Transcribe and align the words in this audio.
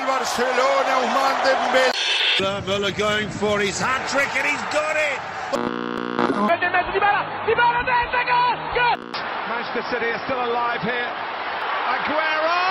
del 0.00 0.06
Barcelona, 0.06 0.98
Ousmane 0.98 1.42
Dembélé. 1.44 1.90
Muller 2.66 2.92
going 2.92 3.28
for 3.28 3.60
his 3.60 3.78
hat 3.80 4.08
trick 4.08 4.28
and 4.36 4.46
he's 4.46 4.62
got 4.72 4.96
it. 4.96 5.20
Manchester 9.48 9.82
City 9.90 10.10
are 10.10 10.22
still 10.24 10.44
alive 10.44 10.80
here. 10.82 11.10
Aguero! 11.86 12.70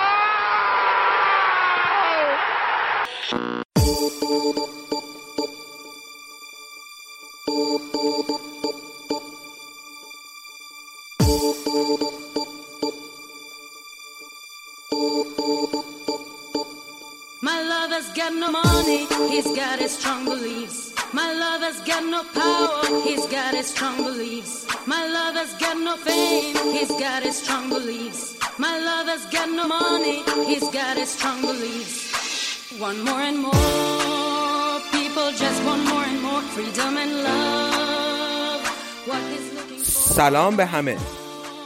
got 18.28 18.32
no 18.34 18.50
money, 18.50 19.06
he's 19.30 19.46
got 19.56 19.78
his 19.78 19.92
strong 19.98 20.24
beliefs. 20.24 20.92
My 21.12 21.32
lover's 21.32 21.80
got 21.82 22.04
no 22.04 22.22
power, 22.34 23.00
he's 23.02 23.26
got 23.26 23.54
his 23.54 23.66
strong 23.74 23.96
beliefs. 24.02 24.66
My 24.86 25.06
lover's 25.06 25.52
got 25.54 25.76
no 25.78 25.96
fame, 25.96 26.56
he's 26.72 26.92
got 27.04 27.22
his 27.22 27.36
strong 27.42 27.68
beliefs. 27.70 28.36
My 28.58 28.78
lover's 28.78 29.24
got 29.26 29.48
no 29.48 29.64
money, 29.68 30.22
he's 30.50 30.68
got 30.70 30.96
his 30.96 31.10
strong 31.16 31.40
beliefs. 31.42 32.78
One 32.78 32.98
more 33.04 33.22
and 33.30 33.38
more, 33.38 34.80
people 34.96 35.28
just 35.44 35.60
want 35.64 35.82
more 35.92 36.04
and 36.10 36.20
more 36.22 36.42
freedom 36.54 36.96
and 36.96 37.12
love. 37.22 38.60
What 39.06 39.22
he's 39.30 39.48
looking 39.56 39.78
for. 39.78 40.14
سلام 40.14 40.56
به 40.56 40.66
همه 40.66 40.96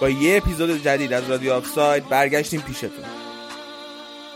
با 0.01 0.09
یه 0.11 0.37
اپیزود 0.37 0.83
جدید 0.83 1.13
از 1.13 1.31
رادیو 1.31 1.53
آفساید 1.53 2.09
برگشتیم 2.09 2.61
پیشتون 2.61 3.22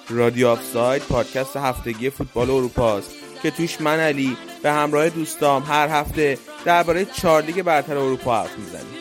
رادیو 0.09 0.47
آفساید 0.47 1.01
پادکست 1.01 1.57
هفتگی 1.57 2.09
فوتبال 2.09 2.49
اروپا 2.49 2.97
است 2.97 3.11
که 3.43 3.51
توش 3.51 3.81
من 3.81 3.99
علی 3.99 4.37
به 4.63 4.71
همراه 4.71 5.09
دوستام 5.09 5.63
هر 5.63 5.87
هفته 5.87 6.37
درباره 6.65 7.05
چهار 7.05 7.43
لیگ 7.43 7.61
برتر 7.61 7.97
اروپا 7.97 8.41
حرف 8.41 8.57
می‌زنیم. 8.57 8.97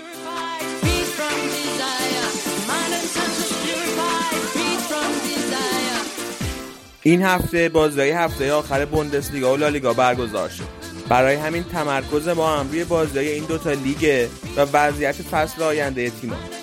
این 7.02 7.22
هفته 7.22 7.68
بازی 7.68 8.00
هفته 8.00 8.52
آخر 8.52 8.84
بوندسلیگا 8.84 9.52
و 9.52 9.56
لالیگا 9.56 9.92
برگزار 9.92 10.48
شد 10.48 10.68
برای 11.08 11.34
همین 11.34 11.64
تمرکز 11.64 12.28
ما 12.28 12.56
هم 12.56 12.68
روی 12.68 12.84
بازی 12.84 13.18
این 13.18 13.44
دوتا 13.44 13.72
لیگه 13.72 14.28
و 14.56 14.60
وضعیت 14.60 15.14
فصل 15.14 15.62
آینده 15.62 16.10
تیم‌ها 16.10 16.55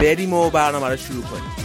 بریم 0.00 0.32
و 0.32 0.50
برنامه 0.50 0.88
رو 0.88 0.96
شروع 0.96 1.22
کنیم 1.22 1.60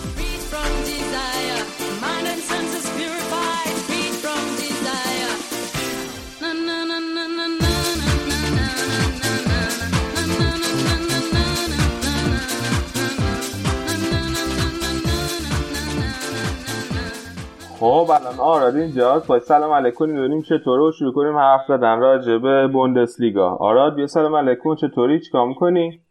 خب 17.79 18.11
الان 18.11 18.39
آراد 18.39 18.75
اینجاست 18.75 19.27
با 19.27 19.39
سلام 19.39 19.71
علیکم 19.71 20.05
ببینیم 20.05 20.41
چطوره 20.41 20.83
و 20.83 20.91
شروع 20.91 21.13
کنیم 21.13 21.37
حرف 21.37 21.61
زدن 21.67 21.99
راجع 21.99 22.37
به 22.37 22.67
بوندسلیگا 22.67 23.55
آراد 23.55 23.95
بیا 23.95 24.07
سلام 24.07 24.35
علیکم 24.35 24.75
چطوری 24.75 25.19
چیکار 25.19 25.47
می‌کنی 25.47 26.04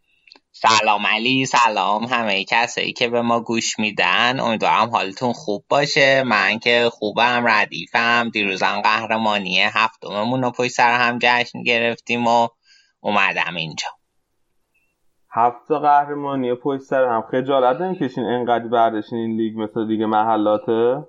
سلام 0.57 1.07
علی 1.07 1.45
سلام 1.45 2.03
همه 2.03 2.43
کسایی 2.43 2.93
که 2.93 3.07
به 3.07 3.21
ما 3.21 3.39
گوش 3.39 3.79
میدن. 3.79 4.39
امیدوارم 4.39 4.89
حالتون 4.89 5.33
خوب 5.33 5.65
باشه. 5.69 6.23
من 6.23 6.59
که 6.59 6.89
خوبم 6.91 7.43
ردیفم. 7.47 8.29
دیروزم 8.33 8.81
قهرمانی 8.81 9.59
هفتممون 9.61 10.43
رو 10.43 10.51
پشت 10.51 10.71
سر 10.71 10.97
هم 10.97 11.19
جشن 11.21 11.63
گرفتیم 11.63 12.27
و 12.27 12.47
اومدم 12.99 13.55
اینجا. 13.55 13.87
هفت 15.31 15.71
قهرمانی 15.71 16.55
پشت 16.55 16.81
سر 16.81 17.03
هم. 17.03 17.23
خجالت 17.31 17.81
نمی‌کشین 17.81 18.23
انقدر 18.23 18.67
برداشتین 18.67 19.17
این 19.17 19.37
لیگ 19.37 19.59
مثل 19.59 19.87
لیگ 19.87 20.03
محلاته؟ 20.03 21.07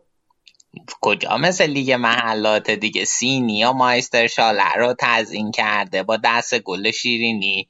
کجا 1.00 1.36
مثل 1.36 1.66
لیگ 1.66 1.92
محلات 1.92 2.70
دیگه؟ 2.70 3.04
سینیا 3.04 3.72
مایستر 3.72 4.26
شاله 4.26 4.72
رو 4.76 4.94
تزیین 5.00 5.50
کرده 5.50 6.02
با 6.02 6.16
دست 6.24 6.58
گل 6.58 6.90
شیرینی. 6.90 7.68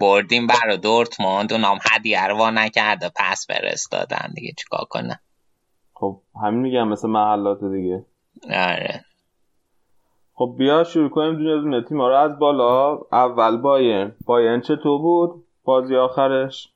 بردیم 0.00 0.46
برا 0.46 0.76
دورتموند 0.76 1.52
اونام 1.52 1.78
هدیه 1.92 2.26
رو 2.26 2.36
وا 2.36 2.50
نکرده 2.50 3.10
پس 3.16 3.46
فرستادن. 3.46 4.32
دیگه 4.34 4.52
چیکار 4.58 4.84
کنه 4.90 5.20
خب 5.94 6.20
همین 6.42 6.60
میگم 6.60 6.88
مثل 6.88 7.08
محلات 7.08 7.64
دیگه. 7.64 8.04
آره. 8.44 9.04
خب 10.34 10.54
بیا 10.58 10.84
شروع 10.84 11.08
کنیم 11.08 11.36
دونه 11.36 11.60
دونه 11.60 11.82
تیما 11.82 12.08
رو. 12.08 12.14
از 12.14 12.38
بالا 12.38 12.98
اول 13.12 13.56
باین 13.56 14.12
باین 14.26 14.60
چطور 14.60 14.98
بود؟ 14.98 15.44
بازی 15.64 15.96
آخرش. 15.96 16.68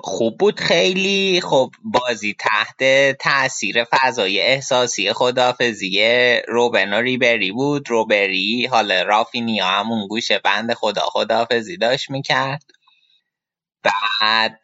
خوب 0.00 0.38
بود 0.38 0.60
خیلی. 0.60 1.40
خب 1.44 1.70
بازی 1.84 2.36
تحت 2.40 3.12
تاثیر 3.20 3.84
فضای 3.84 4.40
احساسی 4.40 5.12
خدافزی 5.12 6.00
روبن 6.48 6.92
و 6.92 6.96
ریبری 6.96 7.52
بود. 7.52 7.90
روبری 7.90 8.66
حالا 8.66 9.02
رافینیا 9.02 9.66
همون 9.66 10.06
گوشه 10.08 10.38
بند 10.38 10.74
خدا 10.74 11.02
خدافزی 11.02 11.76
داشت 11.76 12.10
می‌کرد. 12.10 12.62
بعد 13.84 14.60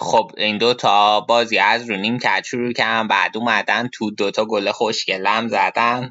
خب 0.00 0.32
این 0.38 0.58
دوتا 0.58 1.20
بازی 1.20 1.58
از 1.58 1.90
رو 1.90 1.96
نیم 1.96 2.18
کج 2.18 2.44
شروع 2.44 2.72
کردن. 2.72 3.08
بعد 3.08 3.36
اومدن 3.36 3.88
تو 3.92 4.10
دوتا 4.10 4.44
گل 4.44 4.72
خوشگلم 4.72 5.48
زدن. 5.48 6.10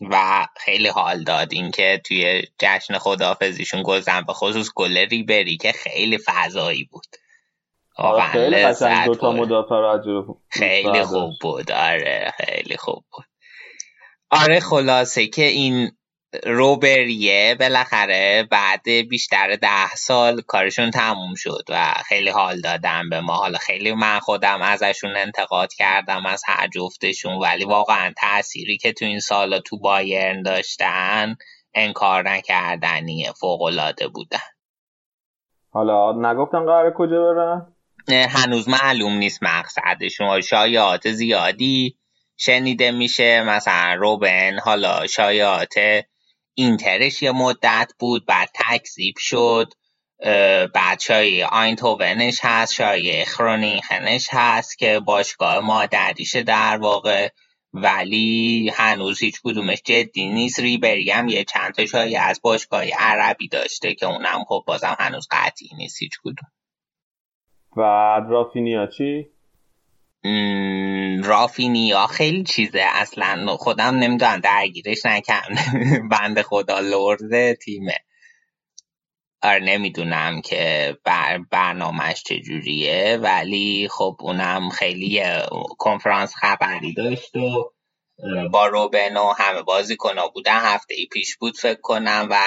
و 0.00 0.46
خیلی 0.56 0.88
حال 0.88 1.24
داد 1.24 1.52
اینکه 1.52 2.00
توی 2.04 2.42
جشن 2.58 2.98
خدافزیشون 2.98 3.82
گذن 3.82 4.20
به 4.20 4.32
خصوص 4.32 4.70
گل 4.74 4.96
ریبری 4.96 5.56
که 5.56 5.72
خیلی 5.72 6.18
فضایی 6.18 6.84
بود 6.84 7.06
خیلی 8.32 8.56
قشنگ 8.56 9.06
دوتا 9.06 9.30
برد. 9.32 9.40
مدافع 9.40 9.74
رو 9.74 10.40
خیلی. 10.48 11.02
خوب 11.02 11.32
بود 11.40 11.72
آره 11.72 12.32
خیلی 12.36 12.76
خوب 12.76 13.04
بود 13.12 13.24
آره 14.30 14.60
خلاصه 14.60 15.26
که 15.26 15.44
این 15.44 15.90
روبریه 16.44 17.56
بالاخره 17.60 18.48
بعد 18.50 18.88
بیشتر 19.08 19.56
ده 19.56 19.94
سال 19.96 20.40
کارشون 20.40 20.90
تموم 20.90 21.34
شد 21.34 21.64
و 21.68 21.94
خیلی 22.08 22.30
حال 22.30 22.60
دادم 22.60 23.08
به 23.10 23.20
ما. 23.20 23.34
حالا 23.34 23.58
خیلی 23.58 23.92
من 23.92 24.18
خودم 24.18 24.62
ازشون 24.62 25.16
انتقاد 25.16 25.72
کردم 25.72 26.26
از 26.26 26.42
هر 26.46 26.68
جفتشون 26.68 27.38
ولی 27.38 27.64
واقعا 27.64 28.12
تأثیری 28.16 28.76
که 28.76 28.92
تو 28.92 29.04
این 29.04 29.20
سالا 29.20 29.58
تو 29.58 29.78
بایرن 29.78 30.42
داشتن 30.42 31.36
انکار 31.74 32.30
نکردنیه 32.30 33.32
فوقالعاده 33.32 34.08
بودن. 34.08 34.38
حالا 35.70 36.32
نگفتن 36.32 36.64
قرار 36.66 36.92
کجا 36.92 37.34
برن؟ 37.34 37.74
هنوز 38.08 38.68
معلوم 38.68 39.12
نیست 39.12 39.42
مقصدشون. 39.42 40.40
شایعات 40.40 41.10
زیادی 41.10 41.96
شنیده 42.36 42.90
میشه. 42.90 43.42
مثلا 43.42 43.94
روبن 43.94 44.58
حالا 44.58 45.06
شایعات 45.06 45.74
اینترش 46.54 47.22
یه 47.22 47.32
مدت 47.32 47.92
بود 47.98 48.26
بعد 48.26 48.48
تکذیب 48.54 49.14
شد 49.18 49.72
بعد 50.74 51.00
شایعه 51.00 51.46
آینتوونش 51.46 52.40
هست 52.42 52.74
شایعه 52.74 53.24
خرونینخنش 53.24 54.28
هست 54.30 54.78
که 54.78 55.00
باشگاه 55.00 55.60
مادریشه 55.60 56.42
در 56.42 56.78
واقع. 56.78 57.28
ولی 57.72 58.70
هنوز 58.74 59.20
هیچ 59.20 59.40
کدومش 59.44 59.82
جدی 59.84 60.28
نیست. 60.28 60.60
ریبری 60.60 61.10
هم 61.10 61.28
یه 61.28 61.44
چند 61.44 61.74
تا 61.74 62.00
از 62.20 62.40
باشگاه 62.42 62.84
عربی 62.98 63.48
داشته 63.48 63.94
که 63.94 64.06
اونم 64.06 64.44
خب 64.48 64.64
بازم 64.66 64.96
هنوز 64.98 65.28
قطعی 65.30 65.68
نیست 65.76 66.02
هیچ 66.02 66.12
کدوم. 66.24 66.48
و 67.76 67.80
رافینیا 68.28 68.86
چی؟ 68.86 69.30
رافینیا 71.24 72.06
خیلی 72.06 72.44
چیزه 72.44 72.80
اصلا. 72.94 73.56
خودم 73.56 73.96
نمی‌دونم 73.96 74.40
درگیرش 74.40 75.06
نکردم. 75.06 76.08
بند 76.12 76.42
خدا 76.42 76.80
لرد 76.80 77.54
تیمه. 77.54 77.96
آره 79.42 79.60
نمی‌دونم 79.64 80.40
که 80.40 80.96
بر 81.04 81.38
برنامهش 81.38 82.22
چجوریه 82.22 83.18
ولی 83.22 83.88
خب 83.90 84.16
اونم 84.20 84.68
خیلی 84.70 85.22
کنفرانس 85.78 86.34
خبری 86.36 86.94
داشت 86.94 87.36
و 87.36 87.72
با 88.50 88.66
روبن 88.66 89.16
و 89.16 89.32
همه 89.32 89.62
بازیکن‌ها 89.62 90.28
بودن 90.28 90.60
هفته 90.60 90.94
ای 90.94 91.06
پیش 91.06 91.36
بود 91.36 91.58
فکر 91.58 91.80
کنم 91.80 92.28
و 92.30 92.38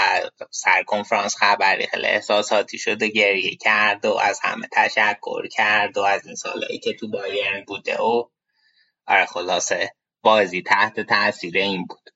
سر 0.51 0.83
کنفرانس 0.83 1.35
خبری 1.35 1.87
خیلی 1.87 2.05
احساساتی 2.05 2.77
شد 2.77 3.03
و 3.03 3.07
گریه 3.07 3.55
کرد 3.55 4.05
و 4.05 4.13
از 4.13 4.39
همه 4.43 4.67
تشکر 4.71 5.47
کرد 5.47 5.97
و 5.97 6.01
از 6.01 6.25
این 6.25 6.35
سالهایی 6.35 6.79
که 6.79 6.93
تو 6.93 7.07
بایرن 7.07 7.63
بوده 7.67 7.97
و 7.97 8.23
آره 9.07 9.25
خلاصه 9.25 9.91
بازی 10.21 10.61
تحت 10.61 10.99
تاثیر 10.99 11.57
این 11.57 11.85
بود. 11.85 12.09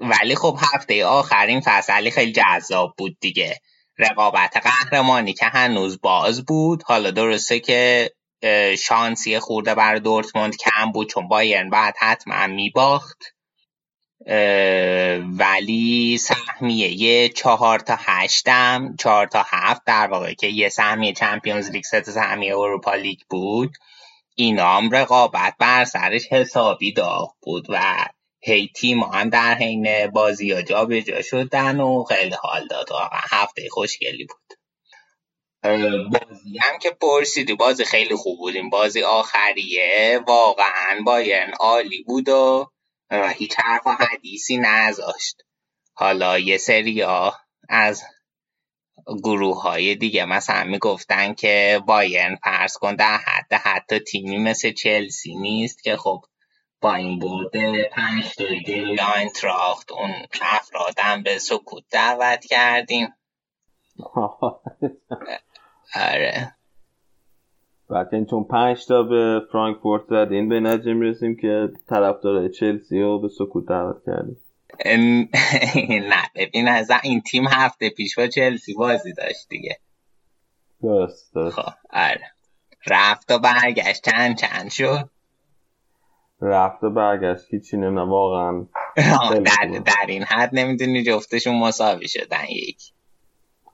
ولی 0.00 0.34
خب 0.34 0.58
هفته 0.74 1.04
آخرین 1.04 1.60
فصلی 1.64 2.10
خیلی 2.10 2.32
جذاب 2.32 2.94
بود 2.98 3.16
دیگه. 3.20 3.60
رقابت 3.98 4.56
قهرمانی 4.56 5.32
که 5.32 5.46
هنوز 5.46 6.00
باز 6.00 6.44
بود. 6.44 6.82
حالا 6.82 7.10
درسته 7.10 7.60
که 7.60 8.10
شانسی 8.78 9.38
خورده 9.38 9.74
بر 9.74 9.96
دورتموند 9.96 10.56
کم 10.56 10.92
بود 10.92 11.08
چون 11.08 11.28
بایرن 11.28 11.70
بعد 11.70 11.94
حتما 11.98 12.46
میباخت. 12.46 13.18
ولی 15.38 16.18
سهمیه 16.18 17.02
یه 17.02 17.28
چهار 17.28 17.78
تا 17.78 17.96
هشتم 17.98 18.96
چهار 18.98 19.26
تا 19.26 19.44
هفت 19.46 19.82
در 19.86 20.06
واقع 20.06 20.34
که 20.34 20.46
یه 20.46 20.68
سهمیه 20.68 21.12
چمپیونز 21.12 21.70
لیگ 21.70 21.84
ست 21.84 22.10
سهمیه 22.10 22.58
اروپا 22.58 22.94
لیگ 22.94 23.18
بود. 23.30 23.76
اینا 24.34 24.76
هم 24.76 24.90
رقابت 24.90 25.54
بر 25.58 25.84
سرش 25.84 26.26
حسابی 26.30 26.92
داغ 26.92 27.34
بود 27.42 27.66
و 27.68 28.06
هی 28.40 28.70
تیم 28.76 29.02
هم 29.02 29.30
در 29.30 29.54
حین 29.54 30.06
بازی 30.06 30.52
ها 30.52 30.62
جا 30.62 30.84
به 30.84 31.02
جا 31.02 31.22
شدن 31.22 31.80
و 31.80 32.04
خیلی 32.04 32.34
حال 32.40 32.66
داد. 32.66 32.90
واقعا 32.90 33.20
هفته 33.30 33.68
خوشگلی 33.70 34.24
بود. 34.24 34.58
بازی 35.62 36.58
هم 36.60 36.78
که 36.78 36.90
پرسیدی 36.90 37.54
بازی 37.54 37.84
خیلی 37.84 38.14
خوب 38.14 38.38
بود 38.38 38.56
این 38.56 38.70
بازی 38.70 39.02
آخریه. 39.02 40.20
واقعا 40.26 41.00
بایرن 41.06 41.52
عالی 41.60 42.02
بود 42.02 42.28
و 42.28 42.70
هیچ 43.10 43.54
حرف 43.58 43.86
و 43.86 43.90
حدیثی 43.90 44.56
نذاشت. 44.56 45.36
حالا 45.94 46.38
یه 46.38 46.58
سری 46.58 47.02
از 47.68 48.02
گروه 49.24 49.62
های 49.62 49.94
دیگه 49.94 50.24
مثلا 50.24 50.64
می‌گفتن 50.64 51.34
که 51.34 51.80
بایرن 51.86 52.36
فرض 52.44 52.76
کن 52.76 52.94
در 52.94 53.16
حد 53.16 53.52
حتی 53.52 53.98
تیمی 53.98 54.38
مثل 54.38 54.72
چلسی 54.72 55.34
نیست 55.34 55.82
که 55.82 55.96
خب 55.96 56.20
با 56.80 56.94
این 56.94 57.18
برده 57.18 57.90
پنج 57.92 58.24
دویده 58.38 59.04
آینتراخت 59.14 59.92
اون 59.92 60.10
افرادم 60.42 61.22
به 61.22 61.38
سکوت 61.38 61.84
دعوت 61.90 62.44
کردیم. 62.44 63.08
آره. 65.94 66.54
بعد 67.90 68.08
این 68.12 68.26
چون 68.26 68.44
پنج 68.44 68.86
تا 68.86 69.02
به 69.02 69.40
فرانکفورت 69.52 70.02
زدین 70.10 70.48
به 70.48 70.60
نتیجه 70.60 70.92
می‌رسیم 70.92 71.36
که 71.36 71.68
طرفدار 71.88 72.48
چلسی 72.48 73.00
رو 73.00 73.20
به 73.20 73.28
سکوت 73.28 73.66
دعوت 73.68 73.96
کردیم. 74.06 74.36
نه 76.10 76.22
ببین 76.34 76.68
از 76.68 76.90
این 77.02 77.20
تیم 77.20 77.48
هفته 77.48 77.90
پیش 77.90 78.18
با 78.18 78.26
چلسی 78.26 78.74
بازی 78.74 79.12
داشت 79.12 79.48
دیگه. 79.48 79.78
درست 80.82 81.34
درست. 81.34 81.60
خب 81.60 81.72
آره. 81.92 82.30
رفت 82.86 83.30
و 83.30 83.38
برگشت. 83.38 84.10
چند 84.10 84.36
چند 84.36 84.70
شد؟ 84.70 85.10
رفت 86.40 86.84
و 86.84 86.90
برگشت. 86.90 87.44
هیچی 87.50 87.76
نمی‌دونم 87.76 88.10
واقعا. 88.10 88.66
در, 89.44 89.80
در 89.84 90.06
این 90.08 90.22
حد 90.22 90.50
نمی‌دونی 90.52 91.02
جفتشون 91.02 91.58
مساوی 91.58 92.08
شدن 92.08 92.44
یک. 92.48 92.78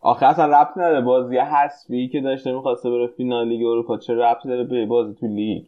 آخه 0.00 0.26
اصلا 0.26 0.60
ربط 0.60 0.76
نداره. 0.76 1.00
بازی 1.00 1.38
حسبی 1.38 2.08
که 2.08 2.20
داشته 2.20 2.52
می‌خواسته 2.52 2.90
بره 2.90 3.06
فینال 3.16 3.48
لیگ 3.48 3.66
اروپا 3.66 3.98
چه 3.98 4.14
ربطی 4.14 4.48
داره 4.48 4.64
به 4.64 4.86
بازی 4.86 5.14
تو 5.20 5.26
لیگ؟ 5.26 5.62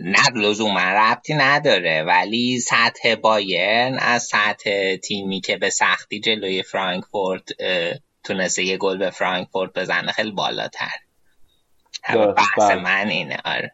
نه 0.00 0.40
لزوما 0.48 0.80
ربطی 0.80 1.34
نداره. 1.34 2.02
ولی 2.02 2.58
سطح 2.58 3.14
بایرن 3.14 3.98
از 3.98 4.22
سطح 4.22 4.96
تیمی 4.96 5.40
که 5.40 5.56
به 5.56 5.70
سختی 5.70 6.20
جلوی 6.20 6.62
فرانکفورت 6.62 7.48
تونسته 8.24 8.62
یه 8.62 8.76
گل 8.76 8.98
به 8.98 9.10
فرانکفورت 9.10 9.72
بزنه 9.72 10.12
خیلی 10.12 10.30
بالاتر. 10.30 10.96
بحث 12.36 12.70
من 12.70 13.08
اینه 13.08 13.36
آره 13.44 13.56
آره. 13.56 13.72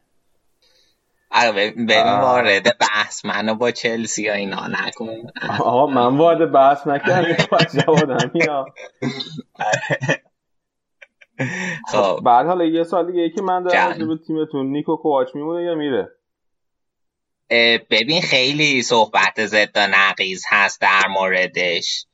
ببین 1.34 2.20
وارد 2.20 2.78
بحث. 2.78 3.24
منو 3.24 3.54
با 3.54 3.70
چلسی 3.70 4.28
ها 4.28 4.34
اینا 4.34 4.66
نکن. 4.66 5.08
آقا 5.60 5.86
من 5.86 6.16
وارد 6.16 6.52
بحث 6.52 6.86
نکردم. 6.86 7.36
جواب 7.74 8.68
خب 11.92 12.20
بعد 12.24 12.46
حالا 12.46 12.64
یه 12.64 12.84
سال 12.84 13.12
دیگه 13.12 13.30
که 13.30 13.42
من 13.42 13.62
دارم 13.62 14.08
به 14.08 14.18
تیمتون 14.26 14.66
نیکو 14.66 14.96
کوچ 14.96 15.28
میمونه 15.34 15.64
یا 15.64 15.74
میره؟ 15.74 16.08
ببین 17.90 18.20
خیلی 18.20 18.82
صحبت 18.82 19.46
ضد 19.46 19.70
و 19.74 19.86
نقیز 19.86 20.44
هست 20.48 20.80
در 20.80 21.08
موردش. 21.08 22.06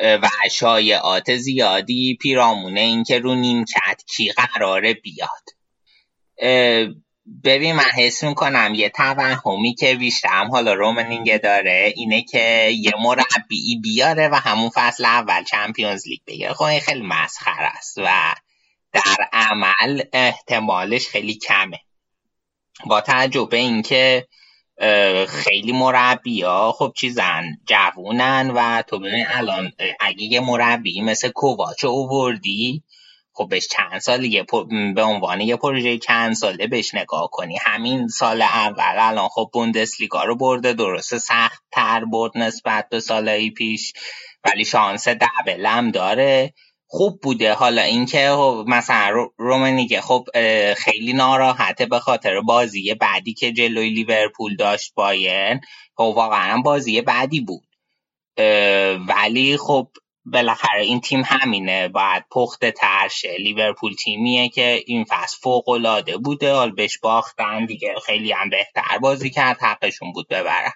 و 0.00 0.28
شایعات 0.50 1.36
زیادی 1.36 2.18
پیرامونه 2.20 2.80
این 2.80 3.04
که 3.04 3.18
رو 3.18 3.34
نیمکت 3.34 4.02
کی 4.16 4.32
قراره 4.32 4.94
بیاد. 4.94 5.46
ببین 7.44 7.74
من 7.74 7.84
حس 7.96 8.24
می‌کنم 8.24 8.72
یه 8.74 8.88
توهمی 8.88 9.74
که 9.74 9.94
بیشتر 9.94 10.44
حالا 10.44 10.74
رومنینگه 10.74 11.38
داره 11.38 11.92
اینه 11.96 12.22
که 12.22 12.70
یه 12.70 12.92
مربی 13.02 13.80
بیاره 13.82 14.28
و 14.28 14.34
همون 14.34 14.70
فصل 14.74 15.04
اول 15.04 15.44
چمپیونز 15.44 16.08
لیگ 16.08 16.20
بگیره. 16.26 16.52
خب 16.52 16.78
خیلی 16.78 17.02
مسخر 17.02 17.70
است 17.76 17.98
و 17.98 18.34
در 18.92 19.28
عمل 19.32 20.02
احتمالش 20.12 21.08
خیلی 21.08 21.34
کمه. 21.34 21.78
با 22.86 23.00
تجربه 23.00 23.56
اینکه 23.56 24.26
خیلی 25.28 25.72
مربی 25.72 26.42
ها 26.42 26.72
خب 26.72 26.92
چیزن 26.96 27.44
جوونن 27.66 28.50
و 28.50 28.82
تو 28.82 28.98
ببین 28.98 29.26
الان 29.28 29.72
اگه 30.00 30.22
یه 30.22 30.40
مربی 30.40 31.00
مثل 31.00 31.28
کوواچ 31.28 31.84
اووردی 31.84 32.82
خب 33.36 33.48
بهش 33.48 33.68
چند 33.68 33.98
سال 33.98 34.44
به 34.94 35.02
عنوان 35.02 35.40
یه 35.40 35.56
پروژه 35.56 35.98
چند 35.98 36.34
ساله 36.34 36.66
بهش 36.66 36.94
نگاه 36.94 37.28
کنی. 37.32 37.58
همین 37.60 38.08
سال 38.08 38.42
اول 38.42 38.96
الان 38.98 39.28
خب 39.28 39.50
بوندسلیگا 39.52 40.24
رو 40.24 40.36
برده 40.36 40.72
درسته 40.72 41.18
سخت 41.18 41.62
تر 41.72 42.04
برد 42.04 42.32
نسبت 42.38 42.88
به 42.90 43.00
سالهای 43.00 43.50
پیش 43.50 43.92
ولی 44.44 44.64
شانس 44.64 45.08
دبلم 45.08 45.90
داره. 45.90 46.54
خوب 46.88 47.20
بوده. 47.22 47.54
حالا 47.54 47.82
اینکه 47.82 48.30
خب 48.30 48.64
مثلا 48.68 49.28
رومنیگه 49.38 50.00
خب 50.00 50.24
خیلی 50.76 51.12
ناراحته 51.12 51.86
به 51.86 51.98
خاطر 51.98 52.40
بازی 52.40 52.94
بعدی 52.94 53.34
که 53.34 53.52
جلوی 53.52 53.90
لیورپول 53.90 54.56
داشت 54.56 54.94
باین 54.94 55.60
خب 55.96 56.12
واقعا 56.16 56.62
بازی 56.62 57.00
بعدی 57.02 57.40
بود. 57.40 57.66
ولی 59.08 59.56
خب 59.56 59.88
بالاخره 60.32 60.82
این 60.82 61.00
تیم 61.00 61.22
همینه. 61.26 61.88
باید 61.88 62.24
پخته 62.30 62.70
ترشه 62.70 63.36
لیورپول 63.38 63.94
تیمیه 63.94 64.48
که 64.48 64.82
این 64.86 65.04
فصل 65.04 65.36
فوق 65.40 65.68
العاده 65.68 66.16
بوده. 66.16 66.52
حال 66.52 66.70
بهش 66.70 66.98
باختن. 66.98 67.66
دیگه 67.66 67.94
خیلی 68.06 68.32
هم 68.32 68.50
بهتر 68.50 68.98
بازی 69.00 69.30
کرد. 69.30 69.58
حقشون 69.60 70.12
بود 70.12 70.28
ببرن. 70.28 70.72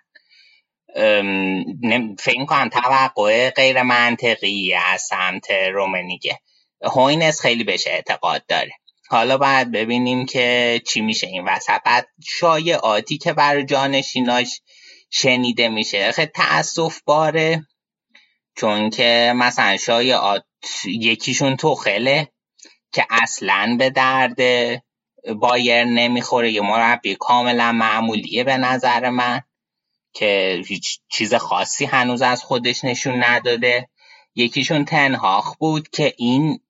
فکر 2.19 2.45
کنم 2.45 2.69
توقع 2.69 3.51
غیر 3.51 3.83
منطقی 3.83 4.75
از 4.75 5.03
سمت 5.03 5.51
رومنیگه 5.51 6.39
هوینس 6.83 7.41
خیلی 7.41 7.65
بهش 7.65 7.87
اعتقاد 7.87 8.47
داره. 8.47 8.73
حالا 9.09 9.39
باید 9.39 9.73
ببینیم 9.73 10.27
که 10.27 10.81
چی 10.87 11.01
میشه 11.01 11.27
این 11.27 11.45
وسط. 11.45 11.81
بعد 11.85 12.07
شایعاتی 12.27 13.19
که 13.19 13.33
بر 13.33 13.63
جانشیناش 13.63 14.61
شنیده 15.11 15.69
میشه. 15.69 16.13
خیلی 16.13 16.31
تأصف 16.35 17.01
باره. 17.05 17.67
چون 18.57 18.91
که 18.91 19.33
مثلا 19.37 19.77
شایعات 19.77 20.45
یکیشون 20.85 21.57
توخله 21.57 22.29
که 22.93 23.07
اصلا 23.11 23.77
به 23.79 23.91
درد 23.91 24.39
بایر 25.37 25.85
نمی‌خوره 25.85 26.53
یه 26.53 26.61
مربی 26.61 27.15
کاملا 27.15 27.73
معمولیه 27.73 28.45
به 28.45 28.57
نظر 28.57 29.11
من 29.11 29.41
که 30.13 30.63
هیچ 30.67 31.01
چیز 31.09 31.35
خاصی 31.35 31.85
هنوز 31.85 32.23
از 32.23 32.45
خودش 32.45 32.85
نشون 32.85 33.25
نداده. 33.25 33.89
یکیشون 34.35 34.85
تنهاخ 34.85 35.57
بود 35.57 35.89
که 35.89 36.15
این 36.19 36.61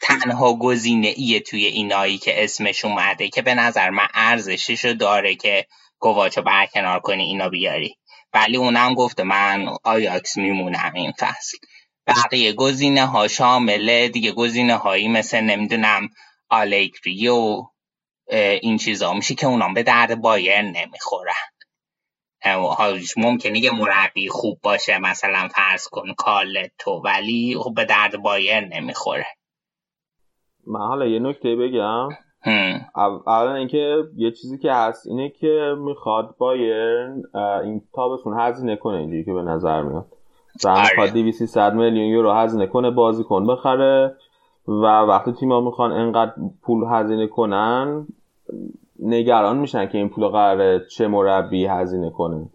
تنها 0.00 0.54
گزینه 0.54 1.08
ایه 1.08 1.40
توی 1.40 1.66
اینایی 1.66 2.18
که 2.18 2.44
اسمش 2.44 2.84
اومده 2.84 3.28
که 3.28 3.42
به 3.42 3.54
نظر 3.54 3.90
من 3.90 4.08
ارزششو 4.14 4.92
داره 4.92 5.34
که 5.34 5.66
گواچو 5.98 6.42
برکنار 6.42 7.00
کنی 7.00 7.22
اینا 7.22 7.48
بیاری. 7.48 7.96
ولی 8.32 8.56
اونم 8.56 8.94
گفته 8.94 9.22
من 9.22 9.68
آیاکس 9.84 10.36
میمونم 10.36 10.92
این 10.94 11.12
فصل. 11.18 11.58
بقیه 12.06 12.52
گزینه 12.52 13.06
ها 13.06 13.28
شامله 13.28 14.08
دیگه 14.08 14.32
گزینه 14.32 14.76
هایی 14.76 15.08
مثل 15.08 15.40
نمی‌دونم 15.40 16.08
آلیگری 16.48 17.28
و 17.28 17.62
این 18.62 18.76
چیزا. 18.76 19.12
میشه 19.12 19.34
که 19.34 19.46
اونام 19.46 19.74
به 19.74 19.82
درد 19.82 20.20
بایر 20.20 20.62
نمی‌خورن. 20.62 21.32
ممکنه 23.16 23.58
یه 23.58 23.70
مربی 23.70 24.28
خوب 24.28 24.60
باشه 24.62 24.98
مثلا 24.98 25.48
فرض 25.48 25.88
کن 25.88 26.14
کارلتو 26.14 26.90
ولی 27.04 27.56
خب 27.58 27.74
به 27.76 27.84
درد 27.84 28.16
بایر 28.16 28.60
نمی‌خوره. 28.60 29.26
من 30.66 30.80
حالا 30.80 31.06
یه 31.06 31.18
نکته 31.18 31.56
بگم. 31.56 32.08
اولا 33.26 33.54
اینکه 33.54 34.04
یه 34.16 34.30
چیزی 34.30 34.58
که 34.58 34.72
هست 34.72 35.06
اینه 35.06 35.28
که 35.28 35.74
می‌خواد 35.78 36.34
بایرن 36.38 37.22
این 37.64 37.82
تابستون 37.94 38.38
هزینه 38.38 38.76
کنه 38.76 38.96
اینجوری 38.96 39.24
که 39.24 39.32
به 39.32 39.42
نظر 39.42 39.82
میاد. 39.82 40.06
آره. 40.66 40.82
می‌خواد 40.82 41.10
200 41.10 41.58
میلیون 41.58 42.06
یورو 42.06 42.32
هزینه 42.32 42.66
کنه 42.66 42.90
بازیکن 42.90 43.46
بخره. 43.46 44.14
و 44.68 44.82
وقتی 44.82 45.32
تیم‌ها 45.32 45.60
می‌خوان 45.60 45.92
انقدر 45.92 46.32
پول 46.62 46.84
هزینه 46.90 47.26
کنن 47.26 48.06
نگران 49.00 49.58
میشن 49.58 49.86
که 49.86 49.98
این 49.98 50.08
پول 50.08 50.28
قراره 50.28 50.80
چه 50.90 51.08
مربی 51.08 51.66
هزینه 51.66 52.10
کنه. 52.10 52.46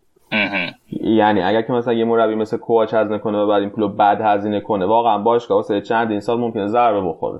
یعنی 1.01 1.41
اگر 1.41 1.61
که 1.61 1.73
مثلا 1.73 1.93
یه 1.93 2.05
مربی 2.05 2.35
مثل 2.35 2.57
کوچ 2.57 2.93
هزینه 2.93 3.19
کنه 3.19 3.37
و 3.37 3.47
بعد 3.47 3.61
این 3.61 3.69
پول 3.69 3.87
بعد 3.87 4.21
هزینه 4.21 4.61
کنه 4.61 4.85
واقعا 4.85 5.17
باشگاه 5.17 5.57
واسه 5.57 5.81
چند 5.81 6.11
این 6.11 6.19
سال 6.19 6.39
ممکنه 6.39 6.67
ضربه 6.67 7.01
بخوره. 7.01 7.39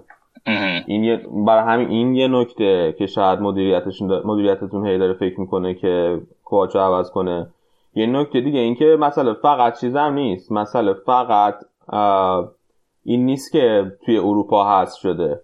این 0.88 1.04
یه 1.04 1.22
برای 1.46 1.64
همین 1.64 1.90
این 1.90 2.16
یه 2.16 2.28
نکته 2.28 2.96
که 2.98 3.06
شاید 3.06 3.40
مدیریتشون 3.40 4.22
مدیریتتون 4.26 4.88
هی 4.88 4.98
داره 4.98 5.14
فکر 5.14 5.40
می‌کنه 5.40 5.74
که 5.74 6.22
کوچو 6.44 6.80
عوض 6.80 7.12
کنه. 7.12 7.48
یه 7.96 8.06
نکته 8.06 8.42
دیگه 8.42 8.60
این 8.60 8.76
که 8.76 8.98
مسئله 9.00 9.34
فقط 9.34 9.80
چیزم 9.80 10.14
نیست. 10.14 10.52
مسئله 10.52 10.94
فقط 10.94 11.56
این 13.06 13.26
نیست 13.26 13.52
که 13.52 13.92
توی 14.06 14.18
اروپا 14.18 14.64
هست 14.64 14.98
شده. 14.98 15.40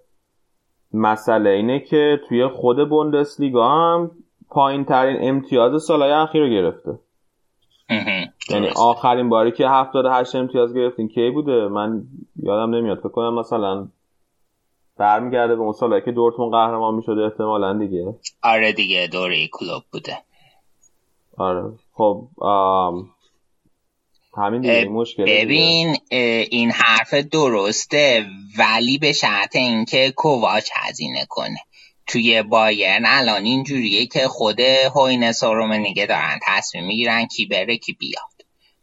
مسئله 0.94 1.50
اینه 1.50 1.80
که 1.80 2.20
توی 2.30 2.48
خود 2.48 2.90
بوندسلیگا 2.90 3.70
هم 3.70 4.12
پایین 4.50 4.86
ترین 4.86 5.18
امتیاز 5.22 5.84
سالهای 5.84 6.12
اخیر 6.12 6.42
رو 6.42 6.50
گرفته. 6.50 7.00
یعنی 8.50 8.68
آخرین 8.78 9.30
باری 9.30 9.52
که 9.52 9.70
78 9.70 10.36
امتیاز 10.36 10.74
گرفتین 10.74 11.08
کی 11.08 11.30
بوده؟ 11.30 11.68
من 11.68 12.04
یادم 12.44 12.76
نمیاد. 12.76 12.98
فکر 12.98 13.10
کنم 13.10 13.40
مثلا 13.40 13.88
برمیگرده 15.00 15.56
به 15.56 15.62
اون 15.62 15.74
سالایی 15.74 16.02
که 16.06 16.12
دورتمون 16.12 16.50
قهرمان 16.50 16.96
می‌شده 16.96 17.22
احتمالا 17.22 17.78
دیگه. 17.78 18.16
آره 18.44 18.72
دیگه 18.72 19.08
دوره 19.12 19.48
کلوب 19.48 19.84
بوده. 19.92 20.18
آره. 21.38 21.72
خب 21.94 22.28
همین 24.38 24.62
دیگه 24.62 24.86
مشکل 24.86 25.26
ببین 25.26 25.98
این 26.52 26.72
حرف 26.72 27.14
درسته 27.14 28.26
ولی 28.58 28.98
به 28.98 29.14
شرط 29.14 29.56
اینکه 29.56 30.12
کوواچ 30.12 30.70
هزینه 30.76 31.26
کنه. 31.30 31.60
توی 32.08 32.44
بایرن 32.44 33.04
الان 33.06 33.44
اینجوریه 33.44 34.06
که 34.06 34.28
خود 34.28 34.60
هوینس 34.96 35.44
و 35.44 35.54
رومنیگه 35.54 36.06
دارن 36.06 36.40
تصمیم 36.44 36.86
می‌گیرن 36.86 37.26
کی 37.26 37.46
بره 37.46 37.78
کی 37.78 37.94
بیاد. 37.94 38.24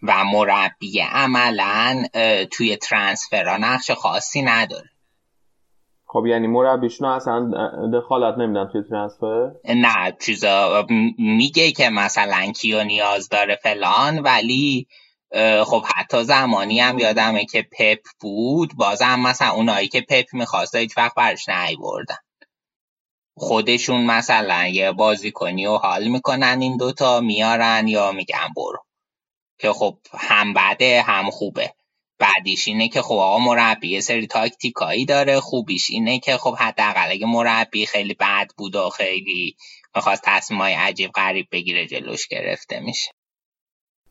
و 0.03 0.25
مربی 0.25 1.01
عملا 1.01 2.05
توی 2.51 2.77
ترانسفرها 2.77 3.57
نقش 3.57 3.91
خاصی 3.91 4.43
نداره. 4.43 4.91
خب 6.17 6.27
یعنی 6.27 6.47
مربیشون 6.47 7.09
اصلا 7.09 7.53
دخالت 7.93 8.39
نمیدن 8.39 8.69
توی 8.73 8.83
ترانسفر 8.83 9.53
نه 9.65 10.17
چیزا 10.21 10.87
میگه 11.19 11.73
که 11.73 11.89
مثلا 11.89 12.53
کیو 12.53 12.85
نیاز 12.85 13.29
داره 13.29 13.59
فلان 13.63 14.19
ولی 14.19 14.87
خب 15.65 15.85
حتی 15.97 16.25
زمانی 16.25 16.81
هم 16.81 16.99
یادمه 16.99 17.45
که 17.45 17.63
پپ 17.63 17.99
بود 18.21 18.77
بازم 18.77 19.21
مثلا 19.21 19.51
اونایی 19.51 19.89
که 19.89 20.01
پپ 20.01 20.25
می‌خواسته 20.33 20.79
هیچ 20.79 20.99
وقت 20.99 21.15
برش 21.15 21.47
بردن 21.83 22.17
خودشون 23.37 24.05
مثلا 24.05 24.67
یه 24.67 24.93
بازی 24.93 25.31
کنی 25.31 25.67
و 25.67 25.77
حال 25.77 26.09
می‌کنن 26.09 26.59
این 26.61 26.77
دوتا 26.77 27.21
میارن 27.21 27.89
یا 27.89 28.13
میگن 28.13 28.49
برو. 28.57 28.79
که 29.59 29.73
خب 29.73 29.99
هم 30.19 30.55
بده 30.55 31.03
هم 31.03 31.31
خوبه. 31.31 31.73
بعدیش 32.19 32.69
اینه 32.69 32.89
که 32.89 33.03
خب 33.03 33.15
آقا 33.15 33.39
مربی 33.39 33.89
یه 33.89 34.01
سری 34.01 34.27
تاکتیکایی 34.27 35.05
داره 35.05 35.41
خوبیش 35.41 35.91
اینه 35.91 36.19
که 36.19 36.37
خب 36.37 36.55
حداقل 36.55 37.11
اگه 37.11 37.27
مربی 37.27 37.87
خیلی 37.87 38.15
بد 38.15 38.47
بود 38.59 38.77
و 38.77 38.91
خیلی 38.91 39.57
می‌خواست 39.97 40.23
تصمیمای 40.25 40.73
عجیب 40.73 41.11
غریب 41.11 41.47
بگیره 41.53 41.87
جلوش 41.87 42.29
گرفته 42.29 42.81
میشه. 42.81 43.11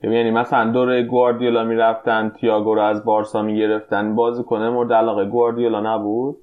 یعنی 0.03 0.31
مثلا 0.31 0.71
دوره 0.71 1.03
گواردیولا 1.03 1.63
می‌رفتن 1.63 2.33
تییاگو 2.41 2.75
رو 2.75 2.81
از 2.81 3.05
بارسا 3.05 3.41
می‌گرفتن 3.41 4.15
بازی 4.15 4.43
کنه 4.43 4.69
مورد 4.69 4.93
علاقه 4.93 5.25
گواردیولا 5.25 5.95
نبود؟ 5.95 6.37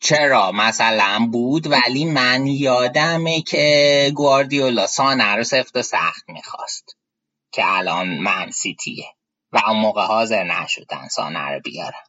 چرا؟ 0.00 0.52
مثلا 0.52 1.28
بود 1.32 1.66
ولی 1.66 2.04
من 2.04 2.46
یادمه 2.46 3.40
که 3.40 4.12
گواردیولا 4.14 4.86
سانه 4.86 5.36
رو 5.36 5.44
سفت 5.44 5.76
و 5.76 5.82
سخت 5.82 6.28
می‌خواست 6.28 6.96
که 7.52 7.62
الان 7.66 8.08
من 8.08 8.50
سیتیه. 8.50 9.04
و 9.54 9.60
اون 9.68 9.80
موقع 9.80 10.02
حاضر 10.02 10.44
نشدن 10.44 11.08
سانه 11.08 11.48
رو 11.48 11.60
بیارن 11.60 12.02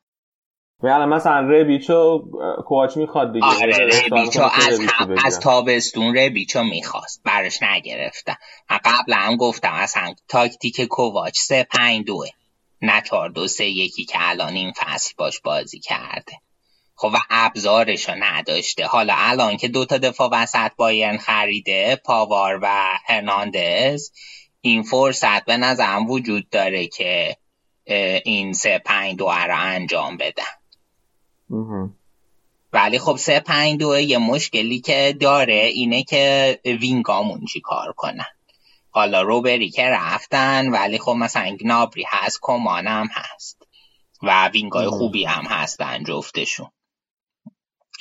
و 0.83 0.87
الان 0.87 1.09
مثلا 1.09 1.39
ربیچو 1.39 2.23
کوچ 2.65 2.97
می‌خواد 2.97 3.33
دیگه. 3.33 3.45
آره 3.45 3.87
ربیچو 3.87 4.43
از, 4.43 4.79
از 5.25 5.39
تابستون 5.39 6.17
ربیچو 6.17 6.63
می‌خواست. 6.63 7.21
برش 7.23 7.63
نگرفتن. 7.63 8.35
قبل 8.69 9.13
هم 9.13 9.35
گفتم 9.35 9.73
اصلا 9.73 10.13
تاکتیک 10.27 10.81
کوواچ 10.81 11.37
سه 11.37 11.63
پنج 11.63 12.05
دوه. 12.05 12.27
نه 12.81 13.01
چهار 13.01 13.29
دو 13.29 13.47
سه 13.47 13.65
یکی 13.65 14.05
که 14.05 14.17
الان 14.21 14.53
این 14.53 14.73
فصل 14.77 15.13
باش 15.17 15.39
بازی 15.41 15.79
کرده. 15.79 16.33
خب 16.95 17.11
و 17.13 17.17
ابزارشو 17.29 18.13
نداشته. 18.19 18.85
حالا 18.85 19.13
الان 19.17 19.57
که 19.57 19.67
دوتا 19.67 19.97
دفاع 19.97 20.29
وسط 20.31 20.71
بایرن 20.77 21.17
خریده 21.17 21.95
پاوار 22.05 22.59
و 22.61 22.67
هرناندز 23.05 24.11
این 24.65 24.84
فرصت 24.84 25.45
به 25.45 25.57
نظرم 25.57 26.10
وجود 26.10 26.50
داره 26.50 26.88
که 26.88 27.38
این 28.25 28.53
سه 28.53 28.81
پنج 28.86 29.15
دو 29.15 29.29
رو 29.29 29.60
انجام 29.60 30.17
بدن. 30.17 30.43
ولی 32.74 33.00
خب 33.00 33.15
سه 33.15 33.39
پنج 33.39 33.79
دو 33.79 34.00
یه 34.00 34.17
مشکلی 34.17 34.79
که 34.79 35.17
داره 35.19 35.53
اینه 35.53 36.03
که 36.03 36.60
وینگامون 36.65 37.45
چی 37.45 37.62
کار 37.62 37.93
کنن. 37.93 38.25
حالا 38.89 39.22
روبری 39.22 39.69
که 39.69 39.84
رفتن 39.84 40.69
ولی 40.69 40.98
خب 40.98 41.12
مثلا 41.12 41.57
گنابری 41.62 42.03
هست 42.07 42.39
کمان 42.41 42.88
هم 42.88 43.07
هست. 43.12 43.67
و 44.24 44.48
وینگای 44.48 44.88
خوبی 44.88 45.25
هم 45.25 45.45
هستن 45.45 46.03
جفتشون. 46.03 46.72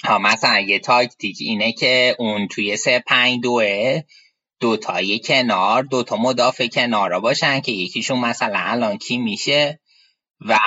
ها 0.04 0.18
مثلا 0.18 0.60
یه 0.60 0.78
تاکتیک 0.78 1.36
اینه 1.40 1.72
که 1.72 2.16
اون 2.18 2.48
توی 2.48 2.76
سه 2.76 3.02
پنج 3.06 3.40
دوه 3.42 4.02
دوتای 4.64 5.18
کنار 5.18 5.82
دوتا 5.82 6.16
مدافع 6.16 6.66
کنارا 6.66 7.20
باشن 7.20 7.60
که 7.60 7.72
یکیشون 7.72 8.18
مثلا 8.18 8.58
الان 8.58 8.98
کی 8.98 9.18
میشه 9.18 9.80
و 10.40 10.58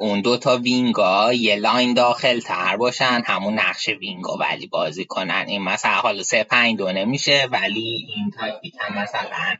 اون 0.00 0.20
دوتا 0.20 0.56
وینگا 0.56 1.32
یه 1.32 1.56
لاین 1.56 1.94
داخل 1.94 2.40
تر 2.40 2.76
باشن 2.76 3.22
همون 3.26 3.54
نقش 3.54 3.88
وینگا 3.88 4.36
ولی 4.36 4.66
بازی 4.66 5.04
کنن. 5.04 5.44
این 5.48 5.62
مثلا 5.62 5.92
حالا 5.92 6.22
سه 6.22 6.44
پنج 6.44 6.78
دو 6.78 6.92
نمیشه 6.92 7.48
ولی 7.50 8.06
این 8.16 8.30
تاکتیک 8.30 8.74
هم 8.80 8.98
مثلا 9.02 9.56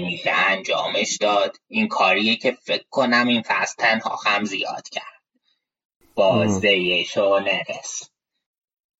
میشه 0.00 0.30
انجامش 0.30 1.16
داد 1.16 1.56
این 1.68 1.88
کاریه 1.88 2.36
که 2.36 2.56
فکر 2.62 2.84
کنم 2.90 3.26
این 3.28 3.42
فصل 3.42 3.74
تنها 3.78 4.16
هم 4.26 4.44
زیاد 4.44 4.88
کرد. 4.88 5.22
با 6.14 6.46
زیش 6.46 7.16
و 7.16 7.38
نرس 7.38 8.13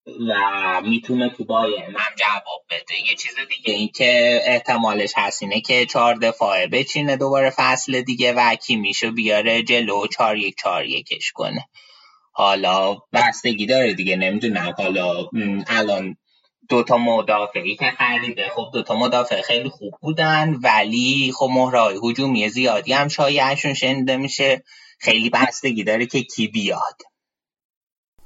و 0.07 0.81
می‌تونه 0.85 1.31
تو 1.31 1.45
بایرن 1.45 1.95
هم 1.97 2.15
جواب 2.17 2.65
بده. 2.71 2.95
یه 3.11 3.17
چیز 3.17 3.35
دیگه 3.49 3.75
این 3.75 3.89
که 3.89 4.41
احتمالش 4.45 5.13
هست 5.17 5.43
اینه 5.43 5.61
که 5.61 5.87
چهار 5.87 6.15
دفاعه 6.15 6.67
بچینه 6.67 7.17
دوباره 7.17 7.51
فصل 7.57 8.01
دیگه 8.01 8.33
و 8.33 8.55
کی 8.55 8.77
میشه 8.77 9.11
بیاره 9.11 9.63
جلو 9.63 10.07
چار 10.07 10.37
یک 10.37 10.55
چار 10.59 10.87
یکش 10.87 11.33
کنه. 11.33 11.69
حالا 12.33 12.97
بستگی 13.13 13.67
داره 13.67 13.95
دیگه 13.95 14.17
نمی‌دونم. 14.17 14.75
حالا 14.79 15.29
الان 15.67 16.17
دوتا 16.69 16.99
مدافعی 16.99 17.77
که 17.77 17.91
خریده. 17.91 18.49
خب 18.49 18.71
دوتا 18.73 18.97
مدافع 18.97 19.43
خیلی 19.43 19.69
خوب 19.69 19.95
بودن 20.01 20.55
ولی 20.63 21.33
خب 21.37 21.49
مهرهای 21.53 21.99
هجومی 22.03 22.49
زیادی 22.49 22.93
هم 22.93 23.09
شایعشون 23.09 23.75
شنیده 23.75 24.17
میشه. 24.17 24.63
خیلی 24.99 25.31
بستگی 25.31 25.85
داره 25.85 26.07
که 26.07 26.23
کی 26.23 26.49
بیاد. 26.49 27.03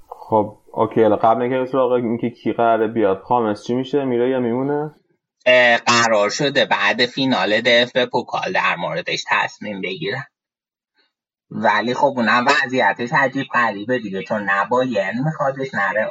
خب 0.09 0.59
اوکی 0.79 1.05
قبل 1.05 1.43
اینکه 1.43 1.71
سراغ 1.73 1.93
اینکه 1.93 2.31
کی 2.31 2.53
قراره 2.53 2.87
بیاد 2.87 3.23
خامس 3.23 3.65
چی 3.65 3.75
میشه؟ 3.75 4.05
میره 4.05 4.31
یا 4.31 4.41
میمونه؟ 4.41 4.95
قرار 5.87 6.31
شده 6.31 6.65
بعد 6.65 7.07
فینال 7.07 7.61
دف 7.61 7.97
پوکال 8.13 8.53
در 8.55 8.77
موردش 8.77 9.25
تصمیم 9.31 9.81
بگیرن. 9.81 10.25
ولی 11.51 11.95
خب 11.95 12.13
اونم 12.17 12.47
وضعیتش 12.47 13.09
عجیب 13.13 13.47
قریبه 13.53 13.99
دیگه 13.99 14.23
چون 14.23 14.51
نباید 14.51 15.15
میخوادش 15.25 15.75
نره 15.75 16.11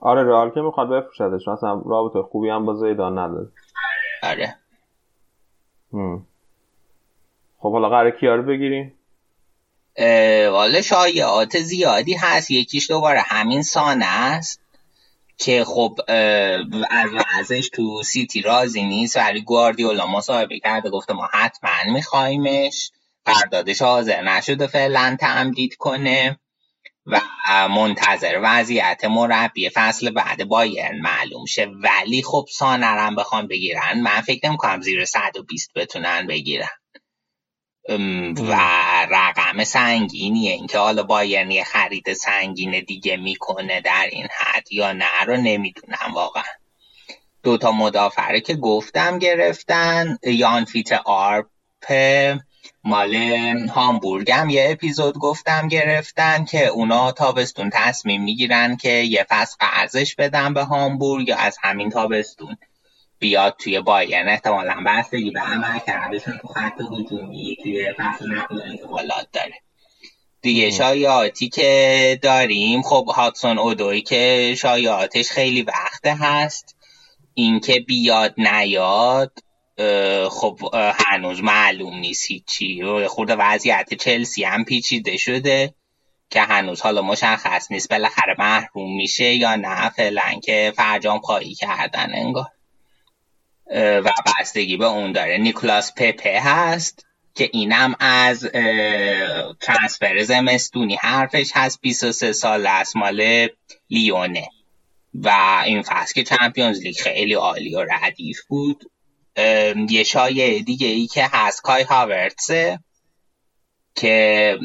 آره 0.00 0.22
رئال 0.22 0.50
که 0.50 0.60
می‌خواد 0.60 0.88
بفروشدش. 0.88 1.48
مثلا 1.48 1.82
رابطه 1.86 2.22
خوبی 2.22 2.48
هم 2.48 2.66
با 2.66 2.74
زیدان 2.74 3.18
نداره. 3.18 3.48
آره. 4.22 4.54
خب 7.58 7.72
حالا 7.72 7.88
قراره 7.88 8.10
کیا 8.10 8.34
رو 8.34 8.42
بگیریم؟ 8.42 8.99
والا 10.52 10.82
شایعات 10.82 11.58
زیادی 11.58 12.14
هست. 12.14 12.50
یکیش 12.50 12.90
دوباره 12.90 13.20
همین 13.20 13.62
سانه 13.62 14.06
است 14.06 14.60
که 15.38 15.64
خب 15.64 15.98
از 16.90 17.10
ازش 17.38 17.68
تو 17.72 18.02
سیتی 18.02 18.42
راضی 18.42 18.82
نیست 18.82 19.16
ولی 19.16 19.40
گواردیولا 19.40 20.06
مصاحبه 20.06 20.58
کرده 20.58 20.90
گفته 20.90 21.14
ما 21.14 21.28
حتما 21.32 21.92
میخوایمش 21.92 22.90
قراردادش 23.24 23.82
حاضر 23.82 24.22
نشده 24.22 24.66
فعلا 24.66 25.16
تمدید 25.20 25.74
کنه 25.74 26.40
و 27.06 27.20
منتظر 27.68 28.40
وضعیت 28.42 29.04
مربی 29.04 29.70
فصل 29.74 30.10
بعد 30.10 30.44
بایرن 30.44 31.00
معلوم 31.00 31.44
شه. 31.46 31.66
ولی 31.66 32.22
خب 32.22 32.46
سانه 32.50 32.90
رم 32.90 33.16
بخوان 33.16 33.46
بگیرن. 33.46 34.00
من 34.00 34.20
فکر 34.20 34.48
نمی‌کنم 34.48 34.80
زیر 34.80 35.04
120 35.04 35.70
بتونن 35.74 36.26
بگیرن. 36.26 36.68
و 38.36 38.54
رقم 39.10 39.64
سنگینیه. 39.64 40.52
اینکه 40.52 40.78
حالا 40.78 41.02
بایرن 41.02 41.50
یه 41.50 41.64
خرید 41.64 42.12
سنگین 42.12 42.84
دیگه 42.86 43.16
می‌کنه 43.16 43.80
در 43.80 44.06
این 44.10 44.28
حد 44.38 44.72
یا 44.72 44.92
نه 44.92 45.24
رو 45.26 45.36
نمی‌دونم 45.36 46.14
واقعا. 46.14 46.42
دوتا 47.42 47.72
مدافعه 47.72 48.40
که 48.40 48.54
گفتم 48.54 49.18
گرفتن 49.18 50.18
یان 50.22 50.64
فیت 50.64 50.92
آرپ 50.92 51.46
مال 52.84 53.14
هامبورگ 53.74 54.30
هم 54.30 54.50
یه 54.50 54.68
اپیزود 54.70 55.18
گفتم 55.18 55.68
گرفتن 55.68 56.44
که 56.44 56.66
اونا 56.66 57.12
تابستون 57.12 57.70
تصمیم 57.72 58.22
می‌گیرن 58.24 58.76
که 58.76 58.90
یه 58.90 59.26
فصل 59.28 59.56
قرضش 59.60 60.14
بدن 60.14 60.54
به 60.54 60.62
هامبورگ 60.62 61.28
یا 61.28 61.36
از 61.36 61.56
همین 61.62 61.90
تابستون. 61.90 62.56
بیاد 63.20 63.56
توی 63.58 63.80
بایرن 63.80 64.28
احتمالا 64.28 64.76
بستگی 64.86 65.30
به 65.30 65.40
عمل 65.40 65.78
کردشون 65.86 66.38
تو 66.38 66.48
خط 66.48 66.80
هجومی 66.80 67.56
توی 67.62 67.92
فصل 67.98 68.32
نقل 68.32 68.62
انتقالات 68.62 69.28
داره. 69.32 69.54
دیگه 70.42 70.70
شایعاتی 70.70 71.48
که 71.48 72.18
داریم 72.22 72.82
خب 72.82 73.06
هاتسون 73.14 73.58
اودوی 73.58 74.02
که 74.02 74.54
شایعاتش 74.58 75.30
خیلی 75.30 75.62
وقته 75.62 76.14
هست. 76.14 76.76
اینکه 77.34 77.80
بیاد 77.80 78.34
نیاد 78.36 79.32
خب 80.30 80.58
هنوز 80.74 81.42
معلوم 81.42 81.98
نیست 81.98 82.30
هیچی. 82.30 82.82
خورده 83.08 83.36
وضعیت 83.38 83.94
چلسی 83.94 84.44
هم 84.44 84.64
پیچیده 84.64 85.16
شده 85.16 85.74
که 86.30 86.40
هنوز 86.40 86.80
حالا 86.80 87.02
مشخص 87.02 87.72
نیست 87.72 87.90
بالاخره 87.90 88.34
محروم 88.38 88.96
میشه 88.96 89.34
یا 89.34 89.56
نه. 89.56 89.90
فعلا 89.90 90.40
که 90.44 90.72
فرجام 90.76 91.20
خواهی 91.20 91.54
کردن 91.54 92.10
انگار. 92.14 92.46
و 93.74 94.10
بستگی 94.40 94.76
به 94.76 94.86
اون 94.86 95.12
داره. 95.12 95.38
نیکلاس 95.38 95.92
پپه 95.96 96.40
هست 96.42 97.06
که 97.34 97.50
اینم 97.52 97.94
از 98.00 98.50
ترانسفر 99.60 100.22
زمستونی. 100.22 100.94
حرفش 101.00 101.50
هست 101.54 101.80
23 101.80 102.32
سال 102.32 102.66
است 102.66 102.96
مال 102.96 103.48
لیونه. 103.90 104.48
و 105.14 105.30
این 105.64 105.82
فصل 105.82 106.12
که 106.14 106.22
چمپیونز 106.22 106.80
لیگ 106.80 106.96
خیلی 106.96 107.34
عالی 107.34 107.74
و 107.74 107.86
ردیف 107.90 108.38
بود. 108.48 108.90
یه 109.88 110.04
شایه 110.04 110.62
دیگه 110.62 110.86
ای 110.86 111.06
که 111.06 111.28
هست 111.32 111.62
کای 111.62 111.82
هاورتسه 111.82 112.78
که 113.94 114.58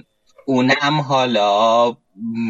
اونم 0.45 1.01
حالا 1.01 1.97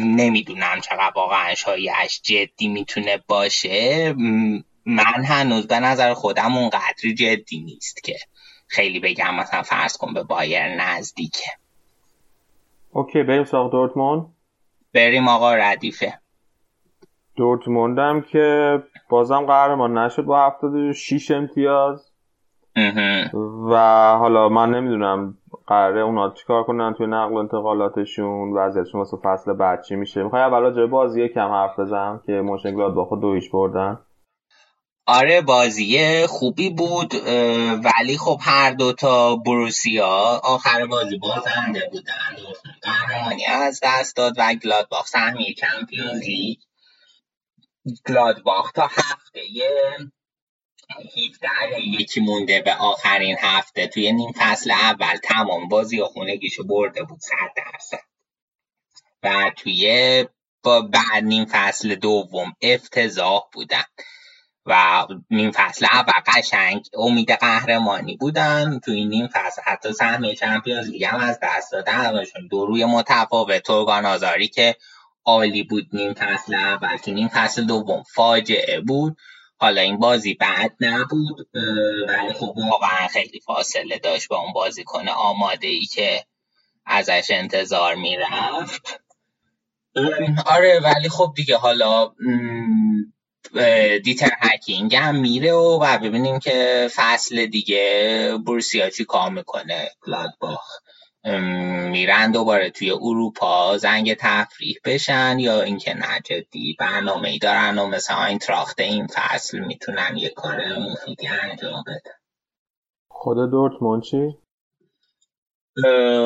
نمی‌دونم 0.04 0.80
چقدر 0.80 1.12
واقعا 1.16 1.54
شایعش 1.54 2.20
جدی 2.22 2.68
می‌تونه 2.68 3.22
باشه. 3.28 4.14
من 4.86 5.24
هنوز 5.24 5.66
به 5.66 5.80
نظر 5.80 6.14
خودم 6.14 6.56
اونقدری 6.56 7.14
جدی 7.14 7.60
نیست 7.60 8.04
که 8.04 8.16
خیلی 8.66 9.00
بگم 9.00 9.34
مثلا 9.34 9.62
فرض 9.62 9.96
کن 9.96 10.14
به 10.14 10.22
بایر 10.22 10.74
نزدیکه. 10.74 11.50
اوکی 12.92 13.22
بریم 13.22 13.44
سراغ 13.44 13.72
دورتموند. 13.72 14.26
بریم 14.94 15.28
آقا 15.28 15.54
ردیفه. 15.54 16.18
دورتموند 17.36 17.98
هم 17.98 18.22
که 18.22 18.78
بازم 19.08 19.46
قهرمان 19.46 19.98
نشد 19.98 20.22
با 20.22 20.46
76 20.46 21.30
امتیاز. 21.30 22.10
و 23.70 23.76
حالا 24.18 24.48
من 24.48 24.70
نمی‌دونم 24.70 25.38
قراره 25.66 26.00
اونا 26.00 26.30
چیکار 26.30 26.64
کنن 26.64 26.94
توی 26.94 27.06
نقل 27.06 27.32
و 27.32 27.36
انتقالاتشون 27.36 28.52
وضعیتشون 28.52 29.00
واسه 29.00 29.16
فصل 29.22 29.52
بعد 29.52 29.82
چی 29.82 29.96
میشه. 29.96 30.22
می‌خوای 30.22 30.42
اول 30.42 30.60
راجع 30.60 30.86
بازی 30.86 31.28
کم 31.28 31.48
حرف 31.48 31.78
بزنم 31.78 32.20
که 32.26 32.32
موشنگلاد 32.32 32.94
با 32.94 33.04
خود 33.04 33.20
دویش 33.20 33.50
بردن. 33.50 33.98
آره 35.06 35.40
بازی 35.40 36.26
خوبی 36.26 36.70
بود 36.70 37.14
ولی 37.84 38.18
خب 38.18 38.38
هر 38.42 38.70
دوتا 38.70 39.36
بروسیا 39.36 40.40
آخر 40.44 40.86
بازی 40.86 41.18
بازنده 41.18 41.88
بودن. 41.92 42.36
قهرمانی 42.82 43.46
از 43.46 43.80
دست 43.82 44.16
داد 44.16 44.34
و 44.38 44.54
گلادباخ 44.54 45.06
سهمیه 45.06 45.54
چمپیونز 45.54 46.22
لیگ. 46.22 46.58
گلادباخ 48.06 48.72
تا 48.72 48.86
هفته 48.86 49.40
17 50.98 51.80
یکی 52.00 52.20
مونده 52.20 52.62
به 52.62 52.74
آخرین 52.74 53.36
هفته 53.40 53.86
توی 53.86 54.12
نیم 54.12 54.32
فصل 54.36 54.70
اول 54.70 55.16
تمام 55.16 55.68
بازی 55.68 56.02
خونگیشو 56.02 56.64
برده 56.66 57.02
بود 57.02 57.20
صد 57.20 57.52
درصد. 57.56 58.04
و 59.22 59.52
توی 59.56 60.24
با 60.62 60.80
بعد 60.80 61.24
نیم 61.24 61.44
فصل 61.44 61.94
دوم 61.94 62.56
افتضاح 62.62 63.42
بودن. 63.52 63.84
و 64.66 65.06
نیم 65.30 65.50
فصل 65.54 65.86
اول 65.92 66.12
قشنگ 66.26 66.86
امید 66.98 67.30
قهرمانی 67.30 68.16
بودن. 68.16 68.78
تو 68.78 68.90
این 68.90 69.08
نیم 69.08 69.28
فصل 69.32 69.62
حتی 69.64 69.92
سهمیه 69.92 70.34
چمپیونز 70.34 70.88
لیگ 70.88 71.04
هم 71.04 71.20
از 71.20 71.38
دست 71.42 71.72
دادن. 71.72 72.24
دو 72.50 72.66
روی 72.66 72.84
متفاوت. 72.84 73.62
تورگان 73.62 74.06
آزاری 74.06 74.48
که 74.48 74.76
عالی 75.24 75.62
بود 75.62 75.88
نیم 75.92 76.14
فصل 76.14 76.54
اول. 76.54 76.96
تو 76.96 77.10
نیم 77.10 77.28
فصل 77.28 77.64
دوم 77.64 78.02
فاجعه 78.14 78.80
بود. 78.80 79.16
حالا 79.58 79.80
این 79.80 79.98
بازی 79.98 80.34
بعد 80.34 80.76
نبود. 80.80 81.48
ولی 82.08 82.32
خب 82.32 82.54
واقعا 82.70 83.08
خیلی 83.08 83.40
فاصله 83.40 83.98
داشت 83.98 84.28
با 84.28 84.38
اون 84.38 84.52
بازی 84.52 84.84
کنه 84.84 85.10
آماده 85.10 85.66
ای 85.66 85.84
که 85.84 86.24
ازش 86.86 87.26
انتظار 87.30 87.94
می‌رفت. 87.94 89.00
آره 90.46 90.80
ولی 90.80 91.08
خب 91.08 91.32
دیگه 91.36 91.56
حالا 91.56 92.12
دیتر 94.04 94.30
هکینگ 94.40 94.96
هم 94.96 95.20
میره 95.20 95.52
و, 95.52 95.78
و 95.82 95.98
ببینیم 95.98 96.38
که 96.38 96.88
فصل 96.94 97.46
دیگه 97.46 98.38
بورسیا 98.46 98.90
چی 98.90 99.04
کار 99.04 99.30
می‌کنه 99.30 99.90
گلادباخ 100.06 100.80
میرن 101.90 102.32
دوباره 102.32 102.70
توی 102.70 102.90
اروپا 102.90 103.78
زنگ 103.78 104.14
تفریح 104.14 104.76
بشن 104.84 105.38
یا 105.38 105.62
اینکه 105.62 105.94
نه 105.94 106.20
جدی 106.24 106.76
برنامه 106.78 107.28
ای 107.28 107.38
دارن 107.38 107.78
و 107.78 107.86
مثل 107.86 108.14
آینتراخت 108.14 108.80
این 108.80 109.06
فصل 109.06 109.58
می‌تونن 109.58 110.16
یه 110.16 110.28
کار 110.28 110.60
مفیدی 110.78 111.26
انجام 111.26 111.84
بدن 111.86 112.16
خود 113.10 113.50
دورتموند 113.50 114.02
چی؟ 114.02 114.38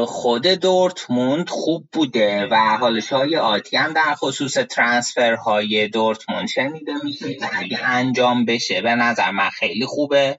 خود 0.06 0.46
دورتموند 0.46 1.48
خوب 1.48 1.88
بوده 1.92 2.48
و 2.50 2.56
حالا 2.56 3.00
شای 3.00 3.36
آتی 3.36 3.76
هم 3.76 3.92
در 3.92 4.14
خصوص 4.14 4.54
ترانسفر 4.54 5.34
های 5.34 5.88
دورتموند 5.88 6.48
شنیده 6.48 6.92
میشه 7.04 7.36
اگه 7.52 7.78
انجام 7.84 8.44
بشه 8.44 8.80
به 8.80 8.94
نظر 8.94 9.30
من 9.30 9.48
خیلی 9.48 9.86
خوبه. 9.86 10.38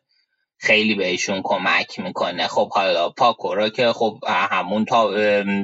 خیلی 0.60 0.96
بهشون 0.96 1.42
کمک 1.44 2.00
می‌کنه. 2.00 2.48
خب 2.48 2.70
حالا 2.74 3.10
پاکورا 3.10 3.70
که 3.70 3.94
خب 3.94 4.18
همون 4.28 4.86
تا 4.86 5.12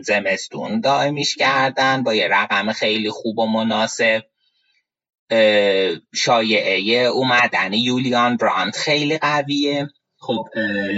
زمستون 0.02 0.80
دائمیش 0.80 1.36
کردن 1.36 2.04
با 2.04 2.14
یه 2.14 2.28
رقم 2.28 2.72
خیلی 2.72 3.10
خوب 3.10 3.40
و 3.40 3.46
مناسب. 3.46 4.24
شایعه 6.16 7.06
اومدن. 7.06 7.74
یولیان 7.74 8.38
براند 8.38 8.76
خیلی 8.76 9.18
قویه. 9.18 9.88
خب 10.28 10.48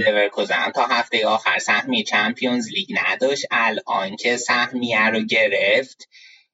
لورکوزن 0.05 0.71
تا 0.75 0.85
هفته 0.85 1.27
آخر 1.27 1.59
سهمی 1.59 2.03
چمپیونز 2.03 2.67
لیگ 2.69 2.87
نداشت. 3.05 3.45
الان 3.51 4.15
که 4.15 4.37
سهمیه 4.37 5.09
رو 5.09 5.19
گرفت 5.19 6.09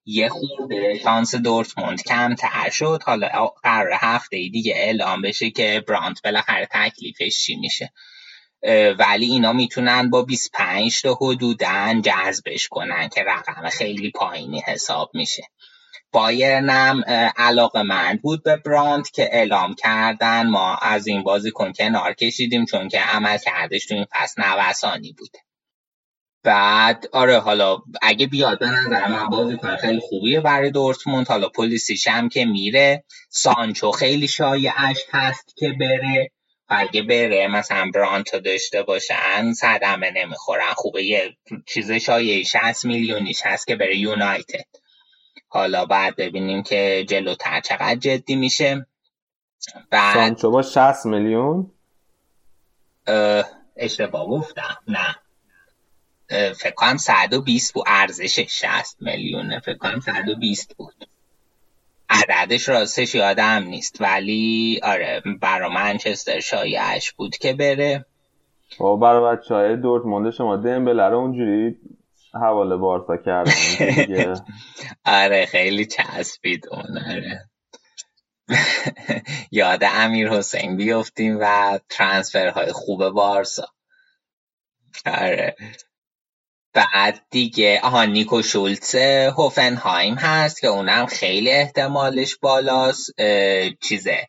یه 0.06 0.30
خورده 0.30 1.00
شانس 1.04 1.36
دورتموند 1.36 2.04
کمتر 2.04 2.70
شد. 2.70 3.00
حالا 3.06 3.28
قرار 3.64 3.92
هفته 3.94 4.38
دیگه 4.38 4.74
اعلام 4.76 5.22
بشه 5.22 5.50
که 5.50 5.84
برانت 5.88 6.22
بالاخره 6.24 6.68
تکلیفش 6.72 7.38
چی 7.46 7.56
میشه. 7.56 7.94
ولی 9.00 9.26
اینا 9.26 9.54
می‌تونن 9.54 10.10
با 10.10 10.22
25 10.22 11.02
تا 11.02 11.14
حدودن 11.22 12.02
جذبش 12.02 12.68
کنن 12.68 13.10
که 13.10 13.24
رقم 13.24 13.70
خیلی 13.70 14.12
پایینی 14.12 14.64
حساب 14.68 15.12
میشه. 15.14 15.44
بایرنم 16.16 17.04
علاقه 17.38 17.82
من 17.84 18.20
بود 18.24 18.44
به 18.44 18.56
برانت 18.56 19.12
که 19.12 19.30
اعلام 19.32 19.76
کردن. 19.76 20.48
ما 20.48 20.76
از 20.76 21.08
این 21.08 21.24
بازیکن 21.24 21.72
کنار 21.74 22.14
کشیدیم 22.14 22.66
چون 22.66 22.90
که 22.90 23.00
عمل 23.00 23.38
کردش 23.38 23.86
تو 23.86 23.96
این 23.96 24.06
فصل 24.14 24.42
نوسانی 24.44 25.16
بوده 25.18 25.40
بعد 26.44 27.06
آره 27.12 27.40
حالا 27.40 27.78
اگه 28.02 28.28
بیاد 28.28 28.60
به 28.60 28.66
نظر 28.66 29.08
من 29.08 29.30
بازیکن 29.30 29.76
خیلی 29.76 30.00
خوبیه 30.00 30.42
برای 30.42 30.72
دورتموند. 30.72 31.28
حالا 31.28 31.50
پلیسیش 31.50 32.08
هم 32.08 32.30
که 32.30 32.46
میره. 32.46 33.04
سانچو 33.30 33.92
خیلی 33.92 34.28
شایعش 34.28 34.98
هست 35.12 35.54
که 35.58 35.70
بره. 35.80 36.32
اگه 36.70 37.02
بره 37.04 37.48
مثلا 37.48 37.92
برانتو 37.94 38.40
داشته 38.40 38.84
باشن 38.84 39.54
صدمه 39.54 40.12
نمی‌خورن. 40.12 40.74
خوبه 40.76 41.04
یه 41.04 41.38
چیز 41.68 41.92
شایعی 41.92 42.46
60 42.46 42.86
میلیونیش 42.86 43.42
هست 43.46 43.68
که 43.68 43.76
بره 43.76 43.98
یونایتد. 43.98 44.66
حالا 45.56 45.86
بعد 45.86 46.16
ببینیم 46.16 46.64
که 46.64 47.06
جلوتر 47.08 47.60
چقدر 47.62 47.96
جدی 47.96 48.36
میشه. 48.36 48.86
بعد 49.90 50.14
سانچو 50.14 50.52
با 50.52 50.62
60 50.62 51.06
میلیون؟ 51.06 51.72
اشتباه 53.78 54.28
گفتم. 54.28 54.78
نه. 54.88 55.16
فکر 56.54 56.74
کنم 56.76 56.98
120 56.98 57.74
بود. 57.74 57.84
ارزش 57.88 58.40
60 58.40 58.98
میلیونه. 59.02 59.60
فکر 59.60 59.78
کنم 59.78 60.00
120 60.00 60.78
بود. 60.78 61.08
عددش 62.10 62.70
راستش 62.70 63.16
یادم 63.16 63.64
نیست. 63.64 64.02
ولی 64.02 64.80
آره 64.84 65.24
برا 65.42 65.70
منچستر 65.70 66.40
شایعش 66.40 67.12
بود 67.12 67.38
که 67.38 67.54
بره. 67.54 68.06
و 68.80 68.98
برای 68.98 69.38
بچه 69.38 69.56
های 69.56 69.78
دورتموند 69.78 70.32
شما 70.32 70.56
دمبله 70.58 71.04
رو 71.04 71.18
اونجوری 71.18 71.78
حواله 72.36 72.76
بارسا 72.76 73.18
کردن. 73.18 73.52
آره 75.06 75.46
خیلی 75.46 75.86
چسبید 75.86 76.68
اون 76.72 76.98
آره. 76.98 77.50
یاد 79.52 79.84
امیر 79.84 80.30
حسین 80.30 80.78
بیفتیم 80.78 81.38
و 81.42 81.80
ترانسفر 81.90 82.48
های 82.48 82.72
خوب 82.72 83.10
بارسا. 83.10 83.68
آره. 85.06 85.56
بعد 86.74 87.26
دیگه 87.30 87.80
آها 87.84 88.06
نیکو 88.06 88.42
شولتس 88.42 88.96
هوفنهایم 89.38 90.16
هست 90.16 90.62
که 90.62 90.68
اونم 90.68 91.06
خیلی 91.06 91.52
احتمالش 91.52 92.36
بالاست. 92.36 93.10
چیزه 93.82 94.28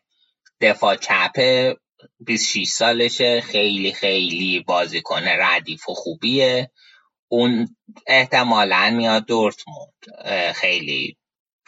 دفاع 0.61 0.95
چپ 0.95 1.73
26 2.19 2.67
سالشه. 2.67 3.41
خیلی 3.41 3.93
خیلی 3.93 4.63
بازیکن 4.67 5.23
ردیف 5.23 5.89
و 5.89 5.93
خوبیه. 5.93 6.71
اون 7.27 7.75
احتمالا 8.07 8.89
میاد 8.89 9.25
دورتموند. 9.25 9.93
خیلی 10.55 11.17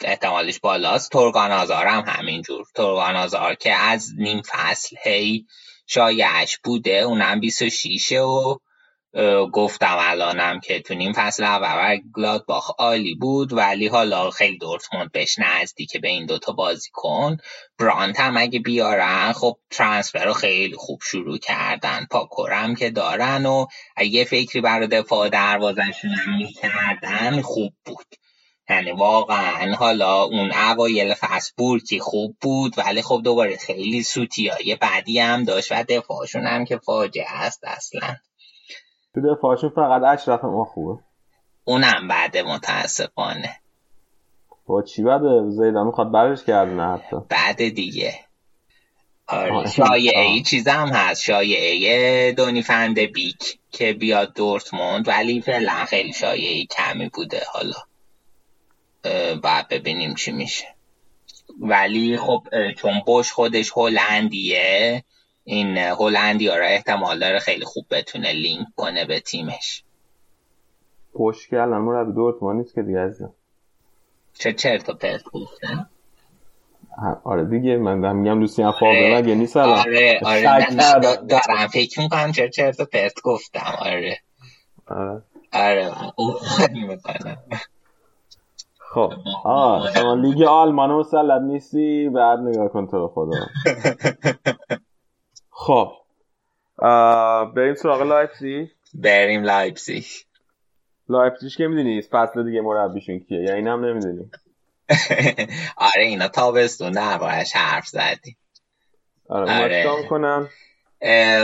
احتمالش 0.00 0.60
بالاست. 0.60 1.10
تورگان 1.12 1.52
آزار 1.52 1.86
هم 1.86 2.04
همینجور. 2.06 2.66
تورگان 2.74 3.16
آزار 3.16 3.54
که 3.54 3.74
از 3.74 4.08
نیم 4.18 4.42
فصل 4.46 4.96
هی 5.02 5.46
شایعش 5.86 6.58
بوده 6.64 6.98
اونم 6.98 7.40
26 7.40 8.12
و 8.12 8.60
گفتم 9.52 9.96
الانم 10.00 10.60
که 10.60 10.80
تو 10.80 10.94
نیم 10.94 11.12
فصل 11.12 11.44
اول 11.44 12.00
گلادباخ 12.16 12.70
عالی 12.78 13.14
بود 13.14 13.52
ولی 13.52 13.86
حالا 13.86 14.30
خیلی 14.30 14.58
دورتموند 14.58 15.12
بهش 15.12 15.38
نزدیکه 15.38 15.98
به 15.98 16.08
این 16.08 16.26
دوتا 16.26 16.52
بازی 16.52 16.90
کن. 16.92 17.36
برانت 17.78 18.20
هم 18.20 18.36
اگه 18.36 18.58
بیارن 18.58 19.32
خب 19.32 19.56
ترانسفر 19.70 20.24
رو 20.24 20.32
خیلی 20.32 20.76
خوب 20.76 21.00
شروع 21.02 21.38
کردن. 21.38 22.06
پاکورم 22.10 22.74
که 22.74 22.90
دارن 22.90 23.46
و 23.46 23.66
اگه 23.96 24.24
فکری 24.24 24.60
برای 24.60 24.86
دفاع 24.86 25.28
دروازشون 25.28 26.10
هم 26.10 26.36
می‌کردن 26.36 27.40
خوب 27.40 27.72
بود. 27.84 28.06
یعنی 28.70 28.90
واقعا 28.92 29.74
حالا 29.74 30.22
اون 30.22 30.52
اوایل 30.52 31.14
فصل 31.14 31.52
بورکی 31.56 32.00
خوب 32.00 32.36
بود 32.40 32.78
ولی 32.78 33.02
خب 33.02 33.20
دوباره 33.24 33.56
خیلی 33.56 34.02
سوتیای 34.02 34.76
بعدی 34.80 35.18
هم 35.18 35.44
داشت 35.44 35.72
و 35.72 35.84
دفاعشون 35.88 36.46
هم 36.46 36.64
که 36.64 36.76
فاجعه 36.78 37.30
است 37.30 37.60
اصلا. 37.64 38.16
تو 39.14 39.34
دفاعشون 39.34 39.70
فقط 39.70 40.02
اشرف 40.02 40.44
ما 40.44 40.64
خوبه. 40.64 41.02
اونم 41.64 42.08
بعد 42.08 42.38
متاسفانه. 42.38 43.56
با 44.66 44.82
چی 44.82 45.02
بعد 45.02 45.20
زیدان 45.48 45.86
می‌خواد 45.86 46.12
برش 46.12 46.44
کردنه 46.44 46.92
حتی؟ 46.92 47.16
بعد 47.28 47.68
دیگه. 47.68 48.14
آره 49.26 49.70
شایعه 49.70 50.22
ای 50.22 50.42
چیز 50.42 50.68
هم 50.68 50.88
هست. 50.88 51.22
شایعه 51.22 52.32
دونی 52.32 52.62
فند 52.62 52.98
بیک 52.98 53.58
که 53.70 53.92
بیاد 53.92 54.34
دورتموند 54.34 55.08
ولی 55.08 55.40
فعلا 55.40 55.84
خیلی 55.84 56.12
شایعه 56.12 56.66
کمی 56.66 57.08
بوده. 57.08 57.40
حالا 57.52 57.74
بعد 59.42 59.68
ببینیم 59.68 60.14
چی 60.14 60.32
میشه. 60.32 60.74
ولی 61.60 62.16
خب 62.16 62.42
چون 62.76 63.02
بوش 63.06 63.32
خودش 63.32 63.72
هلندیه 63.76 65.04
این 65.50 65.78
هلندی 65.78 66.48
ها 66.48 66.56
را 66.56 66.66
احتمال 66.66 67.18
داره 67.18 67.38
خیلی 67.38 67.64
خوب 67.64 67.86
بتونه 67.90 68.32
لینک 68.32 68.66
کنه 68.76 69.04
به 69.04 69.20
تیمش. 69.20 69.84
پشت 71.14 71.50
که 71.50 71.62
الان 71.62 71.82
مربی 71.82 72.12
دورتمان 72.12 72.56
نیست 72.56 72.74
که 72.74 72.82
دیگه 72.82 72.98
ازم 72.98 73.32
چه 74.34 74.52
چرت 74.52 74.88
و 74.88 74.94
پرت 74.94 75.22
گفتن؟ 75.32 75.86
آره 77.24 77.44
دیگه 77.44 77.76
من 77.76 78.16
میگم 78.16 78.40
لوسیان 78.40 78.72
فاوره 78.72 79.18
مگه 79.18 79.34
نیست 79.34 79.56
الان؟ 79.56 79.78
آره 79.78 80.20
آره 80.24 80.76
دارم 81.28 81.66
فکر 81.72 82.00
می‌کنم 82.00 82.32
چه 82.32 82.48
چرت 82.48 82.80
و 82.80 82.84
پرت 82.84 83.22
گفتم. 83.24 83.74
آره. 83.78 84.18
آره. 84.86 85.22
آره 85.52 85.92
خب 88.78 89.12
آه 89.44 89.92
شما 89.94 90.14
لیگ 90.14 90.42
آلمان 90.42 90.90
مسلط 90.90 91.42
نیستی؟ 91.42 92.08
بعد 92.08 92.38
نگاه 92.38 92.68
کن 92.68 92.86
تو 92.86 93.08
خدا. 93.08 93.36
خب. 95.60 95.92
بریم 97.56 97.74
سراغ 97.74 98.02
لایپزیگ. 98.02 98.68
بریم 98.94 99.42
لایپزیگ. 99.42 100.04
لایپزیگ 101.08 101.52
که 101.52 101.66
می‌دونی 101.66 102.02
فصل 102.02 102.44
دیگه 102.44 102.60
مربیشون 102.60 103.20
کیه؟ 103.20 103.42
یا 103.42 103.54
اینم 103.54 103.84
نمی‌دونی؟ 103.84 104.30
آره 105.76 106.04
اینا 106.04 106.28
تابستون 106.28 106.92
دربارش 106.92 107.56
حرف 107.56 107.86
زدی 107.86 108.36
آره, 109.28 109.62
آره. 109.62 110.06
کنم 110.08 110.48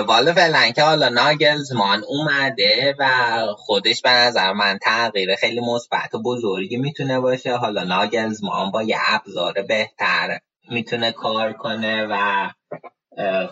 والا 0.06 0.32
فعلا 0.32 0.70
که 0.70 0.82
حالا 0.82 1.08
ناگلزمان 1.08 2.04
اومده 2.08 2.94
و 2.98 3.08
خودش 3.56 4.02
به 4.02 4.10
نظر 4.10 4.52
من 4.52 4.78
تغییر 4.82 5.34
خیلی 5.34 5.60
مثبت 5.60 6.14
و 6.14 6.22
بزرگی 6.22 6.76
می‌تونه 6.76 7.20
باشه. 7.20 7.56
حالا 7.56 7.84
ناگلزمان 7.84 8.70
با 8.70 8.82
یه 8.82 8.96
ابزار 9.08 9.62
بهتر 9.68 10.38
می‌تونه 10.70 11.12
کار 11.12 11.52
کنه 11.52 12.06
و 12.10 12.48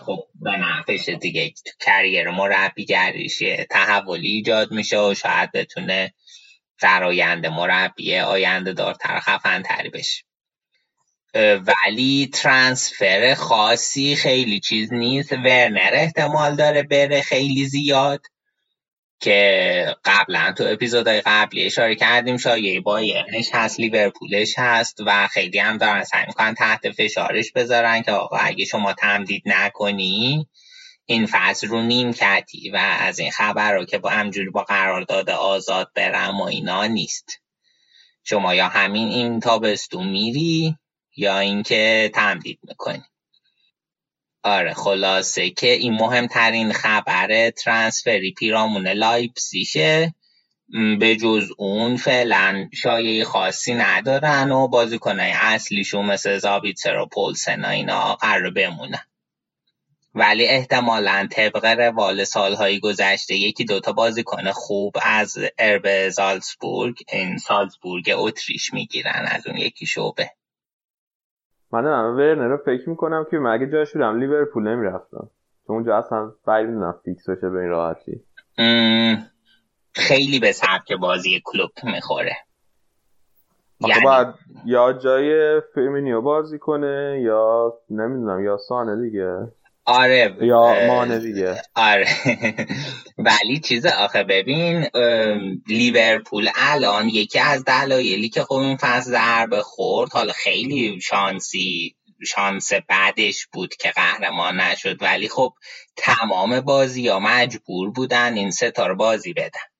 خب 0.05 0.27
به 0.35 0.51
نفعش 0.51 1.09
دیگه 1.09 1.49
تو 1.49 1.71
کریر 1.79 2.29
مربیگریش 2.29 3.43
تحولی 3.69 4.27
ایجاد 4.27 4.71
میشه 4.71 4.99
و 4.99 5.13
شاید 5.13 5.51
بتونه 5.51 6.13
در 6.81 7.03
آینده 7.03 7.49
مربی 7.49 8.17
آینده 8.17 8.73
دارتر 8.73 9.19
خفن 9.19 9.61
تری 9.61 9.89
بشه. 9.89 10.23
ولی 11.35 12.29
ترانسفر 12.33 13.35
خاصی 13.35 14.15
خیلی 14.15 14.59
چیز 14.59 14.93
نیست. 14.93 15.33
ورنر 15.33 15.91
احتمال 15.93 16.55
داره 16.55 16.83
بره 16.83 17.21
خیلی 17.21 17.65
زیاد. 17.65 18.21
که 19.25 19.95
قبلا 20.05 20.53
تو 20.57 20.63
اپیزودهای 20.67 21.21
قبلی 21.25 21.65
اشاره 21.65 21.95
کردیم 21.95 22.37
شایعه 22.37 22.79
بایرنش 22.79 23.49
هست 23.53 23.79
لیورپولش 23.79 24.53
هست 24.57 24.97
و 25.05 25.27
خیلی 25.27 25.59
هم 25.59 25.77
دارن 25.77 26.03
سعی 26.03 26.25
می‌کنن 26.27 26.53
تحت 26.53 26.91
فشارش 26.91 27.51
بذارن 27.51 28.01
که 28.01 28.11
آقا 28.11 28.37
اگه 28.37 28.65
شما 28.65 28.93
تمدید 28.93 29.43
نکنی 29.45 30.47
این 31.05 31.25
فصل 31.31 31.67
رو 31.67 31.81
نیم 31.81 32.13
کتی 32.13 32.69
و 32.69 32.75
از 32.99 33.19
این 33.19 33.31
خبر 33.31 33.73
رو 33.73 33.85
که 33.85 33.97
با 33.97 34.09
همجوری 34.09 34.49
با 34.49 34.63
قرارداد 34.63 35.29
آزاد 35.29 35.91
برم 35.95 36.41
و 36.41 36.43
اینا 36.43 36.85
نیست. 36.85 37.41
شما 38.23 38.55
یا 38.55 38.67
همین 38.67 39.07
این 39.07 39.39
تابستون 39.39 40.07
میری 40.07 40.75
یا 41.17 41.39
اینکه 41.39 42.11
تمدید 42.13 42.59
می‌کنی. 42.63 43.03
آره 44.45 44.73
خلاصه 44.73 45.49
که 45.49 45.71
این 45.71 45.93
مهمترین 45.93 46.73
خبر 46.73 47.49
ترانسفری 47.49 48.33
پیرامون 48.33 48.87
لایپسیشه 48.87 50.15
به 50.99 51.15
جز 51.15 51.49
اون 51.57 51.97
فعلا 51.97 52.69
شایعی 52.73 53.23
خاصی 53.23 53.73
ندارن 53.73 54.51
و 54.51 54.67
بازیکنهای 54.67 55.31
اصلیشون 55.31 56.05
مثل 56.05 56.37
زابیتسر 56.37 56.97
و 56.97 57.05
پولسن 57.05 57.65
اینا 57.65 58.15
قرار 58.15 58.51
بمونن. 58.51 59.05
ولی 60.15 60.45
احتمالا 60.45 61.27
طبق 61.31 61.65
روال 61.65 62.23
سالهای 62.23 62.79
گذشته 62.79 63.35
یکی 63.35 63.65
دوتا 63.65 63.91
بازیکن 63.91 64.51
خوب 64.51 64.95
از 65.01 65.37
ارب 65.57 66.09
زالزبورگ 66.09 66.95
این 67.11 67.37
سالزبورگ 67.37 68.11
اتریش 68.15 68.73
می‌گیرن 68.73 69.27
از 69.31 69.47
اون 69.47 69.57
یکی 69.57 69.85
شعبه. 69.85 70.31
من 71.81 72.15
ورنر 72.15 72.47
رو 72.47 72.57
فکر 72.57 72.89
می‌کنم 72.89 73.25
که 73.31 73.37
مگه 73.37 73.67
جاش 73.67 73.93
بودم 73.93 74.19
لیورپول 74.19 74.67
نمی‌رفتم. 74.67 75.29
چون 75.67 75.75
اونجا 75.75 75.97
اصلا 75.97 76.31
بعید 76.45 76.67
می‌دونم 76.67 76.99
فیکس 77.05 77.29
بشه 77.29 77.49
به 77.49 77.59
این 77.59 77.69
راحتی. 77.69 78.23
خیلی 79.93 80.39
به 80.39 80.51
سبک 80.51 80.93
بازی 81.01 81.41
کلوب 81.45 81.71
می‌خوره. 81.83 82.35
یعنی... 83.79 84.03
باید 84.03 84.27
یا 84.65 84.93
جای 84.93 85.61
فیرمینو 85.73 86.21
بازی 86.21 86.59
کنه 86.59 87.21
یا 87.23 87.73
نمی‌دونم 87.89 88.43
یا 88.43 88.57
مانه 88.57 89.01
دیگه. 89.01 89.51
آره 89.85 90.37
یا 90.41 90.87
مانه 90.87 91.19
دیگه. 91.19 91.61
آره. 91.75 92.07
ولی 93.17 93.59
چیز 93.59 93.85
آخه 93.85 94.23
ببین 94.23 94.85
لیورپول 95.67 96.49
الان 96.55 97.09
یکی 97.09 97.39
از 97.39 97.63
دلایلی 97.63 98.29
که 98.29 98.43
خب 98.43 98.53
این 98.53 98.77
فصل 98.77 99.11
ضربه 99.11 99.61
خورد 99.61 100.11
حالا 100.11 100.33
خیلی 100.33 101.01
شانسی 101.01 101.95
شانس 102.27 102.73
بعدش 102.73 103.47
بود 103.53 103.75
که 103.75 103.91
قهرمان 103.91 104.61
نشد 104.61 105.01
ولی 105.03 105.29
خب 105.29 105.53
تمام 105.95 106.61
بازی 106.61 107.07
ها 107.07 107.19
مجبور 107.19 107.91
بودن 107.91 108.33
این 108.37 108.51
ستاره 108.51 108.93
بازی 108.93 109.33
بدن. 109.33 109.74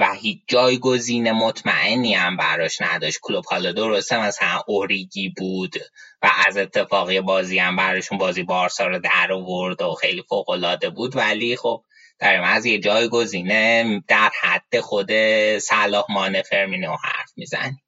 و 0.00 0.12
هیچ 0.12 0.38
جایگزین 0.46 1.32
مطمئنی 1.32 2.14
هم 2.14 2.36
براش 2.36 2.80
نداشت. 2.80 3.18
کلوب 3.22 3.44
حالا 3.50 3.72
درسته 3.72 4.26
مثلا 4.26 4.62
اوریگی 4.66 5.28
بود 5.28 5.76
و 6.22 6.30
از 6.46 6.56
اتفاقی 6.56 7.20
بازی 7.20 7.58
هم 7.58 7.76
براشون 7.76 8.18
بازی 8.18 8.42
بارسا 8.42 8.86
رو 8.86 8.98
در 8.98 9.32
آورد 9.32 9.82
و 9.82 9.94
خیلی 9.94 10.22
فوق 10.28 10.50
العاده 10.50 10.90
بود. 10.90 11.16
ولی 11.16 11.56
خب 11.56 11.84
در 12.18 12.40
از 12.44 12.66
یه 12.66 12.78
جایگزینه 12.78 14.02
در 14.08 14.30
حد 14.42 14.80
خود 14.80 15.12
صلاح 15.58 16.04
مان 16.08 16.42
فرمینو 16.42 16.96
حرف 17.04 17.32
می‌زنی 17.36 17.82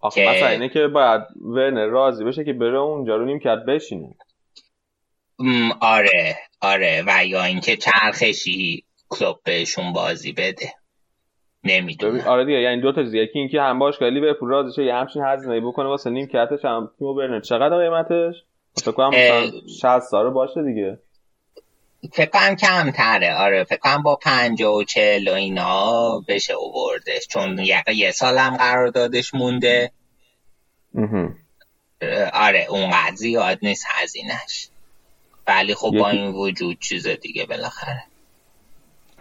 آخه 0.00 0.24
که... 0.24 0.30
مثلا 0.30 0.48
اینه 0.48 0.68
که 0.68 0.86
باید 0.86 1.22
ورنر 1.40 1.86
راضی 1.86 2.24
بشه 2.24 2.44
که 2.44 2.52
بره 2.52 2.78
اونجا 2.78 3.16
رو 3.16 3.24
نیم 3.24 3.38
کرد 3.38 3.66
بشینه 3.66 4.14
آره 5.80 6.36
آره. 6.60 7.04
و 7.06 7.26
یا 7.26 7.44
اینکه 7.44 7.76
چرخشی 7.76 8.84
کلوب 9.08 9.40
بهشون 9.44 9.92
بازی 9.92 10.32
بده. 10.32 10.72
نمی‌دونم. 11.64 12.20
آره 12.26 12.44
دیگه 12.44 12.60
یعنی 12.60 12.80
دو 12.80 12.92
تا 12.92 13.02
چیز 13.02 13.14
یکی 13.14 13.38
اینکه 13.38 13.60
هم 13.60 13.78
باش 13.78 13.98
خیلی 13.98 14.20
به 14.20 14.34
پول 14.34 14.72
شه 14.76 14.84
یه 14.84 14.94
همچین 14.94 15.22
هزینه‌ای 15.24 15.60
بکنه 15.60 15.86
واسه 15.88 16.10
نیم 16.10 16.26
کتش 16.26 16.64
هم 16.64 16.90
تیمو 16.98 17.14
برنه 17.14 17.40
چقدر 17.40 17.78
قیمتش؟ 17.78 18.34
فکر 18.76 18.92
کنم 18.92 19.08
مثلا 19.08 19.50
60 19.80 20.00
سال 20.00 20.30
باشه 20.30 20.62
دیگه. 20.62 20.98
فکر 22.12 22.30
کنم 22.30 22.56
کمتره. 22.56 23.34
آره 23.34 23.64
فکر 23.64 23.78
کنم 23.78 24.02
با 24.02 24.16
پنج 24.16 24.62
و 24.62 24.84
چهل 24.84 25.28
و 25.28 25.32
اینا 25.32 26.20
بشه 26.28 26.54
اووردش 26.54 27.26
چون 27.28 27.58
یه, 27.58 27.82
یه 27.94 28.10
سال 28.10 28.38
هم 28.38 28.56
قراردادش 28.56 29.34
مونده. 29.34 29.92
آره 32.32 32.66
اونقدر 32.68 33.14
زیاد 33.14 33.58
نیست 33.62 33.86
هزینهش. 33.88 34.68
ولی 35.46 35.74
خب 35.74 35.90
با 35.98 36.10
این 36.10 36.32
وجود 36.32 36.78
چیز 36.80 37.06
دیگه 37.06 37.46
بالاخره. 37.46 38.02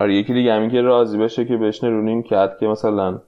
آره 0.01 0.15
یکی 0.15 0.33
دیگه 0.33 0.53
همین 0.53 0.71
که 0.71 0.81
راضی 0.81 1.17
بشه 1.17 1.45
که 1.45 1.57
بشنه 1.57 1.89
رو 1.89 2.01
نیم 2.01 2.23
کرد 2.23 2.59
که 2.59 2.67
مثلا 2.67 3.21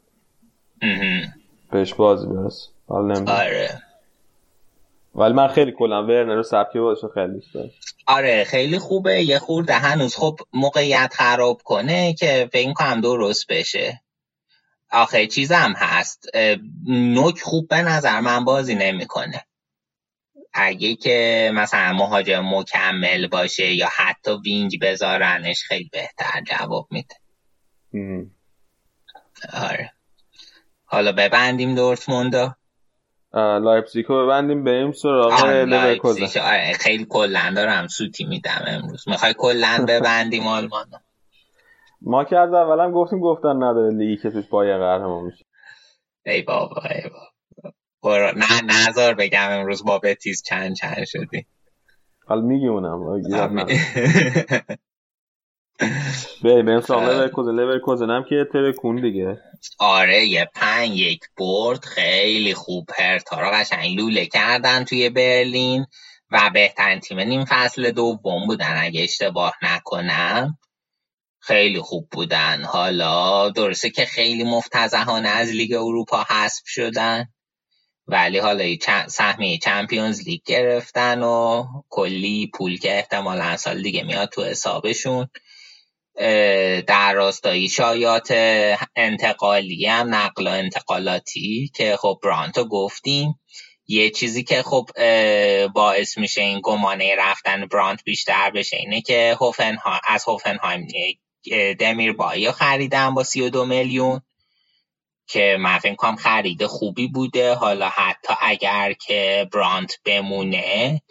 بهش 1.71 1.93
بازی 1.93 2.27
برس. 2.27 2.67
آره. 2.87 3.69
ولی 5.15 5.33
من 5.33 5.47
خیلی 5.47 5.71
کلا 5.71 6.03
ورنر 6.03 6.35
رو 6.35 6.43
سبکی 6.43 6.79
باشه 6.79 7.07
خیلی 7.13 7.33
دوست 7.33 7.47
آره 8.07 8.43
خیلی 8.43 8.79
خوبه. 8.79 9.23
یه 9.23 9.39
خورده 9.39 9.73
هنوز 9.73 10.15
خب 10.15 10.39
موقعیت 10.53 11.13
خراب 11.17 11.61
کنه 11.63 12.13
که 12.13 12.49
فکر 12.53 12.73
کنم 12.73 13.01
درست 13.01 13.47
بشه. 13.49 14.01
آخه 14.91 15.27
چیزم 15.27 15.73
هست. 15.77 16.29
نوک 16.87 17.41
خوب 17.41 17.67
به 17.67 17.81
نظر 17.81 18.19
من 18.19 18.45
بازی 18.45 18.75
نمی‌کنه. 18.75 19.45
اگه 20.53 20.95
که 20.95 21.51
مثلا 21.53 21.93
مهاجم 21.93 22.43
مکمل 22.45 23.27
باشه 23.27 23.73
یا 23.73 23.87
حتی 23.97 24.31
وینگ 24.45 24.71
بذارنش 24.81 25.63
خیلی 25.63 25.89
بهتر 25.91 26.41
جواب 26.47 26.87
میده. 26.91 27.15
آره. 29.53 29.91
حالا 30.85 31.11
ببندیم 31.11 31.75
دورتموندو 31.75 32.53
لایپزیگو 33.33 34.23
ببندیم 34.25 34.63
بریم 34.63 34.91
سراغ 34.91 35.45
لورکوزن 35.45 36.41
آره 36.41 36.73
خیلی 36.73 37.05
کلا 37.09 37.53
دارم 37.55 37.87
سوتی 37.87 38.25
میدم 38.25 38.63
امروز. 38.67 39.09
می‌خوای 39.09 39.33
کلا 39.37 39.85
ببندیم 39.87 40.47
آلمان 40.47 40.85
ما 42.01 42.23
که 42.23 42.37
از 42.37 42.53
اولم 42.53 42.91
گفتیم 42.91 43.19
گفتن 43.19 43.55
نداره 43.55 43.93
لیگی 43.97 44.21
که 44.21 44.29
توش 44.29 44.45
باید 44.47 44.79
قهرمان 44.81 45.23
میشه. 45.25 45.45
ای 46.25 46.41
بابا 46.41 46.81
ای 46.81 47.09
بابا. 47.09 47.32
نه 48.35 48.61
نظر 48.61 49.13
بگم 49.13 49.51
امروز 49.51 49.83
با 49.83 49.99
بتیز 49.99 50.43
چند 50.43 50.75
چند 50.75 51.05
شدی. 51.05 51.45
حالا 52.27 52.41
میگیمونم 52.41 53.21
بریم 53.21 53.67
بریم 56.65 56.81
سراغ 56.81 57.03
لورکوزن 57.03 57.51
لورکوزن 57.51 58.09
هم 58.09 58.23
که 58.23 58.47
ترکوند 58.53 59.01
دیگه. 59.01 59.41
آره 59.79 60.25
یه 60.25 60.49
پنج 60.55 60.89
یک 60.89 61.19
برد 61.37 61.85
خیلی 61.85 62.53
خوب 62.53 62.89
هرتا 62.99 63.41
رو 63.41 63.49
قشنگ 63.53 63.97
لوله 63.97 64.25
کردن 64.25 64.83
توی 64.83 65.09
برلین 65.09 65.85
و 66.31 66.49
بهترین 66.53 66.99
تیم 66.99 67.19
نیم 67.19 67.45
فصل 67.45 67.91
دوم 67.91 68.47
بودن 68.47 68.75
اگه 68.77 69.03
اشتباه 69.03 69.53
نکنم. 69.61 70.57
خیلی 71.39 71.79
خوب 71.81 72.07
بودن. 72.11 72.63
حالا 72.63 73.49
درسته 73.49 73.89
که 73.89 74.05
خیلی 74.05 74.43
مفتضحانه 74.43 75.29
از 75.29 75.49
لیگ 75.49 75.73
اروپا 75.73 76.25
حذف 76.29 76.61
شدن. 76.65 77.32
ولی 78.07 78.37
حالا 78.37 78.75
سهمیه 79.07 79.57
Champions 79.57 80.21
League 80.21 80.41
گرفتن 80.45 81.23
و 81.23 81.65
کلی 81.89 82.51
پول 82.53 82.77
که 82.77 82.95
احتمالا 82.97 83.57
سال 83.57 83.81
دیگه 83.81 84.03
میاد 84.03 84.29
تو 84.29 84.43
حسابشون. 84.43 85.27
در 86.87 87.13
راستای 87.13 87.69
شایات 87.69 88.31
انتقالی 88.95 89.85
هم 89.85 90.15
نقل 90.15 90.47
و 90.47 90.51
انتقالاتی 90.51 91.71
که 91.75 91.97
خب 91.97 92.19
برانتو 92.23 92.65
گفتیم. 92.65 93.39
یه 93.87 94.09
چیزی 94.09 94.43
که 94.43 94.63
خب 94.63 94.89
باعث 95.67 96.17
میشه 96.17 96.41
این 96.41 96.61
گمانه 96.63 97.15
رفتن 97.19 97.65
برانت 97.65 98.03
بیشتر 98.03 98.51
بشه 98.51 98.77
اینه 98.77 99.01
که 99.01 99.37
هوفنها 99.41 99.99
از 100.07 100.23
هوفنهایم 100.27 100.87
دمیر 101.79 102.13
بایی 102.13 102.51
خریدن 102.51 103.13
با 103.13 103.23
32 103.23 103.65
میلیون. 103.65 104.21
که 105.27 105.57
من 105.59 105.77
فکر 105.77 105.95
کنم 105.95 106.15
خرید 106.15 106.65
خوبی 106.65 107.07
بوده. 107.07 107.55
حالا 107.55 107.89
حتی 107.89 108.33
اگر 108.41 108.93
که 108.93 109.49
برانت 109.53 109.99
بمونه 110.05 111.01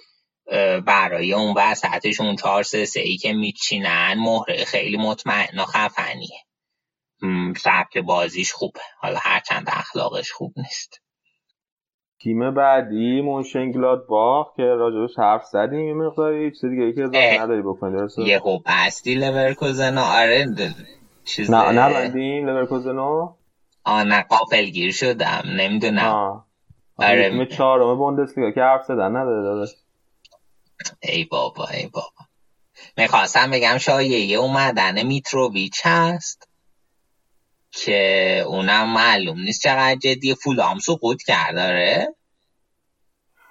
برای 0.86 1.34
اون 1.34 1.54
وسطش 1.56 2.20
اون 2.20 2.36
چهار 2.36 2.62
سه 2.62 3.00
ای 3.00 3.16
که 3.16 3.32
میچینن 3.32 4.14
مهره 4.18 4.64
خیلی 4.64 4.96
مطمئن 4.96 5.58
و 5.58 5.64
خفنیه. 5.64 6.38
سبک 7.56 7.98
بازیش 7.98 8.52
خوبه. 8.52 8.80
حالا 9.00 9.18
هرچند 9.22 9.68
اخلاقش 9.72 10.32
خوب 10.32 10.52
نیست. 10.56 11.02
تیم 12.20 12.54
بعدی 12.54 13.20
مونشنگلاد 13.20 14.06
باخ 14.06 14.46
که 14.56 14.62
راجبش 14.62 15.18
حرف 15.18 15.44
زدیم 15.44 15.88
یه 15.88 15.94
مقداری. 15.94 16.50
چیز 16.50 16.70
دیگه 16.70 16.82
یکی 16.82 17.02
اضافه 17.02 17.40
نداری 17.40 17.62
بکنی 17.62 17.96
درسته؟ 17.96 18.22
یه 18.22 18.38
خوب 18.38 18.62
بستی 18.66 19.14
لورکوزن 19.14 19.98
آره 19.98 20.46
چیز 21.24 21.50
نه 21.50 21.72
نبندیم 21.72 22.46
لورکوزنو 22.46 23.34
آه 23.84 24.04
نه 24.04 24.22
قافل 24.22 24.64
گیر 24.64 24.92
شدم 24.92 25.42
نمی‌دونم. 25.46 26.44
آره. 26.96 27.30
تیم 27.30 27.44
چهارم 27.44 27.98
بوندسلیگا 27.98 28.50
که 28.50 28.60
حرف 28.60 28.84
زدن 28.84 29.16
نداره 29.16 29.42
داداش. 29.42 29.70
ای 31.02 31.24
بابا 31.24 31.66
ای 31.66 31.86
بابا. 31.86 32.26
می‌خواستم 32.96 33.50
بگم 33.50 33.78
شایعه 33.78 34.36
اومدن 34.36 35.02
میتروویچ 35.02 35.80
هست 35.84 36.48
که 37.72 38.44
اونم 38.46 38.92
معلوم 38.92 39.40
نیست 39.40 39.62
چقدر 39.62 39.94
جدی 39.94 40.34
فولام 40.34 40.78
سقوط 40.78 41.22
کرد 41.22 41.54
داره 41.54 42.14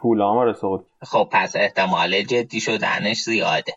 فولام 0.02 0.40
رو 0.40 0.54
سقوط. 0.54 0.86
خب 1.02 1.30
پس 1.32 1.56
احتمال 1.56 2.22
جدی 2.22 2.62
شدنش 2.62 3.22
زیاده. 3.22 3.76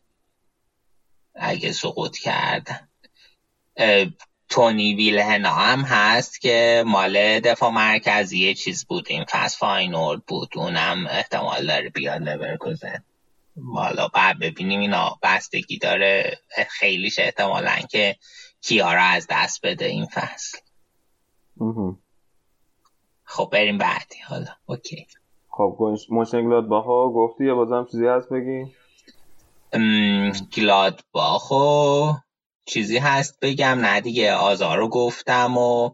اگه 1.34 1.72
سقوط 1.72 2.18
کردن 2.18 2.88
تونی 4.48 4.94
ویلنا 4.94 5.50
هم 5.50 5.80
هست 5.80 6.40
که 6.40 6.84
مال 6.86 7.40
دفاع 7.40 7.70
مرکزی 7.70 8.54
چیز 8.54 8.86
بود. 8.86 9.06
این 9.08 9.24
فصل 9.30 9.58
فاینورد 9.58 10.22
بود. 10.26 10.48
اونم 10.56 11.06
احتمال 11.10 11.66
داره 11.66 11.88
بیاد 11.88 12.22
لورکوزن. 12.22 13.04
حالا 13.74 14.08
بعد 14.08 14.38
ببینیم 14.38 14.80
اینا 14.80 15.18
بستگی 15.22 15.78
داره. 15.78 16.38
خیلیش 16.68 17.18
احتمالا 17.18 17.76
که 17.90 18.16
کیا 18.60 18.92
را 18.92 19.02
از 19.02 19.26
دست 19.30 19.66
بده 19.66 19.84
این 19.84 20.06
فصل. 20.06 20.58
خب 23.24 23.48
بریم 23.52 23.78
بعدی. 23.78 24.18
حالا. 24.28 24.50
اوکی. 24.66 25.06
خب 25.48 25.96
موشن 26.10 26.68
باخو 26.68 27.12
گفتی 27.12 27.44
یا 27.44 27.54
بازم 27.54 27.86
چیزی 27.90 28.06
هست 28.06 28.28
بگی؟ 28.28 28.72
باخو 31.12 32.12
چیزی 32.66 32.98
هست 32.98 33.38
بگم 33.42 33.78
نه 33.80 34.00
دیگه 34.00 34.34
آزار 34.34 34.78
رو 34.78 34.88
گفتم 34.88 35.58
و 35.58 35.90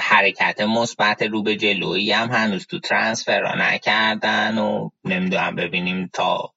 حرکت 0.00 0.60
مثبت 0.60 1.22
رو 1.22 1.42
به 1.42 1.56
جلویی 1.56 2.12
هم 2.12 2.30
هنوز 2.30 2.66
تو 2.66 2.80
ترانسفر 2.80 3.56
نکردن 3.56 4.58
و 4.58 4.90
نمی‌دونم 5.04 5.56
ببینیم 5.56 6.10
تا 6.12 6.52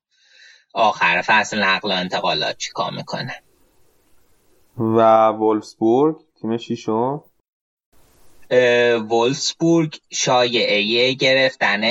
آخر 0.74 1.22
فصل 1.26 1.64
نقل 1.64 1.92
و 1.92 1.94
انتقالات 1.94 2.58
چیکار 2.58 2.92
می‌کنه. 2.92 3.44
و 4.78 5.28
وولفسبورگ 5.28 6.16
تیم 6.42 6.58
شیشون 6.58 7.22
وولفسبورگ 9.10 9.96
شایعه 10.12 11.14
گرفتن 11.14 11.84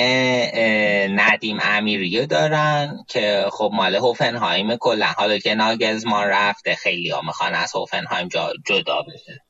ندیم 1.19 1.57
امیریو 1.61 2.25
دارن 2.25 3.05
که 3.07 3.45
خب 3.51 3.69
مال 3.73 3.95
هوفنهایم 3.95 4.75
کلا. 4.75 5.05
حالا 5.05 5.37
که 5.37 5.55
ناگزمان 5.55 6.27
رفته 6.27 6.75
خیلی 6.75 7.09
ها 7.09 7.21
می‌خوان 7.21 7.53
از 7.53 7.75
هوفنهایم 7.75 8.27
جدا 8.65 9.01
بشه. 9.01 9.43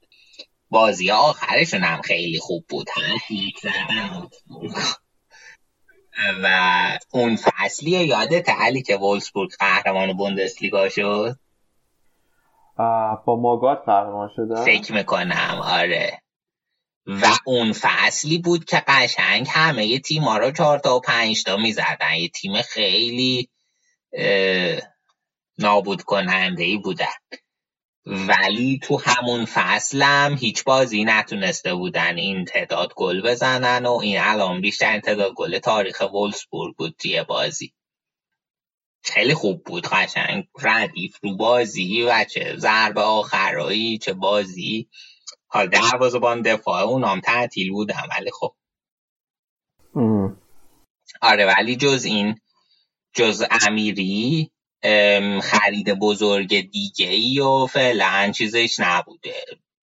بازی 0.70 1.12
آخرشون 1.12 1.84
هم 1.84 2.02
خیلی 2.02 2.40
خوب 2.40 2.66
بود. 2.70 2.88
و 6.44 6.48
اون 7.12 7.36
فصلی 7.36 7.92
یادت 7.92 8.50
علی 8.50 8.82
که 8.82 8.96
وولسبورگ 8.96 9.50
قهرمان 9.60 10.14
بوندسلیگا 10.14 10.90
شد؟ 10.90 11.36
با 13.26 13.36
ماگات 13.42 13.80
قهرمان 13.86 14.30
شده 14.36 14.64
فکر 14.66 14.94
می‌کنم 14.94 15.62
آره. 15.64 16.22
و 17.08 17.38
اون 17.46 17.74
فصلی 17.74 18.38
بود 18.38 18.66
که 18.66 18.84
قشنگ 18.88 19.48
همه 19.50 19.86
یه 19.86 20.00
تیم 20.00 20.24
ها 20.24 20.38
رو 20.38 20.52
چهار 20.52 20.80
تا 20.80 20.96
و 20.96 21.00
پنج 21.00 21.44
تا 21.44 21.58
می‌زدن. 21.58 22.16
یه 22.16 22.30
تیم 22.30 22.62
خیلی 22.62 23.50
نابود 25.58 26.02
کننده 26.02 26.64
ای 26.64 26.78
بودن. 26.78 27.06
ولی 28.06 28.80
تو 28.84 29.02
همون 29.04 29.46
فصلم 29.46 30.38
هیچ 30.40 30.64
بازی 30.64 31.04
نتونسته 31.04 31.74
بودن 31.74 32.18
این 32.18 32.46
تعداد 32.46 32.94
گل 32.96 33.22
بزنن 33.22 33.86
و 33.86 33.92
این 33.92 34.20
الان 34.20 34.62
بیشتر 34.62 35.00
تعداد 35.00 35.34
گل 35.34 35.60
تاریخ 35.60 36.02
وولسبورگ 36.14 36.76
بود 36.76 36.96
توی 37.00 37.24
بازی. 37.24 37.74
خیلی 39.04 39.34
خوب 39.34 39.64
بود 39.64 39.88
قشنگ 39.88 40.48
ردیف 40.60 41.18
رو 41.22 41.36
بازی 41.36 42.02
و 42.02 42.26
چه 42.26 42.56
ضربه 42.58 43.02
آخرایی 43.02 43.98
چه 43.98 44.14
بازی. 44.14 44.90
حال 45.48 45.70
بان 46.22 46.42
دفاع. 46.42 46.84
اونام 46.84 47.20
تعطیل 47.20 47.72
بودم 47.72 48.08
ولی 48.18 48.32
خب. 48.32 48.56
آره 51.22 51.46
ولی 51.46 51.76
جز 51.76 52.06
این 52.06 52.40
جز 53.14 53.44
امیری 53.68 54.52
خرید 55.42 55.94
بزرگ 56.00 56.72
دیگه 56.72 57.08
ای 57.08 57.40
و 57.40 57.66
فعلا 57.66 58.32
چیزش 58.32 58.80
نبوده. 58.80 59.36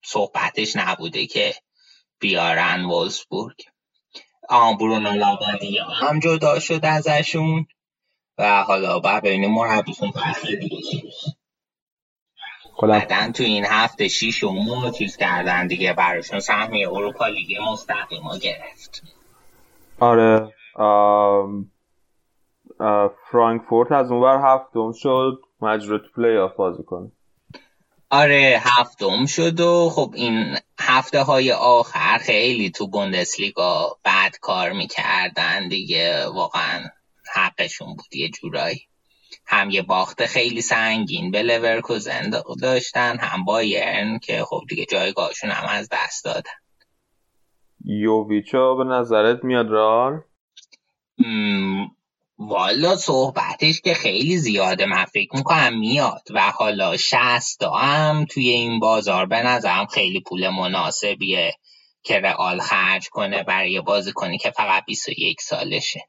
صحبتش 0.05 0.77
نبوده 0.77 1.27
که 1.27 1.55
بیارن 2.20 2.85
وولسبورگ. 2.85 3.57
آن 4.48 4.77
برونو 4.77 5.12
لابادیا 5.12 5.85
هم 5.85 6.20
جدا 6.20 6.59
شد 6.59 6.81
ازشون. 6.85 7.66
و 8.38 8.62
حالا 8.62 8.98
باید 8.98 9.22
ببینیم 9.22 9.50
مربیشون 9.50 10.11
فصل 10.11 10.57
دیگه 10.57 10.83
چی 10.90 11.03
بعدن 12.83 13.33
تو 13.33 13.43
این 13.43 13.65
هفته 13.65 14.09
شیش 14.09 14.45
و 14.45 14.91
چیز 14.91 15.17
کردن 15.17 15.67
دیگه 15.67 15.93
براشون 15.93 16.41
سهمیه 16.40 16.87
Europa 16.87 17.27
League 17.27 17.57
مستقیم 17.73 18.23
گرفت. 18.43 19.03
آره. 20.01 20.53
فرانکفورت 23.33 23.93
از 23.93 24.11
اونور 24.11 24.55
هفتم 24.55 24.93
شد 24.93 25.43
تو 25.61 25.99
پلی 26.17 26.37
آف 26.37 26.57
بازی 26.57 26.83
کنه. 26.83 27.13
آره 28.11 28.63
هفتم 28.65 29.27
شد 29.27 29.61
و 29.61 29.91
خب 29.91 30.13
این 30.17 30.57
هفته 30.81 31.23
های 31.23 31.53
آخر 31.53 32.19
خیلی 32.19 32.71
تو 32.71 32.87
بوندسلیگا 32.87 33.99
بد 34.05 34.37
کار 34.41 34.73
می‌کردن 34.73 35.69
دیگه. 35.69 36.27
واقعا 36.27 36.85
حقشون 37.35 37.89
بود 37.97 38.15
یه 38.15 38.29
جورایی. 38.29 38.89
هم 39.46 39.70
یه 39.70 39.83
باخت 39.83 40.26
خیلی 40.26 40.62
سنگین 40.62 41.30
به 41.30 41.42
لورکوزن 41.42 42.30
داشتن 42.62 43.18
هم 43.18 43.44
بایرن 43.44 44.18
که 44.18 44.44
خب 44.44 44.61
دیگه 44.68 44.85
جایگاهشون 44.85 45.50
هم 45.50 45.68
از 45.68 45.88
دست 45.92 46.24
دادن. 46.24 46.50
یوویچو 47.85 48.76
به 48.76 48.85
نظرت 48.85 49.44
میاد 49.44 49.68
رال؟ 49.68 50.20
والا 52.38 52.96
صحبتش 52.96 53.80
که 53.80 53.94
خیلی 53.94 54.37
زیاده. 54.37 54.87
من 54.87 55.04
فکر 55.04 55.37
می‌کنم 55.37 55.78
میاد 55.78 56.22
و 56.35 56.50
حالا 56.50 56.96
شست 56.96 57.62
هم 57.62 58.26
توی 58.30 58.48
این 58.48 58.80
بازار 58.80 59.26
به 59.26 59.42
نظرم 59.42 59.87
خیلی 59.87 60.20
پول 60.20 60.48
مناسبیه 60.48 61.54
که 62.02 62.20
رئال 62.20 62.61
خرج 62.61 63.09
کنه 63.09 63.42
برای 63.42 63.80
بازیکنی 63.80 64.38
که 64.38 64.50
فقط 64.50 64.85
21 64.85 65.40
سالشه. 65.40 66.09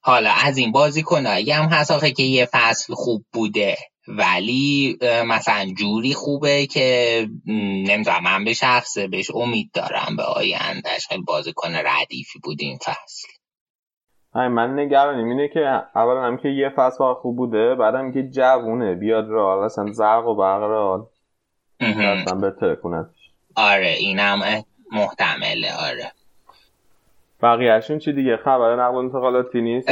حالا 0.00 0.30
از 0.44 0.58
این 0.58 0.72
بازیکنایی 0.72 1.50
هم 1.50 1.64
هست 1.64 2.14
که 2.16 2.22
یه 2.22 2.48
فصل 2.52 2.94
خوب 2.94 3.24
بوده 3.32 3.76
ولی 4.08 4.98
مثلا 5.26 5.66
جوری 5.78 6.14
خوبه 6.14 6.66
که 6.66 7.28
نمی‌دونم 7.46 8.22
من 8.24 8.44
به 8.44 8.54
شخصه 8.54 9.08
بهش 9.08 9.30
امید 9.34 9.70
دارم 9.74 10.16
به 10.16 10.22
آیندهش 10.22 11.06
خیلی 11.08 11.22
بازیکن 11.22 11.74
ردیفی 11.74 12.38
بود 12.38 12.58
این 12.60 12.78
فصل. 12.84 13.28
من 14.34 14.78
نگرانیم. 14.78 15.28
اینه 15.28 15.48
که 15.48 15.60
اولا 15.94 16.22
هم 16.22 16.36
که 16.36 16.48
یه 16.48 16.72
فصل 16.76 17.14
خوب 17.14 17.36
بوده 17.36 17.74
بعدم 17.74 18.12
که 18.12 18.22
جوونه. 18.22 18.94
بیاد 18.94 19.28
رال 19.28 19.64
اصلا 19.64 19.92
زرق 19.92 20.26
و 20.26 20.34
برق 20.34 20.62
رال 20.62 21.06
اصلا 21.80 22.74
کنه 22.82 23.06
آره 23.56 23.94
اینم 23.98 24.64
محتمله. 24.92 25.68
آره. 25.88 26.12
بقیهشون 27.42 27.98
چی 27.98 28.12
دیگه؟ 28.12 28.36
خبر 28.36 28.76
نقل 28.76 28.96
انتقالاتی 28.96 29.60
نیست؟ 29.60 29.88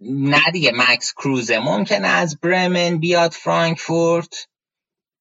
نه 0.00 0.40
دیگه 0.52 0.72
مکس 0.74 1.14
کروزه. 1.14 1.58
ممکنه 1.58 2.08
از 2.08 2.38
برمن 2.40 2.98
بیاد 2.98 3.32
فرانکفورت 3.32 4.48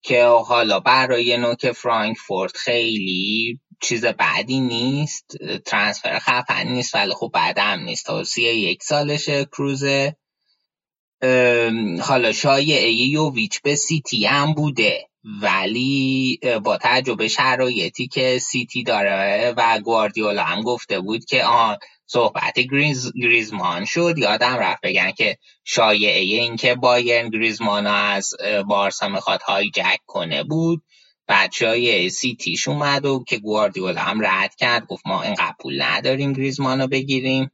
که 0.03 0.25
حالا 0.25 0.79
برای 0.79 1.37
نوک 1.37 1.71
فرانکفورت 1.71 2.57
خیلی 2.57 3.59
چیز 3.81 4.05
بدی 4.05 4.59
نیست. 4.59 5.37
transfer 5.65 6.19
خفن 6.19 6.67
نیست 6.67 6.95
ولی 6.95 7.13
خب 7.13 7.31
بدم 7.33 7.79
نیست. 7.79 8.23
سی 8.23 8.41
یک 8.41 8.83
سالشه 8.83 9.45
کروزه. 9.45 10.15
حالا 12.01 12.31
شایعه 12.31 12.91
یوویچ 12.91 13.61
به 13.61 13.75
سیتی 13.75 14.25
هم 14.25 14.53
بوده. 14.53 15.09
ولی 15.23 16.39
با 16.63 16.77
تجربه 16.81 17.27
شرایطی 17.27 18.07
که 18.07 18.39
سیتی 18.39 18.83
داره 18.83 19.53
و 19.57 19.79
گواردیولا 19.79 20.43
هم 20.43 20.61
گفته 20.61 20.99
بود 20.99 21.25
که 21.25 21.43
آن 21.43 21.77
صحبت 22.05 22.59
گریز، 22.59 23.11
گریزمان 23.21 23.85
شد. 23.85 24.13
یادم 24.17 24.55
رفت 24.55 24.81
بگن 24.83 25.11
که 25.11 25.37
شایعه 25.63 26.19
این 26.19 26.55
که 26.55 26.75
بایرن 26.75 27.29
گریزمان 27.29 27.87
از 27.87 28.33
بارسا 28.67 29.07
می‌خواد 29.07 29.41
جک 29.73 29.99
کنه 30.05 30.43
بود. 30.43 30.83
بچه 31.27 31.67
های 31.67 32.09
سیتیش 32.09 32.67
اومد 32.67 33.05
و 33.05 33.23
که 33.27 33.37
گواردیولا 33.37 34.01
هم 34.01 34.25
رد 34.25 34.55
کرد. 34.55 34.85
گفت 34.87 35.07
ما 35.07 35.23
این 35.23 35.35
پول 35.59 35.81
نداریم 35.81 36.33
گریزمان 36.33 36.81
رو 36.81 36.87
بگیریم. 36.87 37.51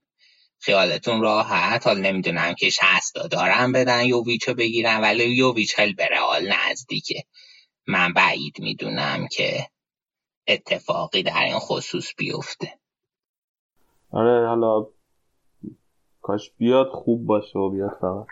خیالتون 0.59 1.21
راحت. 1.21 1.87
حال 1.87 2.01
نمی‌دونم 2.01 2.53
که 2.53 2.69
شستا 2.69 3.27
دارم 3.27 3.71
بدن 3.71 4.05
یوویچ 4.05 4.47
رو 4.47 4.53
بگیرن 4.53 5.01
ولی 5.01 5.23
یوویچ 5.23 5.75
خیلی 5.75 5.93
به 5.93 6.07
رئال 6.11 6.53
نزدیکه. 6.53 7.23
من 7.87 8.13
بعید 8.13 8.55
می‌دونم 8.59 9.27
که 9.31 9.67
اتفاقی 10.47 11.23
در 11.23 11.43
این 11.43 11.59
خصوص 11.59 12.15
بیفته. 12.17 12.73
آره 14.11 14.47
حالا 14.47 14.87
کاش 16.21 16.51
بیاد 16.57 16.87
خوب 16.87 17.25
باشه 17.25 17.59
و 17.59 17.69
بیاد 17.69 17.97
فقط. 18.01 18.27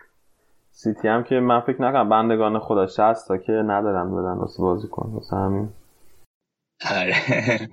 سیتی 0.72 1.08
هم 1.08 1.24
که 1.24 1.36
من 1.36 1.62
فکر 1.62 1.82
نکنم 1.82 2.10
بندگان 2.10 2.60
خدا 2.60 2.88
شست 2.88 3.28
تا 3.28 3.38
که 3.38 3.52
ندارم 3.52 4.16
بدن 4.16 4.38
واسه 4.38 4.62
بازی 4.62 4.88
کن 4.88 5.12
واسه 5.14 5.36
همین. 5.36 5.74
آره. 6.92 7.16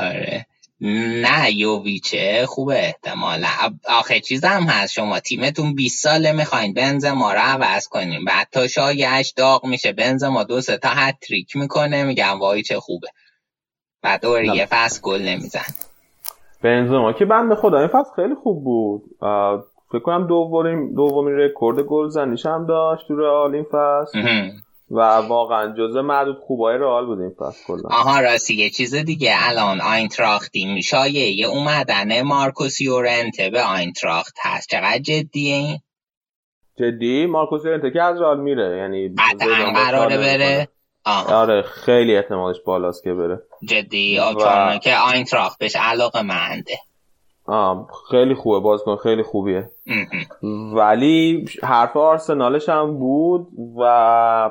آره. 0.00 0.46
نه 0.80 1.50
یوویچه 1.52 2.46
خوبه 2.46 2.78
احتمالا. 2.78 3.48
آخه 3.88 4.20
چیز 4.20 4.44
هم 4.44 4.62
هست 4.62 4.92
شما 4.92 5.20
تیمتون 5.20 5.74
20 5.74 6.02
ساله 6.02 6.32
می‌خواین 6.32 6.74
ما 7.14 7.32
رو 7.32 7.38
عوض 7.38 7.88
کنیم. 7.88 8.24
بعد 8.24 8.48
تا 8.52 8.68
شایش 8.68 9.32
داغ 9.36 9.66
میشه 9.66 9.94
ما 10.30 10.44
دو 10.44 10.60
تا 10.60 10.88
هتریک 10.88 11.56
می‌کنه 11.56 12.04
میگم 12.04 12.40
وای 12.40 12.62
چه 12.62 12.80
خوبه. 12.80 13.08
بعد 14.02 14.22
دور 14.22 14.44
یه 14.44 14.66
فصل 14.70 15.00
گل 15.02 15.22
نمیزنه 15.22 15.74
بنزما 16.62 17.12
که 17.12 17.24
بنده 17.24 17.54
خدا 17.54 17.78
این 17.78 17.88
فصل 17.88 18.10
خیلی 18.16 18.34
خوب 18.42 18.64
بود. 18.64 19.02
فکر 19.92 20.02
کنم 20.02 20.26
دومین 20.26 20.94
دومین 20.94 21.34
رکورد 21.34 21.80
گلزنیش 21.80 22.46
هم 22.46 22.66
داشت 22.66 23.08
تو 23.08 23.16
رئال 23.16 23.54
این 23.54 23.64
فصل. 23.64 24.18
و 24.90 25.00
واقعا 25.16 25.74
جزء 25.78 26.02
معدود 26.02 26.38
خوبای 26.46 26.78
رئال 26.78 27.06
بود 27.06 27.20
این 27.20 27.30
فصل 27.30 27.64
کلا. 27.66 27.88
آها 27.90 28.20
راستی 28.20 28.54
یه 28.54 28.70
چیز 28.70 28.94
دیگه. 28.94 29.34
الان 29.36 29.80
آینتراختی 29.80 30.78
یه 31.12 31.46
اومدن 31.46 32.22
مارکوس 32.22 32.80
یورنته 32.80 33.50
به 33.50 33.62
آینتراخت 33.62 34.34
هست. 34.42 34.68
چقدر 34.70 34.98
جدیه 34.98 35.54
این؟ 35.54 35.78
جدی؟ 36.78 37.26
مارکوس 37.26 37.64
یورنته 37.64 37.90
که 37.90 38.02
از 38.02 38.20
رئال 38.20 38.40
میره. 38.40 38.76
یعنی 38.76 39.14
قراره 39.74 40.18
بره. 40.18 40.68
آره 41.28 41.62
خیلی 41.62 42.16
احتمالش 42.16 42.56
بالاست 42.66 43.04
که 43.04 43.14
بره. 43.14 43.42
جدی 43.64 44.18
و... 44.18 44.78
که 44.78 44.96
آینتراخت 44.96 45.58
بهش 45.58 45.76
علاقه 45.76 46.22
منده. 46.22 46.78
آه 47.46 47.88
خیلی 48.10 48.34
خوبه 48.34 48.60
بازیکن 48.60 48.96
خیلی 48.96 49.22
خوبیه. 49.22 49.70
ولی 50.74 51.44
حرف 51.62 51.96
آرسنالش 51.96 52.68
هم 52.68 52.98
بود 52.98 53.48
و 53.78 54.50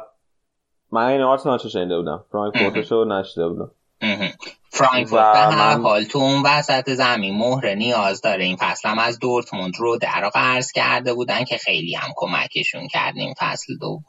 من 0.91 1.06
این 1.06 1.21
آرسنال 1.21 1.58
چه 1.58 1.69
شنیده 1.69 1.97
بودم. 1.97 2.23
فرانکفورتش 2.32 2.91
رو 2.91 3.06
نشده 3.06 3.47
بودم. 3.47 3.71
فرانکفورت 4.69 5.34
به 5.34 5.56
هر 5.56 5.78
حال 5.78 6.04
تو 6.04 6.19
اون 6.19 6.43
وسط 6.45 6.89
زمین 6.89 7.38
مهره 7.38 7.75
نیاز 7.75 8.21
داره. 8.21 8.43
این 8.43 8.58
فصل 8.60 8.89
هم 8.89 8.99
از 8.99 9.19
دورتموند 9.19 9.73
رو 9.80 9.97
در 9.97 10.30
قرض 10.34 10.71
کرده 10.71 11.13
بودن 11.13 11.43
که 11.43 11.58
خیلی 11.58 11.95
هم 11.95 12.10
کمکشون 12.15 12.88
کرد 12.88 13.13
این 13.17 13.34
فصل 13.39 13.73
دو. 13.82 13.99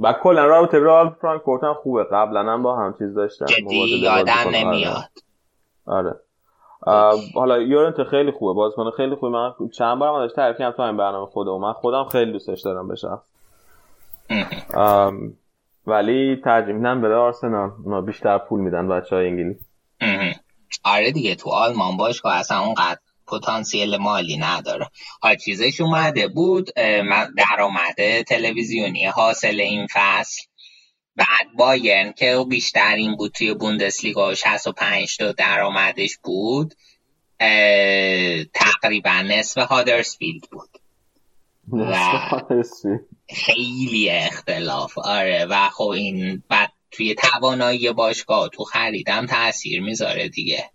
و 0.00 0.14
کلا 0.22 0.44
رابطه 0.44 0.78
رال 0.78 1.16
فرانکفورت 1.22 1.64
هم 1.64 1.74
خوبه. 1.82 2.04
قبلا 2.04 2.52
هم 2.52 2.62
با 2.62 2.76
هم 2.76 2.94
چیز 2.98 3.14
داشتن. 3.14 3.46
جدی 3.46 3.98
یادم 3.98 4.50
نمیاد. 4.52 5.10
آره. 5.86 6.14
حالا 7.34 7.58
یورنت 7.58 8.04
خیلی 8.04 8.32
خوبه. 8.32 8.52
بازیکن 8.52 8.90
خیلی 8.90 9.14
خوبه. 9.14 9.28
من 9.28 9.52
چند 9.78 9.98
بار 9.98 10.22
ازش 10.22 10.34
تعریف 10.34 10.58
کردم 10.58 10.76
تو 10.76 10.82
این 10.82 10.96
برنامه 10.96 11.26
خودم 11.26 11.58
من 11.58 11.72
خودم 11.72 12.04
خیلی 12.04 12.32
دوستش 12.32 12.60
دارم 12.60 12.88
بشه 12.88 13.08
ولی 15.86 16.36
ترجیح 16.44 16.74
میدن 16.74 17.00
بده 17.00 17.14
آرسنال. 17.14 17.70
اونا 17.84 18.00
بیشتر 18.00 18.38
پول 18.38 18.60
میدن 18.60 18.88
بچه 18.88 19.16
های 19.16 19.26
انگلیس 19.26 19.56
آره 20.84 21.10
دیگه 21.10 21.34
تو 21.34 21.50
آلمان 21.50 21.96
باش 21.96 22.22
که 22.22 22.28
اصلا 22.28 22.60
اونقدر 22.60 22.98
پتانسیل 23.26 23.96
مالی 23.96 24.36
نداره. 24.36 24.90
ها 25.22 25.34
چیزش 25.34 25.80
اومده 25.80 26.28
بود 26.28 26.70
درآمد 27.36 28.22
تلویزیونی 28.26 29.04
حاصل 29.04 29.60
این 29.60 29.86
فصل. 29.92 30.42
بعد 31.16 31.46
بایرن 31.58 32.12
که 32.12 32.44
بیشترین 32.48 33.16
بود 33.16 33.32
توی 33.32 33.54
بوندسلیگا 33.54 34.34
65 34.34 35.16
تا 35.16 35.32
درآمدش 35.32 36.18
بود 36.24 36.74
تقریبا 38.54 39.22
نصف 39.28 39.58
هادرسفیلد 39.58 40.42
بود. 40.52 40.75
خیلی 43.28 44.10
اختلاف. 44.10 44.98
آره 44.98 45.46
و 45.50 45.68
خب 45.68 45.88
این 45.88 46.42
بعد 46.48 46.72
توی 46.90 47.14
توانایی 47.14 47.92
باشگاه 47.92 48.48
تو 48.48 48.64
خریدم 48.64 49.26
تاثیر 49.26 49.82
می‌ذاره 49.82 50.28
دیگه. 50.28 50.70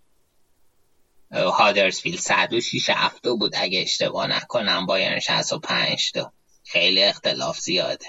هادرسفیلد 1.32 2.18
106 2.18 2.90
هفته 2.90 3.32
بود 3.32 3.52
اگه 3.56 3.80
اشتباه 3.80 4.26
نکنم 4.26 4.86
بایرن 4.86 5.20
65 5.20 6.12
تا. 6.12 6.32
خیلی 6.64 7.02
اختلاف 7.02 7.58
زیاده. 7.58 8.06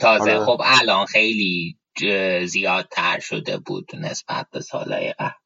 تازه 0.00 0.32
آره. 0.32 0.44
خب 0.44 0.60
الان 0.64 1.06
خیلی 1.06 1.76
زیادتر 2.46 3.20
شده 3.20 3.58
بود 3.58 3.90
نسبت 3.94 4.46
به 4.52 4.60
سالهای 4.60 5.12
قبل. 5.12 5.43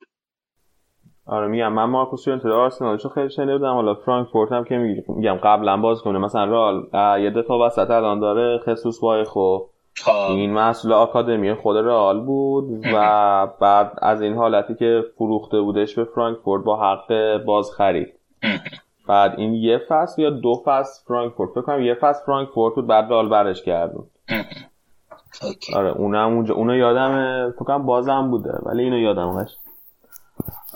آره 1.28 1.46
میگم 1.46 1.72
من 1.72 1.84
مارکوس 1.84 2.26
یورنتو 2.26 2.52
آرسنال 2.52 2.98
چون 2.98 3.10
خیلی 3.10 3.30
شنیده 3.30 3.58
بودم. 3.58 3.74
حالا 3.74 3.94
فرانکفورت 3.94 4.52
هم 4.52 4.64
که 4.64 5.02
میگم 5.08 5.34
قبلا 5.34 5.76
باز 5.76 6.02
کنه. 6.02 6.18
مثلا 6.18 6.44
رال 6.44 6.86
یه 7.22 7.30
دفعه 7.30 7.56
وسط 7.56 7.90
الان 7.90 8.20
داره 8.20 8.58
خصوص 8.58 9.02
وایخو 9.02 9.58
خب. 10.04 10.30
این 10.30 10.52
مسئول 10.52 10.92
آکادمی 10.92 11.54
خود 11.54 11.76
رئال 11.76 12.20
بود 12.20 12.86
و 12.94 13.46
بعد 13.60 13.92
از 14.02 14.22
این 14.22 14.34
حالتی 14.34 14.74
که 14.74 15.04
فروخته 15.18 15.60
بودش 15.60 15.94
به 15.94 16.04
فرانکفورت 16.04 16.64
با 16.64 16.76
حق 16.76 17.38
باز 17.44 17.72
خرید. 17.72 18.14
بعد 19.08 19.34
این 19.38 19.54
یه 19.54 19.80
فصل 19.88 20.22
یا 20.22 20.30
دو 20.30 20.62
فصل 20.64 21.04
فرانکفورت؟ 21.08 21.50
فکر 21.50 21.60
کنم 21.60 21.82
یه 21.82 21.94
فصل 21.94 22.24
فرانکفورت 22.26 22.74
بود 22.74 22.86
بعد 22.86 23.10
رئال 23.10 23.28
برش 23.28 23.62
کردون 23.62 24.06
آره 25.76 25.90
اونم 25.90 26.34
اونجا 26.34 26.54
اونو 26.54 26.76
یادم 26.76 27.12
فکر 27.50 27.64
کنم 27.64 27.86
بازم 27.86 28.30
بوده 28.30 28.58
ولی 28.62 28.82
اینو 28.82 28.98
یادم 28.98 29.28
هست. 29.28 29.67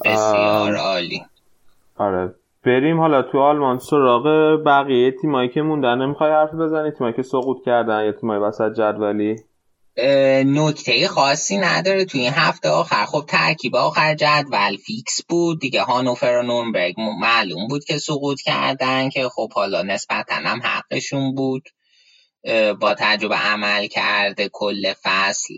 بسیار 0.04 0.76
عالی. 0.76 1.22
آره. 1.96 2.34
بریم 2.64 3.00
حالا 3.00 3.22
تو 3.22 3.40
آلمان 3.40 3.78
سراغ 3.78 4.26
بقیه 4.66 5.10
تیمایی 5.10 5.48
که 5.48 5.62
موندن. 5.62 5.98
نمی‌خوای 5.98 6.30
حرف 6.30 6.54
بزنی؟ 6.54 6.90
تیمایی 6.90 7.16
که 7.16 7.22
سقوط 7.22 7.64
کردن 7.64 8.04
یا 8.04 8.12
تیمایی 8.12 8.40
وسط 8.40 8.72
جدولی؟ 8.72 9.36
نکته 10.44 11.08
خاصی 11.08 11.58
نداره. 11.58 12.04
تو 12.04 12.18
این 12.18 12.32
هفته 12.32 12.68
آخر 12.68 13.04
خب 13.04 13.24
ترکیب 13.28 13.76
آخر 13.76 14.14
جدول 14.14 14.76
فیکس 14.86 15.22
بود. 15.28 15.60
دیگه 15.60 15.82
هانوفر 15.82 16.38
و 16.38 16.42
نورنبرگ 16.42 16.94
معلوم 17.20 17.68
بود 17.68 17.84
که 17.84 17.98
سقوط 17.98 18.40
کردن 18.40 19.08
که 19.08 19.28
خب 19.28 19.52
حالا 19.52 19.82
نسبتا 19.82 20.34
هم 20.34 20.60
حقشون 20.64 21.34
بود. 21.34 21.62
با 22.80 22.94
تجربه 22.98 23.36
عمل 23.36 23.86
کرده 23.86 24.48
کل 24.52 24.92
فصل 25.02 25.54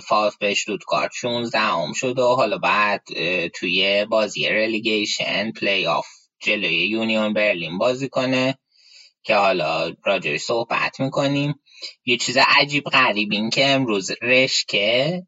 فاف 0.00 0.36
به 0.36 0.54
کارت 0.86 1.10
16 1.14 1.58
هم 1.58 1.92
شد 1.92 2.18
و 2.18 2.34
حالا 2.34 2.58
بعد 2.58 3.02
توی 3.54 4.06
بازی 4.10 4.48
رلیگیشن 4.48 5.52
پلی 5.52 5.86
آف 5.86 6.06
جلوی 6.40 6.86
یونیون 6.86 7.32
برلین 7.32 7.78
بازی 7.78 8.08
کنه 8.08 8.58
که 9.22 9.34
حالا 9.34 9.92
راجعش 10.04 10.40
صحبت 10.40 11.00
می‌کنیم. 11.00 11.60
یه 12.04 12.16
چیز 12.16 12.36
عجیب 12.36 12.84
غریب 12.84 13.32
این 13.32 13.50
که 13.50 13.66
امروز 13.66 14.10
رشکه 14.22 15.22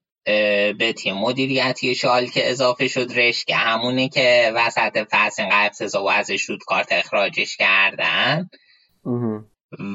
به 0.78 0.94
تیم 0.96 1.14
مدیریتی 1.14 1.94
که 1.94 2.50
اضافه 2.50 2.88
شد. 2.88 3.12
رشکه 3.12 3.54
همونه 3.54 4.08
که 4.08 4.52
وسط 4.54 5.06
فصل 5.10 5.44
قبل 5.52 5.72
سزا 5.72 6.04
و 6.04 6.10
ازش 6.10 6.46
کارت 6.66 6.92
اخراجش 6.92 7.56
کردن. 7.56 8.50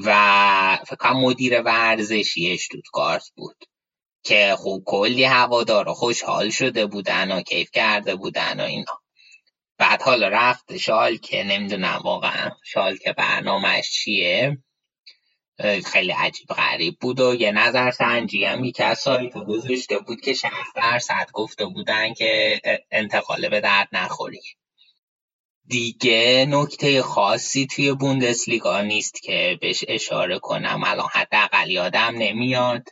و 0.06 0.80
فکر 0.88 1.12
مدیر 1.12 1.62
ورزشی 1.62 2.52
اشتوتگارت 2.52 3.32
بود 3.36 3.66
که 4.24 4.56
خوب 4.58 4.84
کلی 4.86 5.24
هوادار 5.24 5.94
خوشحال 5.94 6.50
شده 6.50 6.86
بودن 6.86 7.38
و 7.38 7.42
کیف 7.42 7.72
کرده 7.72 8.16
بودن 8.16 8.60
و 8.60 8.64
اینا. 8.64 9.02
بعد 9.78 10.02
حالا 10.02 10.28
رفت 10.28 10.78
شال 10.78 11.18
که 11.18 11.44
نمی‌دونم 11.44 12.02
واقعا 12.04 12.52
شال 12.64 12.98
که 12.98 13.14
برنامهش 13.14 13.92
چیه. 13.92 14.58
خیلی 15.86 16.12
عجیب 16.12 16.48
غریب 16.48 16.98
بود 17.02 17.20
و 17.20 17.36
یه 17.36 17.52
نظر 17.52 17.92
سنجی 17.92 18.46
هم 18.46 18.72
که 18.72 18.86
از 18.86 19.00
سایت 19.00 19.34
گذاشته 19.34 20.00
بود 20.00 20.22
که 20.22 20.34
60 20.34 20.52
درصد 20.76 21.30
گفته 21.34 21.66
بودن 21.66 22.14
که 22.14 22.62
انتقال 22.92 23.50
به 23.50 23.62
درد 23.62 23.90
نخوری. 23.92 24.42
دیگه 25.68 26.46
نکته 26.50 27.02
خاصی 27.02 27.68
توی 27.68 27.94
بوندسلیگا 27.94 28.82
نیست 28.82 29.24
که 29.24 29.58
بهش 29.62 29.86
اشاره 29.88 30.40
کنم. 30.40 30.82
الان 30.86 31.08
حداقل 31.12 31.70
یادم 31.72 32.14
نمیاد. 32.18 32.88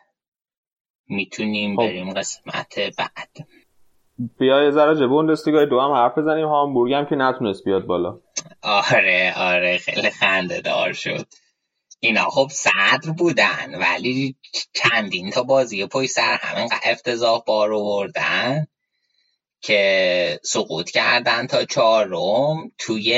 می‌تونیم 1.07 1.75
خب. 1.75 1.81
بریم 1.81 2.13
قسمت 2.13 2.79
بعد. 2.79 3.47
بیا 4.39 4.63
یه 4.63 4.71
ذره 4.71 5.07
بوندسلیگا 5.07 5.65
دو 5.65 5.79
هم 5.79 5.91
حرف 5.91 6.17
بزنیم. 6.17 6.47
هامبورگ 6.47 6.93
هم 6.93 7.05
که 7.05 7.15
نتونست 7.15 7.63
بیاد 7.63 7.85
بالا. 7.85 8.19
آره 8.61 9.33
آره. 9.37 9.77
خیلی 9.77 10.09
خنده 10.09 10.61
دار 10.61 10.93
شد. 10.93 11.27
اینا 11.99 12.29
خب 12.29 12.47
صدر 12.51 13.11
بودن 13.17 13.75
ولی 13.75 14.35
چندین 14.73 15.29
تا 15.29 15.43
بازی 15.43 15.85
پای 15.85 16.07
سر 16.07 16.37
همین 16.41 16.69
افتضاح 16.83 17.43
بار 17.47 17.73
آوردن. 17.73 18.67
که 19.61 20.39
سقوط 20.43 20.89
کردن 20.89 21.47
تا 21.47 21.65
چهارم 21.65 22.71
توی 22.77 23.13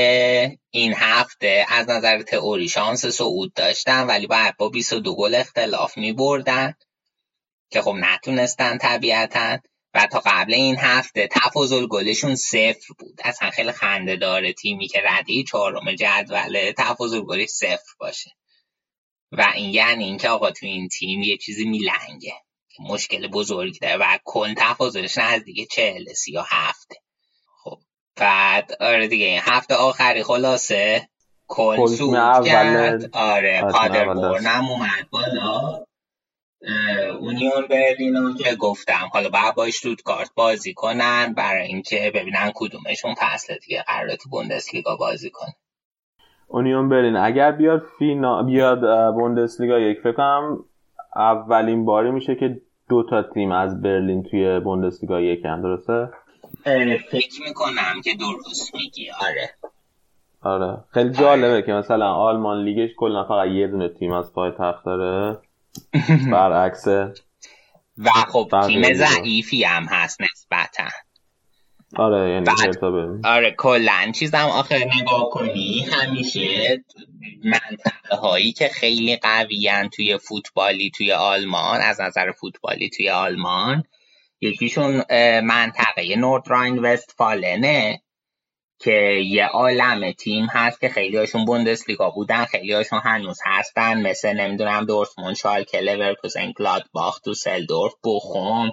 این 0.69 0.93
هفته 0.93 1.65
از 1.69 1.89
نظر 1.89 2.21
تئوری 2.21 2.69
شانس 2.69 3.05
صعود 3.05 3.53
داشتن 3.53 4.07
ولی 4.07 4.27
باید 4.27 4.57
با 4.57 4.69
22 4.69 5.15
گل 5.15 5.35
اختلاف 5.35 5.97
می 5.97 6.13
بردن 6.13 6.73
که 7.71 7.81
خب 7.81 7.95
نتونستن 7.99 8.77
طبیعتا. 8.77 9.57
و 9.93 10.07
تا 10.11 10.21
قبل 10.25 10.53
این 10.53 10.75
هفته 10.77 11.27
تفاضل 11.31 11.87
گلشون 11.87 12.35
صفر 12.35 12.93
بود. 12.99 13.19
اصلا 13.23 13.49
خیلی 13.49 13.71
خنده 13.71 14.15
داره 14.15 14.53
تیمی 14.53 14.87
که 14.87 15.01
ردی 15.05 15.43
چهارم 15.43 15.95
جدوله 15.95 16.73
تفاضل 16.77 17.21
گلش 17.21 17.49
صفر 17.49 17.93
باشه. 17.99 18.31
و 19.31 19.51
این 19.55 19.69
یعنی 19.69 20.03
اینکه 20.03 20.29
آقا 20.29 20.51
تو 20.51 20.65
این 20.65 20.87
تیم 20.87 21.21
یه 21.21 21.37
چیزی 21.37 21.65
میلنگه. 21.65 22.33
مشکل 22.79 23.27
بزرگی 23.27 23.79
داره 23.79 23.97
و 23.97 24.17
کل 24.23 24.53
تفاضلش 24.57 25.17
نزدیک 25.17 25.69
چهل 25.71 26.13
سی 26.13 26.31
یا 26.31 26.45
هفته 26.47 26.95
خب 27.63 27.77
بعد 28.15 28.71
آره 28.79 29.07
دیگه 29.07 29.25
این 29.25 29.41
هفته 29.43 29.75
آخری 29.75 30.23
خلاصه. 30.23 31.09
کل 31.47 31.85
سود 31.85 32.45
کرد. 32.45 33.09
آره 33.13 33.61
پادربورن 33.71 34.45
هم 34.45 34.69
اومد 34.69 35.09
بالا. 35.11 35.83
اونیون 37.19 37.67
برلین 37.69 38.33
که 38.37 38.55
گفتم. 38.55 39.09
حالا 39.13 39.29
باید 39.29 39.55
با 39.55 39.67
کارت 40.05 40.31
بازی 40.35 40.73
کنن 40.73 41.33
برای 41.33 41.67
اینکه 41.67 42.11
ببینن 42.15 42.51
کدومشون 42.55 43.15
فصل 43.17 43.57
دیگه 43.57 43.83
قرار 43.87 44.15
تو 44.15 44.29
بوندسلیگا 44.29 44.95
بازی 44.95 45.29
کنه. 45.29 45.55
اونیون 46.47 46.89
برلین 46.89 47.15
اگر 47.15 47.51
بیاد 47.51 47.85
فینا 47.99 48.43
بیاد 48.43 49.13
بوندسلیگا 49.13 49.79
یک 49.79 49.99
فکرم 49.99 50.65
اولین 51.15 51.85
باری 51.85 52.11
میشه 52.11 52.35
که 52.35 52.61
دو 52.89 53.03
تا 53.09 53.23
تیم 53.23 53.51
از 53.51 53.81
برلین 53.81 54.23
توی 54.23 54.59
بوندسلیگا 54.59 55.21
یکن 55.21 55.61
درسته؟ 55.61 56.09
فکر 57.11 57.41
می‌کنم 57.47 58.01
که 58.03 58.11
درست 58.19 58.75
میگی 58.75 59.07
آره. 59.21 59.49
آره. 60.41 60.83
خیلی 60.89 61.09
جالبه 61.09 61.51
آره. 61.51 61.61
که 61.61 61.73
مثلا 61.73 62.13
آلمان 62.13 62.63
لیگش 62.63 62.89
کلا 62.97 63.23
فقط 63.23 63.47
یه 63.47 63.67
دونه 63.67 63.89
تیم 63.89 64.11
از 64.11 64.33
پای 64.33 64.51
تخت 64.51 64.85
داره. 64.85 65.37
برعکس 66.31 66.87
و 67.97 68.09
خب 68.09 68.47
تیم 68.67 68.93
ضعیفی 68.93 69.63
هم 69.63 69.83
هست 69.83 70.21
نسبتا. 70.21 70.83
آره 71.95 72.29
یعنی 72.29 72.45
بعد. 72.45 72.77
آره 73.25 73.51
کلا. 73.57 74.11
چیزم 74.15 74.37
آخر 74.37 74.89
نگاه 75.01 75.29
کنی 75.31 75.85
همیشه 75.91 76.83
منطقه 77.43 78.15
هایی 78.15 78.51
که 78.51 78.67
خیلی 78.67 79.15
قویان 79.15 79.89
توی 79.89 80.17
فوتبالی 80.17 80.89
توی 80.89 81.11
آلمان 81.11 81.81
از 81.81 82.01
نظر 82.01 82.31
فوتبالی 82.31 82.89
توی 82.89 83.09
آلمان 83.09 83.83
یکیشون 84.41 85.03
منطقه 85.39 86.15
نورد 86.17 86.43
راین 86.47 86.79
وست 86.79 87.13
فالنه 87.17 88.01
که 88.79 89.21
یه 89.25 89.45
عالم 89.45 90.11
تیم 90.11 90.45
هست 90.45 90.81
که 90.81 90.89
خیلی 90.89 91.17
هاشون 91.17 91.45
بوندسلیگا 91.45 92.09
بودن 92.09 92.45
خیلی 92.45 92.73
هاشون 92.73 92.99
هنوز 93.03 93.39
هستن 93.45 94.01
مثل 94.01 94.33
نمی‌دونم 94.33 94.85
دورتموند 94.85 95.35
شالکه 95.35 95.79
لورکوزن 95.79 96.51
گلادباخ 96.51 97.19
تو 97.19 97.33
سلدورف 97.33 97.93
بخوم 98.05 98.71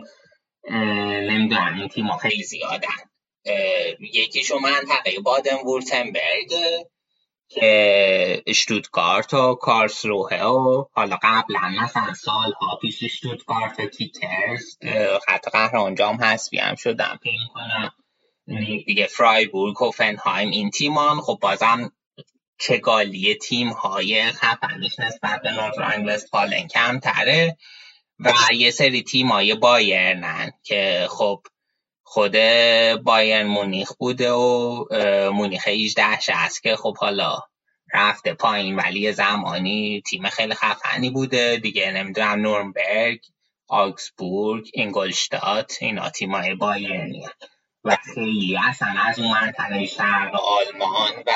نمی‌دونم 1.29 1.75
این 1.79 1.89
تیم 1.89 2.17
خیلی 2.17 2.43
زیادن. 2.43 3.10
یکیشو 4.01 4.59
منطقه 4.59 5.21
بادن 5.21 5.57
وورتنبرگ 5.57 6.53
که 7.49 8.43
اشتوتگارت 8.47 9.35
و 9.35 9.55
کارسروه 9.55 10.35
و 10.35 10.85
حالا 10.93 11.19
قبلا 11.23 11.73
مثلا 11.83 12.15
سالها 12.15 12.79
پیش 12.83 13.03
اشتوتگارت 13.03 13.81
و 13.81 13.87
کیکرز 13.87 14.77
حتی 15.29 15.51
قهرمان 15.51 15.95
جام 15.95 16.25
حسبی 16.25 16.59
هم 16.59 16.75
شدم. 16.75 17.19
پین 17.23 17.41
کنم 17.55 17.93
دیگه 18.87 19.07
فرایبورگ 19.07 19.77
هوفنهایم 19.77 20.51
این 20.51 20.71
تیمان. 20.71 21.21
خب 21.21 21.39
بازم 21.43 21.93
چگالی 22.59 23.35
تیم 23.35 23.69
های 23.69 24.23
خفنش 24.23 24.99
نسبت 24.99 25.43
به 25.43 25.51
نورد 25.51 26.07
وستفالن 26.07 26.69
کمتره 26.69 27.57
و 28.19 28.33
یه 28.55 28.71
سری 28.71 29.03
تیم 29.03 29.29
های 29.29 29.55
بایرنن 29.55 30.53
که 30.63 31.07
خب 31.11 31.43
خود 32.13 32.37
بایرن 33.05 33.47
مونیخ 33.47 33.93
بوده 33.99 34.33
و 34.33 34.85
مونیخ 35.33 35.69
18 35.69 36.03
هست 36.29 36.63
که 36.63 36.77
خب 36.77 36.97
حالا 36.97 37.39
رفته 37.95 38.35
پایین. 38.35 38.77
ولی 38.77 39.13
زمانی 39.13 40.03
تیم 40.07 40.29
خیلی 40.29 40.55
خفنی 40.55 41.11
بوده 41.11 41.57
دیگه. 41.57 41.93
نمی‌دونم 41.93 42.41
نورنبرگ 42.41 43.21
آکسبورگ 43.69 44.71
اینگلشتات 44.75 45.77
اینا 45.81 46.11
تیمای 46.11 46.55
بایرنی 46.55 47.27
و 47.85 47.97
خیلی 48.15 48.59
اصلا 48.69 48.95
از 49.07 49.19
اون 49.19 49.31
منطقه 49.31 49.87
شرق 49.87 50.35
آلمان 50.35 51.13
و 51.27 51.33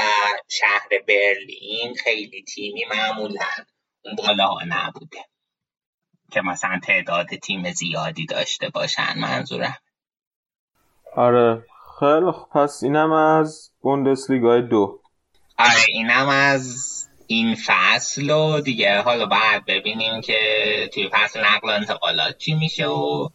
شهر 0.49 0.89
برلین 1.09 1.95
خیلی 2.05 2.43
تیمی 2.43 2.85
معمولا 2.91 3.47
اون 4.05 4.17
بالا 4.17 4.59
نبوده 4.67 5.25
که 6.33 6.41
مثلا 6.41 6.81
تعداد 6.87 7.27
تیم 7.27 7.73
زیادی 7.73 8.27
داشته 8.27 8.69
باشن 8.69 9.19
منظورم. 9.19 9.77
آره. 11.17 11.65
خیلی 11.99 12.33
پس 12.55 12.83
اینم 12.83 13.13
از 13.13 13.71
بوندسلیگای 13.81 14.63
دو. 14.63 15.01
آره 15.59 15.85
اینم 15.89 16.29
از 16.29 16.91
این 17.27 17.57
فصل 17.67 18.31
و 18.31 18.61
دیگه. 18.61 19.01
حالا 19.01 19.27
بعد 19.27 19.65
ببینیم 19.65 20.21
که 20.21 20.39
توی 20.95 21.09
فصل 21.13 21.41
نقل 21.41 21.69
و 21.69 21.73
انتقالات 21.73 22.39
چی 22.39 22.55
میشه 22.55 22.87
و 22.87 23.29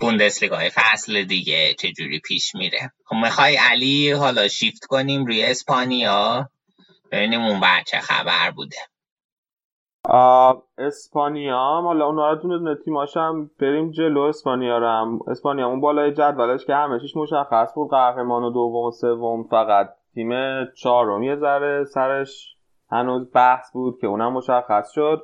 بوندسلیگای 0.00 0.70
فصل 0.70 1.22
دیگه 1.22 1.74
چجوری 1.74 2.20
پیش 2.20 2.54
میره. 2.54 2.92
خب 3.04 3.16
می‌خوای 3.16 3.56
علی 3.56 4.10
حالا 4.10 4.48
شیفت 4.48 4.84
کنیم 4.84 5.26
روی 5.26 5.44
اسپانیا؟ 5.44 6.48
ببینیم 7.12 7.40
اون 7.40 7.60
بعد 7.60 7.86
چه 7.86 8.00
خبر 8.00 8.50
بوده. 8.50 8.76
اسپانیا. 10.78 11.58
هم 11.58 11.84
حالا 11.84 12.06
اون 12.06 12.38
دونه 12.38 12.74
تیماش 12.74 13.16
هم 13.16 13.50
بریم 13.60 13.90
جلو 13.90 14.20
اسپانیا 14.20 14.78
رو 14.78 14.86
هم. 14.86 15.18
اسپانیا 15.28 15.68
اون 15.68 15.80
بالای 15.80 16.12
جدولش 16.12 16.64
که 16.64 16.74
همه 16.74 17.00
چیش 17.00 17.16
مشخص 17.16 17.74
بود. 17.74 17.90
قهرمان 17.90 18.42
و 18.42 18.50
دوم 18.50 18.86
و 18.86 18.90
سوم 18.90 19.42
فقط 19.42 19.88
تیم 20.14 20.30
چهارم. 20.74 21.22
یه 21.22 21.36
ذره 21.36 21.84
سرش 21.84 22.56
هنوز 22.90 23.30
بحث 23.34 23.72
بود 23.72 23.98
که 24.00 24.06
اونم 24.06 24.32
مشخص 24.32 24.90
شد. 24.90 25.22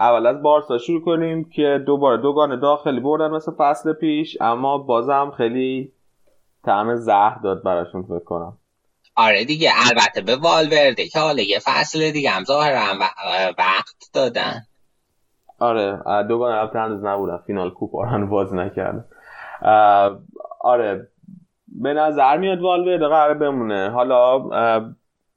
اول 0.00 0.26
از 0.26 0.42
بارسا 0.42 0.78
شروع 0.78 1.04
کنیم 1.04 1.44
که 1.44 1.82
دوباره 1.86 2.16
دوگان 2.16 2.60
داخلی 2.60 3.00
بردن 3.00 3.30
مثل 3.30 3.52
فصل 3.52 3.92
پیش 3.92 4.36
اما 4.40 4.78
بازم 4.78 5.32
خیلی 5.36 5.92
طعم 6.64 6.94
زهر 6.94 7.38
داد 7.38 7.62
براشون 7.62 8.02
فکر 8.02 8.24
کنم. 8.24 8.59
آره 9.16 9.44
دیگه 9.44 9.70
البته 9.88 10.20
به 10.20 10.36
والورده 10.36 11.08
که 11.08 11.20
حالا 11.20 11.42
یه 11.42 11.58
فصل 11.64 12.10
دیگه 12.10 12.30
هم 12.30 12.44
ظاهرا 12.44 12.98
وقت 13.58 14.10
دادن. 14.14 14.62
آره 15.58 15.98
دوگان 16.28 16.52
البته 16.52 16.78
هنوز 16.78 17.04
نبودن 17.04 17.38
فینال 17.46 17.70
کوپ 17.70 17.96
آران 17.96 18.28
باز 18.28 18.54
نکردن. 18.54 19.04
آره 20.60 21.08
به 21.68 21.92
نظر 21.92 22.36
میاد 22.36 22.60
والورده 22.60 23.08
قرار 23.08 23.34
بمونه. 23.34 23.90
حالا 23.90 24.50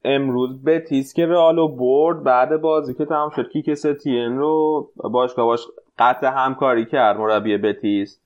امروز 0.05 0.63
بتیس 0.63 1.13
که 1.13 1.25
رئالو 1.25 1.67
برد 1.67 2.23
بعد 2.23 2.61
بازی 2.61 2.93
که 2.93 3.05
تمام 3.05 3.29
شد 3.29 3.49
کیک 3.51 3.73
ستین 3.73 4.37
رو 4.37 4.89
باشگاه 4.95 5.45
باش 5.45 5.67
قطع 5.99 6.27
همکاری 6.27 6.85
کرد 6.85 7.17
مربی 7.17 7.57
بتیس. 7.57 8.19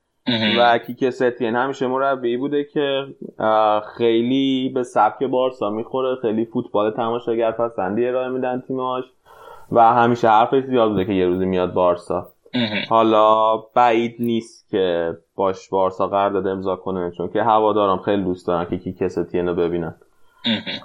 و 0.59 0.78
کیک 0.78 1.09
ستین 1.09 1.55
همیشه 1.55 1.88
مربی 1.88 2.38
بوده 2.38 2.63
که 2.63 3.05
خیلی 3.97 4.69
به 4.69 4.84
سبک 4.84 5.23
بارسا 5.23 5.69
می‌خوره 5.69 6.15
خیلی 6.21 6.45
فوتبال 6.45 6.91
تماشاگر 6.91 7.51
پسندی 7.51 8.07
ارائه 8.07 8.30
میدن 8.30 8.63
تیماش 8.67 9.03
و 9.71 9.93
همیشه 9.93 10.28
حرفش 10.28 10.63
زیاد 10.63 10.89
بوده 10.89 11.05
که 11.05 11.13
یه 11.13 11.25
روزی 11.25 11.45
میاد 11.45 11.73
بارسا. 11.73 12.28
حالا 12.89 13.57
بعید 13.57 14.15
نیست 14.19 14.69
که 14.71 15.17
باش 15.36 15.69
بارسا 15.69 16.07
قرارداد 16.07 16.47
امضا 16.47 16.75
کنه 16.75 17.11
چون 17.17 17.30
که 17.30 17.43
هوادارم 17.43 17.97
خیلی 17.97 18.23
دوست 18.23 18.47
دارن 18.47 18.69
که 18.69 18.78
کیک 18.78 19.07
ستین 19.07 19.47
رو 19.47 19.55
ببینن. 19.55 19.95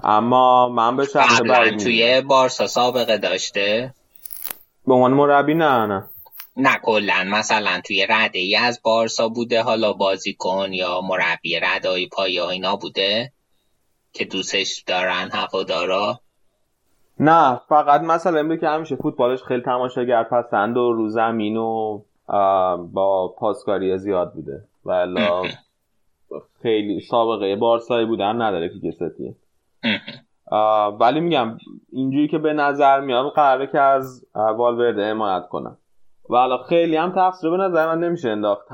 اما 0.04 0.68
من 0.68 0.96
به 0.96 1.04
شخص 1.04 1.42
بعید 1.42 1.78
توی 1.78 2.20
بارسا 2.28 2.66
سابقه 2.66 3.18
داشته؟ 3.18 3.94
به 4.86 4.94
عنوان 4.94 5.12
مربی 5.12 5.54
نه 5.54 5.86
نه. 5.86 6.04
نه 6.56 6.78
کلا. 6.82 7.24
مثلا 7.26 7.80
توی 7.84 8.06
رده 8.08 8.38
ای 8.38 8.56
از 8.56 8.80
بارسا 8.84 9.28
بوده 9.28 9.62
حالا 9.62 9.92
بازیکن 9.92 10.72
یا 10.72 11.00
مربی 11.00 11.60
ردای 11.60 12.06
پایه 12.06 12.48
اینا 12.48 12.76
بوده 12.76 13.32
که 14.12 14.24
دوستش 14.24 14.84
دارن 14.86 15.28
هوادارا؟ 15.32 16.20
نه 17.20 17.60
فقط 17.68 18.00
مثلا 18.00 18.38
امروز 18.38 18.60
که 18.60 18.68
همیشه 18.68 18.96
فوتبالش 18.96 19.42
خیلی 19.42 19.62
تماشاگر 19.62 20.22
پسند 20.22 20.76
و 20.76 20.92
رو 20.92 21.08
زمین 21.08 21.56
و 21.56 22.02
با 22.92 23.34
پاسکاری 23.38 23.98
زیاد 23.98 24.32
بوده. 24.34 24.64
و 24.84 25.06
خیلی 26.62 27.00
سابقه 27.00 27.56
بارسایی 27.56 28.06
بودن 28.06 28.42
نداره 28.42 28.68
که 28.68 28.90
کسیه 28.90 29.34
ولی 31.00 31.20
میگم 31.20 31.58
اینجوری 31.92 32.28
که 32.28 32.38
به 32.38 32.52
نظر 32.52 33.00
میاد 33.00 33.32
قراره 33.32 33.66
که 33.66 33.80
از 33.80 34.26
والورده 34.34 35.10
حمایت 35.10 35.48
کنم 35.48 35.78
و 36.30 36.36
حالا 36.36 36.58
خیلی 36.58 36.96
هم 36.96 37.12
تقصیر 37.12 37.50
به 37.50 37.56
نظر 37.56 37.86
من 37.86 38.04
نمیشه 38.04 38.30
انداخت 38.30 38.68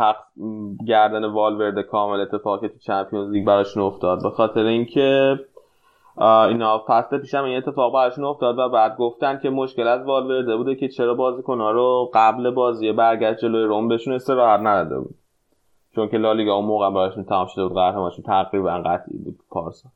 گردن 0.86 1.24
والورده 1.24 1.82
کامل 1.82 2.20
اتفاقی 2.20 2.68
تو 2.68 2.78
چمپیونز 2.78 3.30
لیگ 3.30 3.46
براشون 3.46 3.82
افتاد. 3.82 4.22
به 4.22 4.30
خاطر 4.30 4.64
اینکه 4.64 5.40
اینا 6.20 6.84
فصل 6.86 7.18
پیشم 7.18 7.44
این 7.44 7.57
اتفاق 7.57 7.94
براشون 7.94 8.24
افتاد 8.24 8.59
و 8.59 8.68
بعد 8.68 8.96
گفتن 8.96 9.38
که 9.38 9.51
مشکل 9.51 9.88
از 9.88 10.07
والورده 10.07 10.57
بوده 10.57 10.74
که 10.74 10.88
چرا 10.88 11.14
بازیکن‌ها 11.14 11.70
رو 11.70 12.11
قبل 12.14 12.51
بازی 12.51 12.92
برگشت 12.92 13.38
جلوی 13.38 13.64
روم 13.64 13.88
بهشون 13.88 14.14
استراحت 14.14 14.61
نداده 14.61 15.01
بود. 15.01 15.14
چون 15.94 16.09
که 16.09 16.18
لالیگا 16.18 16.55
اون 16.55 16.64
موقع 16.64 16.90
براشون 16.90 17.24
تمام 17.24 17.46
شده 17.46 17.64
بود 17.64 17.74
قهرمانشون 17.74 18.24
تقریبا 18.24 18.70
قطعی 18.70 19.18
بود 19.18 19.38
پارسا. 19.51 19.88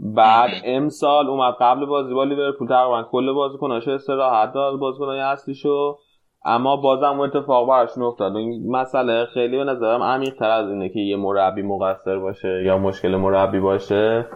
بعد 0.00 0.50
امسال 0.64 1.26
اومد 1.26 1.54
قبل 1.60 1.86
بازی 1.86 2.14
با 2.14 2.24
لیورپول 2.24 2.68
تقریبا 2.68 3.02
کل 3.02 3.32
بازیکناش 3.32 3.88
استراحت 3.88 4.52
داد 4.52 4.78
بازیکنای 4.78 5.20
اصلیشو 5.20 5.98
اما 6.44 6.76
بازم 6.76 7.20
اون 7.20 7.20
اتفاق 7.20 7.68
براشون 7.68 8.02
افتاد 8.02 8.36
این 8.36 8.70
مسئله 8.70 9.26
خیلی 9.34 9.56
به 9.56 9.64
نظرم 9.64 10.02
عمیق 10.02 10.34
تر 10.34 10.50
از 10.50 10.68
اینه 10.68 10.88
که 10.88 11.00
یه 11.00 11.16
مربی 11.16 11.62
مقصر 11.62 12.18
باشه 12.18 12.62
یا 12.66 12.78
مشکل 12.78 13.16
مربی 13.16 13.60
باشه. 13.60 14.26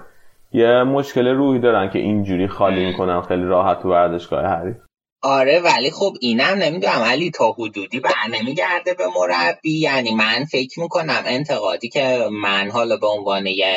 یه 0.52 0.82
مشکل 0.82 1.28
روحی 1.28 1.58
دارن 1.58 1.90
که 1.90 1.98
اینجوری 1.98 2.48
خالی 2.48 2.86
می‌کنن. 2.86 3.20
خیلی 3.20 3.44
راحت 3.44 3.82
تو 3.82 3.90
ورزشگاه 3.90 4.44
حریف. 4.44 4.76
آره 5.22 5.60
ولی 5.64 5.90
خب 5.90 6.12
اینم 6.20 6.54
نمی‌دونم. 6.58 7.02
ولی 7.02 7.30
تا 7.30 7.52
حدودی 7.52 8.00
بر 8.00 8.10
نمیگرده 8.30 8.94
به 8.94 9.04
مربی. 9.16 9.80
یعنی 9.80 10.14
من 10.14 10.44
فکر 10.44 10.80
می‌کنم 10.80 11.22
انتقادی 11.26 11.88
که 11.88 12.28
من 12.42 12.70
حالا 12.70 12.96
به 12.96 13.06
عنوان 13.06 13.46
یه 13.46 13.74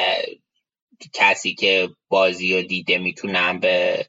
کسی 1.13 1.53
که 1.53 1.89
بازی 2.09 2.55
رو 2.55 2.67
دیده 2.67 2.97
می‌تونم 2.97 3.59
به 3.59 4.05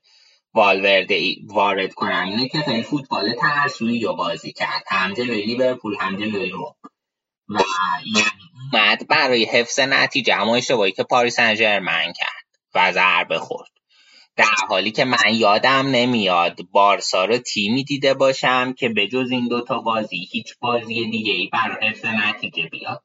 والورده 0.54 1.36
وارد 1.46 1.94
کنم 1.94 2.24
اینه 2.28 2.48
که 2.48 2.58
خیلی 2.58 2.82
فوتبال 2.82 3.34
ترسویی 3.40 4.04
رو 4.04 4.16
بازی 4.16 4.52
کرد. 4.52 4.84
هم 4.88 5.14
جلوی 5.14 5.42
لیورپول 5.42 5.96
هم 6.00 6.16
جلوی 6.16 6.50
رو 6.50 6.76
و 7.48 7.58
اومد 8.72 9.08
برای 9.08 9.44
حفظ 9.44 9.80
نتیجه 9.80 10.40
اما 10.40 10.56
اشتباهی 10.56 10.92
که 10.92 11.02
پاریس 11.02 11.36
سن 11.36 11.54
کرد 12.12 12.46
و 12.74 12.92
ضربه 12.92 13.38
خورد. 13.38 13.68
در 14.36 14.44
حالی 14.68 14.90
که 14.90 15.04
من 15.04 15.34
یادم 15.34 15.86
نمیاد 15.86 16.58
بارسا 16.72 17.24
رو 17.24 17.38
تیمی 17.38 17.84
دیده 17.84 18.14
باشم 18.14 18.72
که 18.72 18.88
به 18.88 19.08
جز 19.08 19.30
این 19.30 19.48
دوتا 19.48 19.78
بازی 19.78 20.28
هیچ 20.30 20.54
بازی 20.60 21.10
دیگه 21.10 21.32
ای 21.32 21.46
بر 21.52 21.78
حفظ 21.82 22.04
نتیجه 22.04 22.62
بیاد. 22.62 23.02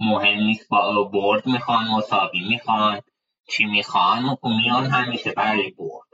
مهم 0.00 0.38
نیست 0.38 0.68
با 0.68 1.04
برد 1.04 1.46
می‌خوان 1.46 1.88
مساوی 1.88 2.48
می‌خوان 2.48 3.00
چی 3.48 3.64
می‌خوان. 3.64 4.38
میان 4.44 4.86
همیشه 4.86 5.32
برای 5.32 5.70
برد. 5.70 6.11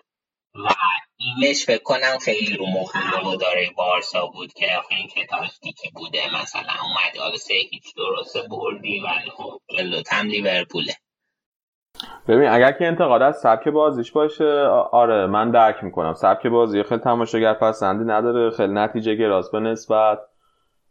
و 0.64 0.68
اینش 1.16 1.66
فکر 1.66 1.82
کنم 1.82 2.18
خیلی 2.24 2.56
رو 2.56 2.66
مخ 2.66 2.96
هواداره 2.96 3.70
بارسا 3.76 4.26
بود 4.26 4.52
که 4.52 4.66
آخه 4.78 4.94
این 4.94 5.09
که 5.09 5.26
تاکتیکی 5.26 5.90
بوده 5.94 6.18
مثلا 6.42 6.72
اومده 6.82 7.20
حالا 7.20 7.36
سه 7.36 7.54
هیچ 7.70 7.94
درسته 7.96 8.40
بردی 8.50 9.00
ولی 9.00 9.30
خب 9.30 9.61
جلوت 9.78 10.12
هم 10.12 10.26
لیورپوله. 10.26 10.92
ببین 12.28 12.48
اگر 12.48 12.72
که 12.72 12.86
انتقاد 12.86 13.22
از 13.22 13.40
سبک 13.40 13.68
بازیش 13.68 14.12
باشه 14.12 14.62
آره 14.92 15.26
من 15.26 15.50
درک 15.50 15.84
می‌کنم. 15.84 16.14
سبک 16.14 16.46
بازی 16.46 16.82
خیلی 16.82 17.00
تماشاگر 17.00 17.54
پسندی 17.54 18.04
نداره 18.04 18.50
خیلی 18.50 18.72
نتیجه 18.72 19.14
گراز 19.14 19.50
به 19.50 19.61
نسبت. 19.61 20.18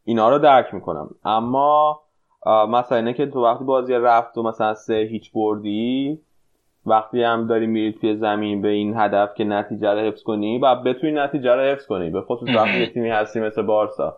اینا 0.04 0.30
رو 0.30 0.40
درک 0.40 0.74
می‌کنم. 0.74 1.10
اما 1.26 2.02
مثلا 2.70 2.98
اینه 2.98 3.14
که 3.14 3.26
تو 3.26 3.44
وقتی 3.44 3.64
بازی 3.64 3.94
رفت 3.94 4.38
و 4.38 4.44
مثلا 4.44 4.74
سه 4.74 5.08
هیچ 5.12 5.32
بردی 5.34 6.20
وقتی 6.88 7.24
هم 7.24 7.48
داری 7.48 7.68
میرید 7.68 8.00
توی 8.02 8.16
زمین 8.16 8.62
به 8.62 8.70
این 8.70 8.94
هدف 8.98 9.30
که 9.38 9.44
نتیجه 9.44 9.90
رو 9.90 10.00
حفظ 10.00 10.24
کنی 10.24 10.60
و 10.60 10.76
بتونی 10.76 11.14
نتیجه 11.14 11.52
رو 11.52 11.62
حفظ 11.62 11.86
کنی. 11.86 12.10
به 12.10 12.22
خصوص 12.22 12.50
وقتی 12.50 12.80
یه 12.80 12.94
تیمی 12.94 13.10
هستی 13.10 13.40
مثل 13.40 13.62
بارسا. 13.62 14.18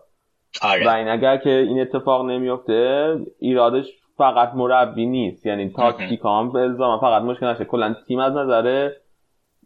آره. 0.62 0.86
و 0.86 0.90
این 0.90 1.08
اگر 1.08 1.36
که 1.36 1.50
این 1.50 1.80
اتفاق 1.80 2.30
نمیفته 2.30 3.14
ایرادش 3.38 3.86
فقط 4.16 4.54
مربی 4.54 5.06
نیست. 5.06 5.46
یعنی 5.46 5.68
تاکتیک 5.68 6.20
هم 6.24 6.52
به 6.52 6.60
الزام 6.60 7.00
فقط 7.00 7.22
مشکل 7.22 7.46
نشه. 7.46 7.64
کلا 7.64 7.94
تیم 8.08 8.18
از 8.18 8.32
نظر 8.32 8.90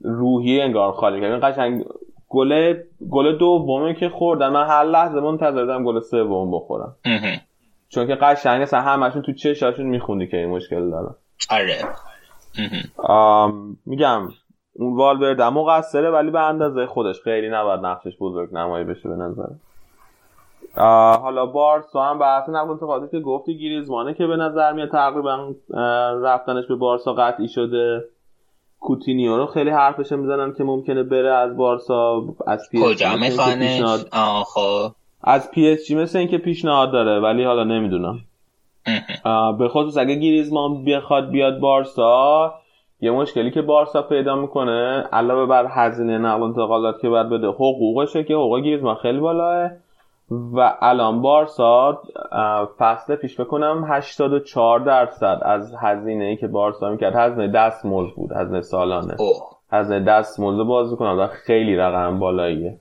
روحی 0.04 0.60
انگار 0.60 0.92
خالی 0.92 1.20
کرد. 1.20 1.44
قشنگ 1.44 1.84
گل 2.28 2.74
گل 3.10 3.38
دومی 3.38 3.94
که 3.94 4.08
خوردن. 4.08 4.48
من 4.48 4.66
هر 4.66 4.84
لحظه 4.84 5.20
منتظرم 5.20 5.84
گل 5.84 6.00
سوم 6.00 6.50
بخورم. 6.50 6.96
چون 7.88 8.06
که 8.06 8.14
قشنگ 8.14 8.62
اصلا 8.62 8.80
همشون 8.80 9.22
تو 9.22 9.32
چشاشون 9.32 9.86
میخوندی 9.86 10.26
که 10.26 10.36
این 10.36 10.50
مشکل 10.50 10.90
دارن. 10.90 11.14
آره. 11.50 11.78
میگم 13.86 14.28
اون 14.72 14.96
والورده 14.96 15.48
مقصره 15.48 16.10
ولی 16.10 16.30
به 16.30 16.40
اندازه 16.40 16.86
خودش 16.86 17.20
خیلی 17.20 17.48
نباید 17.48 17.80
نقشش 17.80 18.16
بزرگ 18.20 18.54
نمایی 18.54 18.84
بشه 18.84 19.08
به 19.08 19.16
نظر. 19.16 19.48
حالا 21.16 21.46
بارسا 21.46 22.02
هم 22.02 22.18
بحث 22.18 22.48
نقل 22.48 22.70
انتقالاتی 22.70 23.10
که 23.10 23.20
گفتی 23.20 23.58
گریزمانه 23.58 24.14
که 24.14 24.26
به 24.26 24.36
نظر 24.36 24.72
میاد 24.72 24.90
تقریبا 24.90 25.54
رفتنش 26.22 26.66
به 26.66 26.74
بارسا 26.74 27.12
قطعی 27.12 27.48
شده. 27.48 28.04
کوتینیو 28.80 29.36
رو 29.36 29.46
خیلی 29.46 29.70
حرفش 29.70 30.12
می‌زنن 30.12 30.52
که 30.52 30.64
ممکنه 30.64 31.02
بره 31.02 31.34
از 31.34 31.56
بارسا. 31.56 32.22
از 32.46 32.68
پی 32.70 32.78
کجا 32.82 33.16
می‌خوانه 33.16 33.82
خب. 34.44 34.92
از 35.22 35.50
پی 35.50 35.68
اس 35.68 35.86
جی 35.86 35.94
مثل 35.94 36.18
اینکه 36.18 36.38
پیشنهاد 36.38 36.92
داره 36.92 37.20
ولی 37.20 37.44
حالا 37.44 37.64
نمی‌دونم. 37.64 38.20
به 39.58 39.68
خصوص 39.68 39.96
اگه 39.96 40.14
گریزمان 40.14 40.84
بخواد 40.84 41.30
بیاد 41.30 41.58
بارسا 41.58 42.54
یه 43.00 43.10
مشکلی 43.10 43.50
که 43.50 43.62
بارسا 43.62 44.02
پیدا 44.02 44.36
می‌کنه 44.36 45.04
علاوه 45.12 45.46
بر 45.46 45.66
هزینه 45.70 46.18
نقل 46.18 46.40
و 46.40 46.44
انتقالات 46.44 47.00
که 47.00 47.08
باید 47.08 47.28
بده 47.28 47.46
حقوقشه 47.46 48.24
که 48.24 48.34
حقوق 48.34 48.60
گریزمان 48.60 48.94
خیلی 48.94 49.20
بالاه 49.20 49.70
و 50.30 50.74
الان 50.80 51.22
بارسا 51.22 52.02
فصل 52.78 53.16
پیش 53.16 53.40
بکنم 53.40 53.84
84 53.88 54.80
درصد 54.80 55.38
از 55.42 55.74
هزینه 55.80 56.24
ای 56.24 56.36
که 56.36 56.48
بارسا 56.48 56.90
می‌کرد. 56.90 57.16
هزینه 57.16 57.48
دستمزد 57.48 58.14
بود 58.14 58.32
هزینه 58.32 58.60
سالانه. 58.60 59.14
هزینه 59.72 60.00
دست 60.00 60.40
موز 60.40 60.66
باز 60.66 60.94
کنم 60.96 61.18
و 61.18 61.26
خیلی 61.26 61.76
رقم 61.76 62.18
بالاییه. 62.18 62.78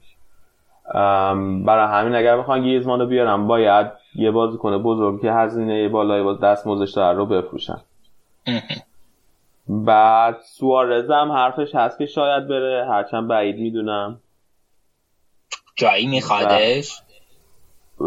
برای 1.66 1.88
همین 1.88 2.16
اگر 2.16 2.38
بخوان 2.38 2.62
گیزمان 2.62 3.00
رو 3.00 3.06
بیارم 3.06 3.48
باید 3.48 4.03
یه 4.16 4.32
کنه 4.58 4.78
بزرگ 4.78 5.22
که 5.22 5.32
هزینه 5.32 5.90
بالایی 5.90 6.24
باز 6.24 6.40
دست 6.40 6.68
موزش 6.68 6.92
داره 6.92 7.18
رو 7.18 7.26
بفروشن. 7.26 7.82
بعد 9.68 10.38
سوارز 10.46 11.12
هم 11.12 11.32
حرفش 11.32 11.76
هست 11.76 11.98
که 11.98 12.06
شاید 12.06 12.48
بره 12.48 12.86
هرچند 12.90 13.28
بعید 13.28 13.60
می‌دونم. 13.60 14.20
جایی 15.76 16.08
میخوادش؟ 16.08 17.02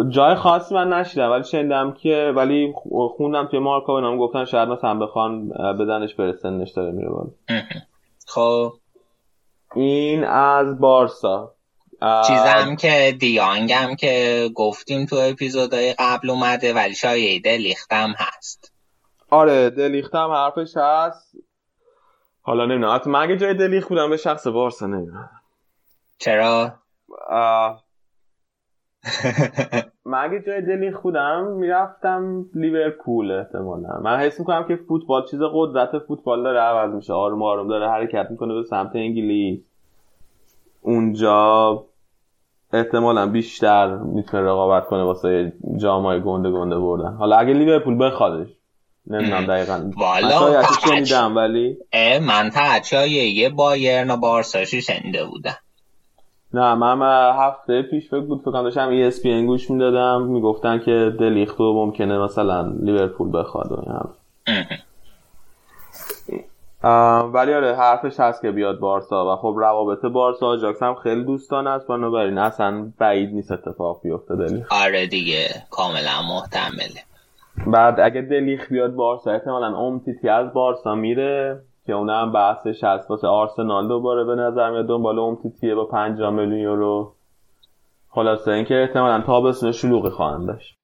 جای 0.09 0.35
خاصی 0.35 0.75
من 0.75 0.93
نشیدم 0.93 1.31
ولی 1.31 1.45
شنیدم 1.45 1.93
که 1.93 2.33
ولی 2.37 2.75
خوندم 3.17 3.47
توی 3.47 3.59
مارکا 3.59 3.95
بنام 3.95 4.19
گفتن 4.19 4.45
شاید 4.45 4.69
مثلا 4.69 4.95
بخوان 4.95 5.49
بدنش 5.49 6.15
بره 6.15 6.33
سنش 6.33 6.71
داره 6.71 6.93
میره 6.93 7.09
بالا. 7.09 7.31
خب. 8.35 8.73
این 9.75 10.25
از 10.25 10.81
بارسا. 10.81 11.56
چیزم 12.01 12.77
که 12.77 13.17
دیانگم 13.21 13.95
که 13.99 14.49
گفتیم 14.55 15.07
تو 15.07 15.17
اپیزودهای 15.17 15.95
قبل 15.99 16.31
اومده 16.31 16.75
ولی 16.75 16.95
شایعه 16.95 17.41
دلیختم 17.41 18.15
هست. 18.19 18.73
آره 19.31 19.71
دلیختم 19.71 20.31
حرفش 20.31 20.77
هست. 20.77 21.37
حالا 22.43 22.67
نمی‌دونم. 22.67 22.95
حتی 22.95 23.11
من 23.11 23.21
اگه 23.23 23.37
جای 23.37 23.55
دلیخ 23.55 23.89
بودم 23.89 24.11
به 24.11 24.17
شخص 24.17 24.47
بارسا 24.47 24.87
نمی‌دونم. 24.87 25.31
چرا؟ 26.19 26.73
من 30.05 30.19
اگه 30.25 30.43
جای 30.47 30.63
دلیخ 30.63 31.01
بودم 31.01 31.47
می‌رفتم 31.47 32.45
لیورپول 32.55 33.31
احتمالا. 33.33 34.01
من 34.03 34.19
حس 34.19 34.41
می‌کنم 34.41 34.69
که 34.69 34.77
فوتبال 34.89 35.27
چیز 35.31 35.41
قدرت 35.55 35.99
فوتبال 35.99 36.43
داره 36.43 36.61
عوض 36.61 36.95
میشه. 36.95 37.13
آروم 37.13 37.43
آروم 37.43 37.69
داره 37.69 37.91
حرکت 37.91 38.27
می‌کنه 38.31 38.55
به 38.55 38.63
سمت 38.63 38.91
انگلیس. 38.95 39.61
اونجا 40.87 41.83
احتمالا 42.73 43.27
بیشتر 43.27 43.97
می‌تونه 43.97 44.43
رقابت 44.43 44.87
کنه 44.87 45.03
واسه 45.03 45.53
جامای 45.77 46.21
گنده 46.21 46.51
گنده 46.51 46.79
بردن. 46.79 47.13
حالا 47.15 47.37
اگه 47.37 47.53
لیورپول 47.53 48.07
بخوادش 48.07 48.49
نمی‌دونم 49.07 49.47
دقیقا. 49.47 49.91
والا 49.97 50.63
شنیدم 50.89 51.37
ولی 51.37 51.77
من 52.21 52.51
تا 52.91 53.07
یه 53.07 53.49
بایرن 53.49 54.11
و 54.11 54.17
بارساشی 54.17 54.83
شنیده 54.83 55.25
بودم. 55.25 55.57
نه 56.55 56.75
من 56.75 57.33
هفته 57.39 57.83
پیش 57.83 58.09
فکر 58.09 58.21
بود 58.21 58.41
فکر 58.41 58.51
داشتم 58.51 59.11
ESPN 59.11 59.47
گوش 59.47 59.71
می‌دادم 59.71 60.23
می‌گفتن 60.23 60.79
که 60.79 61.13
دلیختو 61.21 61.75
ممکنه 61.75 62.19
مثلا 62.19 62.73
لیورپول 62.83 63.39
بخواد 63.39 63.73
و 63.73 63.77
ولی 67.33 67.55
آره 67.55 67.77
حرفش 67.77 68.21
هست 68.21 68.43
که 68.43 68.51
بیاد 68.51 68.79
بارسا 68.79 69.33
و 69.33 69.37
خب 69.37 69.55
روابط 69.59 70.05
بارسا 70.07 70.47
آجاکس 70.47 70.83
هم 70.83 70.95
خیلی 70.95 71.25
دوستان 71.25 71.67
است 71.67 71.87
بنابراین 71.87 72.39
اصلا 72.39 72.93
بعید 72.99 73.35
نیست 73.35 73.53
اتفاق 73.53 74.01
بیفته 74.03 74.37
دلیخ 74.37 74.73
آره 74.73 75.07
دیگه 75.07 75.49
کاملا 75.71 76.23
محتمله. 76.29 77.01
بعد 77.67 78.01
اگه 78.01 78.21
دلیخ 78.21 78.69
بیاد 78.73 78.95
بارسا 78.95 79.31
احتمالا 79.31 79.77
امتیتی 79.77 80.29
از 80.29 80.53
بارسا 80.53 80.95
میره 80.95 81.61
که 81.87 81.93
اونم 81.93 82.33
بحثش 82.33 82.85
هست. 82.85 83.11
واسه 83.11 83.27
آرسنال 83.27 83.89
دوباره 83.89 84.25
به 84.25 84.35
نظر 84.35 84.71
میاد 84.71 84.87
دنبال 84.87 85.19
امتیتیه 85.19 85.75
با 85.75 85.85
5 85.85 86.21
میلیون 86.21 86.59
یورو. 86.59 87.13
خلاصه 88.11 88.51
اینکه 88.51 88.75
احتمالا 88.75 89.21
تابستون 89.21 89.73
شلوغی 89.73 90.11
خواهند 90.11 90.47
داشت. 90.47 90.76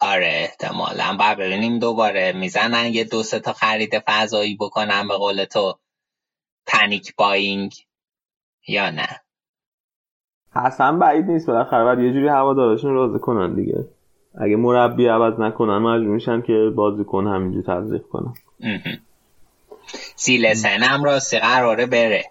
آره 0.00 0.30
احتمالا. 0.34 1.16
بعد 1.20 1.38
ببینیم 1.38 1.78
دوباره. 1.78 2.32
می‌زنن 2.32 2.86
یه 2.86 3.04
دو 3.04 3.22
سه 3.22 3.40
تا 3.40 3.52
خرید 3.52 3.98
فضایی 3.98 4.56
بکنن 4.56 5.08
به 5.08 5.16
قول 5.16 5.44
تو. 5.44 5.78
panic 6.66 7.16
buying 7.16 7.74
یا 8.68 8.90
نه. 8.90 9.08
حسن 10.54 10.98
بعید 10.98 11.24
نیست. 11.24 11.46
بالاخره 11.46 11.84
باید 11.84 12.00
یه 12.00 12.12
جوری 12.12 12.28
هوادارشون 12.28 12.94
راضی 12.94 13.18
کنن 13.18 13.54
دیگه. 13.54 13.88
اگه 14.40 14.56
مربی 14.56 15.06
عوض 15.06 15.40
نکنن 15.40 15.78
مجبور 15.78 16.14
میشن 16.14 16.42
که 16.42 16.72
بازیکن 16.76 17.26
همینجوری 17.26 17.66
تزریق 17.66 18.02
کنن. 18.02 18.34
سیلسن 20.16 20.82
هم 20.82 21.04
راستی 21.04 21.38
قراره 21.38 21.86
بره. 21.86 22.24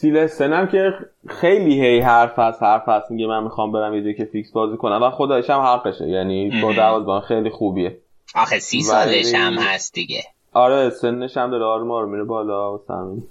سیلسن 0.00 0.52
هم 0.52 0.68
که 0.68 0.92
خیلی 1.28 1.80
هی 1.80 2.00
حرف 2.00 2.38
هست 2.38 2.62
حرف 2.62 2.88
هست 2.88 3.10
میگه 3.10 3.26
من 3.26 3.42
می‌خوام 3.42 3.72
برم 3.72 3.94
یه 3.94 4.14
که 4.14 4.24
فیکس 4.24 4.52
بازی 4.52 4.76
کنم 4.76 5.02
و 5.02 5.10
خداییش 5.10 5.50
هم 5.50 5.60
حقشه 5.60 6.08
یعنی 6.08 6.60
با 6.62 6.72
دروازبان 6.72 7.20
خیلی 7.20 7.50
خوبیه. 7.50 7.98
آخه 8.34 8.58
سی 8.58 8.82
سالش 8.82 9.34
هم 9.34 9.52
هست 9.52 9.94
دیگه. 9.94 10.22
آره 10.52 10.90
سنش 10.90 11.36
هم 11.36 11.50
داره. 11.50 11.64
آروم 11.64 12.10
میره 12.10 12.24
بالا 12.24 12.74
و 12.74 12.78
سمین. 12.88 13.28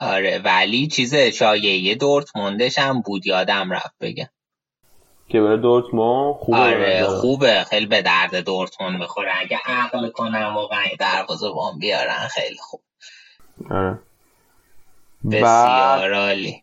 آره 0.00 0.40
ولی 0.44 0.86
چیزه 0.86 1.30
شایعه 1.30 1.94
دورتموندش 1.94 2.78
هم 2.78 3.00
بود 3.00 3.26
یادم 3.26 3.70
رفت 3.72 3.94
بگه 4.00 4.30
که 5.28 5.40
بره 5.40 5.56
دورتموند 5.56 6.34
خوبه. 6.34 6.58
آره 6.58 7.04
خوبه. 7.04 7.64
خیلی 7.70 7.86
به 7.86 8.02
درد 8.02 8.36
دورتموند 8.44 9.00
بخوره 9.00 9.32
اگه 9.40 9.58
عقل 9.66 10.08
کنم 10.08 10.54
واقعا 10.54 10.84
دروازه 10.98 11.50
بان 11.50 11.78
بیارن 11.78 12.28
خیلی 12.30 12.58
خوب. 12.58 12.80
آره. 13.70 13.98
بسیار 15.32 16.14
عالی. 16.14 16.54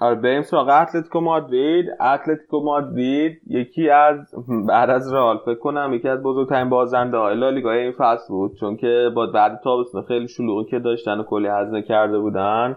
آره 0.00 0.14
بریم 0.14 0.42
سراغ 0.42 0.68
اتلتیکو 0.68 1.20
مادرید. 1.20 1.86
اتلتیکو 2.00 2.60
مادرید 2.60 3.40
یکی 3.46 3.90
از 3.90 4.34
بعد 4.68 4.90
از 4.90 5.12
رئال 5.12 5.38
فکر 5.38 5.58
کنم 5.58 5.94
یکی 5.94 6.08
از 6.08 6.22
بزرگترین 6.22 6.68
بازنده 6.68 7.16
های 7.16 7.36
لالیگا 7.36 7.72
این 7.72 7.92
فصل 7.92 8.28
بود 8.28 8.56
چون 8.60 8.76
که 8.76 9.10
با 9.14 9.26
بعد 9.26 9.60
تابستون 9.64 10.02
خیلی 10.02 10.28
شلوغی 10.28 10.70
که 10.70 10.78
داشتن 10.78 11.20
و 11.20 11.22
کلی 11.22 11.48
هزینه 11.48 11.82
کرده 11.82 12.18
بودن. 12.18 12.76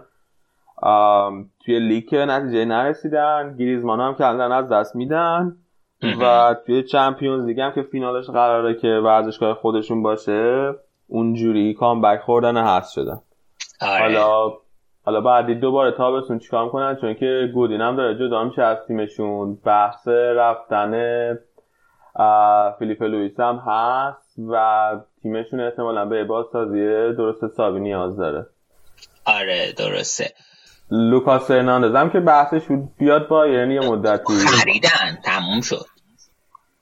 توی 1.64 1.78
لیگ 1.78 2.16
نتیجه 2.16 2.64
نرسیدن 2.64 3.56
گریزمان 3.58 4.00
هم 4.00 4.14
کردن 4.14 4.52
از 4.52 4.68
دست 4.68 4.96
میدن. 4.96 5.56
و 6.20 6.56
توی 6.66 6.82
چمپیونز 6.82 7.46
لیگ 7.46 7.60
هم 7.60 7.72
که 7.72 7.82
فینالش 7.82 8.26
قراره 8.26 8.74
که 8.74 8.88
ورزشگاه 8.88 9.54
خودشون 9.54 10.02
باشه 10.02 10.72
اونجوری 11.06 11.74
کامبک 11.74 12.20
خوردن 12.20 12.56
هست 12.56 12.92
شدن. 12.92 13.20
آره. 13.80 14.00
حالا 14.00 14.52
حالا 15.04 15.20
بعدی 15.20 15.54
دوباره 15.54 15.92
تابستون 15.96 16.38
چیکار 16.38 16.68
کنن 16.68 16.96
چون 17.00 17.14
که 17.14 17.50
گودین 17.54 17.80
هم 17.80 17.96
داره 17.96 18.14
جدا 18.14 18.44
میشه 18.44 18.62
از 18.62 18.78
تیمشون. 18.88 19.54
بحث 19.64 20.08
رفتن 20.08 20.92
فیلیپ 22.78 23.02
لویس 23.02 23.40
هم 23.40 23.62
هست 23.66 24.34
و 24.50 24.90
تیمشون 25.22 25.60
احتمالا 25.60 26.04
به 26.04 26.24
بازسازی 26.24 26.78
درست 27.16 27.44
حسابی 27.44 27.80
نیاز 27.80 28.16
داره. 28.16 28.46
آره 29.26 29.72
درسته. 29.78 30.34
لوکاس 30.90 31.50
هرناندز 31.50 31.94
هم 31.94 32.10
که 32.10 32.20
بحثش 32.20 32.60
بیاد 32.98 33.28
با 33.28 33.46
یعنی 33.46 33.74
یه 33.74 33.80
مدتی. 33.80 34.32
خریدن 34.32 35.18
تموم 35.24 35.60
شد. 35.60 35.86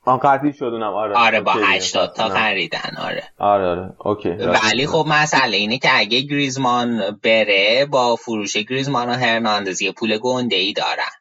آن 0.09 0.19
قطعی 0.19 0.53
شد 0.53 0.65
اونم. 0.65 0.95
آره 0.95 1.17
آره 1.17 1.41
با 1.41 1.53
80 1.53 2.13
تا 2.13 2.29
خریدن 2.29 2.97
آره. 2.99 3.25
آره 3.39 3.67
آره. 3.67 3.93
okay 3.99 4.29
ولی 4.29 4.87
خب 4.87 5.05
مسئله 5.09 5.57
اینه 5.57 5.79
که 5.79 5.89
اگه 5.99 6.21
گریزمان 6.21 7.19
بره 7.23 7.87
با 7.87 8.17
فروش 8.17 8.57
گریزمان 8.57 9.09
و 9.09 9.13
هرناندز 9.13 9.83
یه 9.83 9.93
پول 9.93 10.19
گنده 10.19 10.57
ای 10.57 10.73
دارن. 10.73 11.13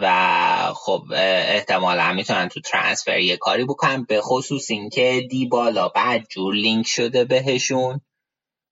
و 0.00 0.72
خب 0.74 1.02
احتمالا 1.48 2.12
می‌تونن 2.12 2.48
تو 2.48 2.60
transfer 2.60 3.18
یه 3.18 3.36
کاری 3.36 3.64
بکنن 3.64 4.04
به 4.04 4.20
خصوص 4.20 4.70
اینکه 4.70 5.26
دیبالا 5.30 5.88
بد 5.88 6.26
جور 6.30 6.54
لینک 6.54 6.86
شده 6.86 7.24
بهشون. 7.24 8.00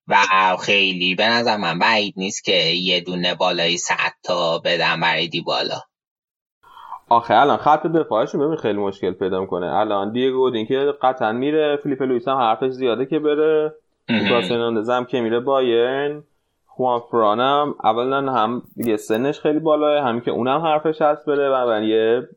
و 0.09 0.17
خیلی 0.61 1.15
به 1.15 1.27
نظر 1.29 1.57
من 1.57 1.79
بعید 1.79 2.15
نیست 2.17 2.45
که 2.45 2.57
یه 2.57 3.01
دونه 3.01 3.35
بالای 3.35 3.77
100 3.77 3.95
تا 4.23 4.59
بدن 4.59 5.01
برای 5.01 5.29
دیبالا. 5.29 5.81
آخه 7.09 7.35
الان 7.35 7.57
خط 7.57 7.87
دفاعشون 7.87 8.41
ببین 8.41 8.57
خیلی 8.57 8.79
مشکل 8.79 9.11
پیدا 9.13 9.41
می‌کنه. 9.41 9.67
الان 9.67 10.13
دیگو 10.13 10.65
که 10.69 10.95
قطعا 11.03 11.33
میره 11.33 11.79
فیلیپ 11.83 12.03
لوئیس 12.03 12.29
هم 12.29 12.37
حرفش 12.37 12.71
زیاده 12.71 13.07
که 13.07 13.19
بره. 13.19 13.75
لوکاس 14.09 14.51
هم 14.91 15.05
که 15.05 15.21
میره 15.21 15.41
بایرن. 15.41 16.23
خوان 16.77 17.01
فرانم 17.11 17.75
اولا 17.85 18.33
هم 18.33 18.63
دیگه 18.77 18.97
سنش 18.97 19.41
خیلی 19.41 19.59
بالاه 19.59 20.05
همین 20.09 20.21
که 20.21 20.31
اونم 20.31 20.61
حرفش 20.61 21.03
هست 21.03 21.25
بره 21.27 21.51
و 21.51 21.83
یه 21.83 22.29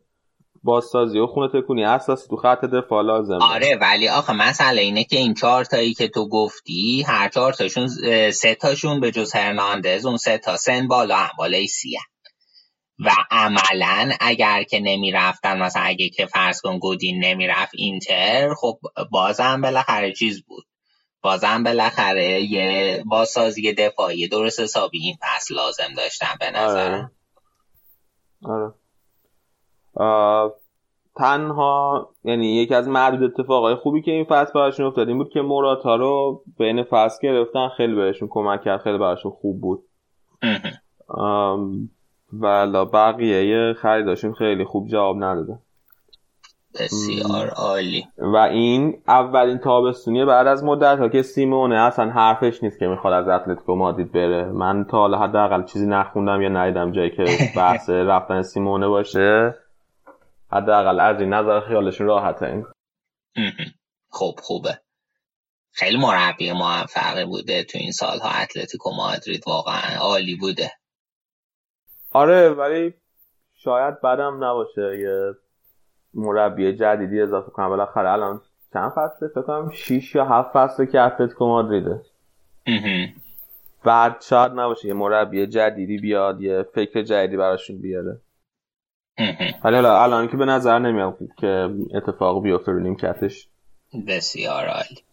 بازسازی 0.64 1.20
و 1.20 1.28
خونه 1.28 1.50
تکونی 1.54 1.86
اساسی 1.86 2.30
تو 2.30 2.36
خط 2.36 2.66
دفاع 2.66 3.04
لازم 3.04 3.40
آره 3.42 3.78
ولی 3.82 4.10
آخه 4.10 4.34
مسئله 4.34 4.82
اینه 4.82 5.04
که 5.04 5.18
این 5.18 5.34
چهار 5.34 5.66
تایی 5.66 5.94
که 5.94 6.08
تو 6.08 6.30
گفتی 6.30 7.04
هر 7.08 7.30
چهار 7.30 7.54
تاشون 7.54 7.88
سه 8.32 8.56
تاشون 8.56 9.00
به 9.00 9.12
جز 9.12 9.36
هرناندز 9.36 10.06
اون 10.06 10.18
سه 10.18 10.38
تا 10.38 10.58
سن 10.58 10.88
بالا 10.88 11.16
هم 11.16 11.30
بالای 11.38 11.68
سیه 11.68 12.00
و 13.00 13.10
عملا 13.32 14.12
اگر 14.20 14.64
که 14.64 14.80
نمی‌رفتن 14.80 15.62
مثلا 15.62 15.82
اگه 15.86 16.10
که 16.10 16.26
فرض 16.26 16.62
کن 16.62 16.80
گودین 16.80 17.26
نمی‌رفت 17.26 17.72
اینتر 17.76 18.54
خب 18.54 18.80
بازم 19.12 19.62
بالاخره 19.62 20.14
چیز 20.14 20.44
بود 20.46 20.66
بازم 21.22 21.64
بالاخره 21.64 22.42
یه 22.42 23.04
بازسازی 23.06 23.74
دفاعی 23.74 24.28
درست 24.28 24.60
حسابی 24.60 25.00
این 25.00 25.16
پس 25.22 25.52
لازم 25.52 25.94
داشتن 25.98 26.36
به 26.40 26.52
نظر 26.52 27.06
آره. 28.44 28.74
آره. 29.96 30.54
تنها 31.16 32.10
یعنی 32.24 32.56
یکی 32.56 32.76
از 32.76 32.88
معدود 32.88 33.24
اتفاقای 33.24 33.76
خوبی 33.76 34.02
که 34.02 34.12
این 34.12 34.26
فصل 34.26 34.52
براشون 34.54 34.86
افتاد 34.86 35.08
این 35.08 35.18
بود 35.18 35.30
که 35.30 35.42
موراتا 35.42 35.96
رو 35.96 36.44
بین 36.58 36.84
فصل 36.84 37.18
گرفتن 37.24 37.70
خیلی 37.78 37.96
بهشون 37.96 38.28
کمک 38.32 38.64
کرد 38.64 38.82
خیلی 38.82 38.98
براشون 38.98 39.32
خوب 39.32 39.62
بود 39.62 39.84
و 42.42 42.86
بقیه 42.86 43.74
خریداشون 43.74 44.34
خیلی 44.34 44.66
خوب 44.66 44.88
جواب 44.88 45.16
نداده. 45.24 45.60
بسیار 46.76 47.50
عالی. 47.50 48.06
و 48.18 48.36
این 48.36 49.02
اولین 49.08 49.58
تابستونیه 49.58 50.26
بعد 50.26 50.48
از 50.48 50.64
مدت 50.64 51.00
ها 51.00 51.10
که 51.10 51.22
سیمونه 51.22 51.76
اصلا 51.76 52.10
حرفش 52.10 52.64
نیست 52.64 52.80
که 52.80 52.88
می‌خواد 52.88 53.14
از 53.14 53.28
اتلتیکو 53.28 53.76
مادید 53.76 54.12
بره. 54.12 54.46
من 54.46 54.86
تا 54.86 54.98
حالا 54.98 55.20
حداقل 55.20 55.64
چیزی 55.64 55.88
نخوندم 55.88 56.42
یا 56.42 56.50
ندیدم 56.50 56.92
جایی 56.92 57.10
که 57.10 57.24
بحث 57.56 57.90
رفتن 57.90 58.42
سیمونه 58.42 58.88
باشه. 58.88 59.56
حداقل 60.52 61.00
از 61.00 61.22
این 61.22 61.34
نظر 61.34 61.60
خیالشون 61.60 62.08
راحته. 62.08 62.46
این 62.46 62.66
خوب 64.10 64.36
خوبه. 64.42 64.80
خیلی 65.72 65.98
مربی 65.98 66.52
موفقی 66.52 67.26
بوده 67.26 67.64
تو 67.64 67.78
این 67.78 67.92
سالها 67.92 68.30
اتلتیکو 68.42 68.92
مادرید. 68.98 69.44
واقعا 69.48 70.00
عالی 70.00 70.36
بوده. 70.36 70.72
آره 72.12 72.50
ولی 72.50 72.94
شاید 73.56 74.02
بدم 74.02 74.44
نباشه 74.44 75.00
یه 75.00 75.34
مربی 76.14 76.74
جدیدی 76.74 77.22
اضافه 77.22 77.52
کنم. 77.52 77.70
بالاخره 77.70 78.12
الان 78.12 78.42
چند 78.74 78.92
فصله؟ 78.92 79.30
فکر 79.30 79.42
کنم 79.42 79.72
6 79.72 80.16
یا 80.16 80.26
7 80.26 80.52
فصله 80.54 80.86
که 80.86 81.02
اتلتیکو 81.02 81.46
مادریده. 81.46 82.02
بعد 83.84 84.22
شاید 84.22 84.52
نباشه 84.52 84.88
یه 84.88 84.94
مربی 84.94 85.48
جدیدی 85.48 85.98
بیاد 85.98 86.42
یه 86.42 86.64
فکر 86.74 87.02
جدیدی 87.02 87.38
براشون 87.38 87.82
بیاره. 87.82 88.22
ولی 89.64 89.76
حالا 89.76 90.04
الان 90.04 90.28
که 90.28 90.38
به 90.38 90.46
نظر 90.46 90.80
نمیاد 90.80 91.18
که 91.38 91.70
اتفاق 91.94 92.44
بیفته 92.44 92.72
رو 92.72 92.80
نیمکتش. 92.80 93.48
بسیار 94.08 94.66
عالی. 94.66 95.09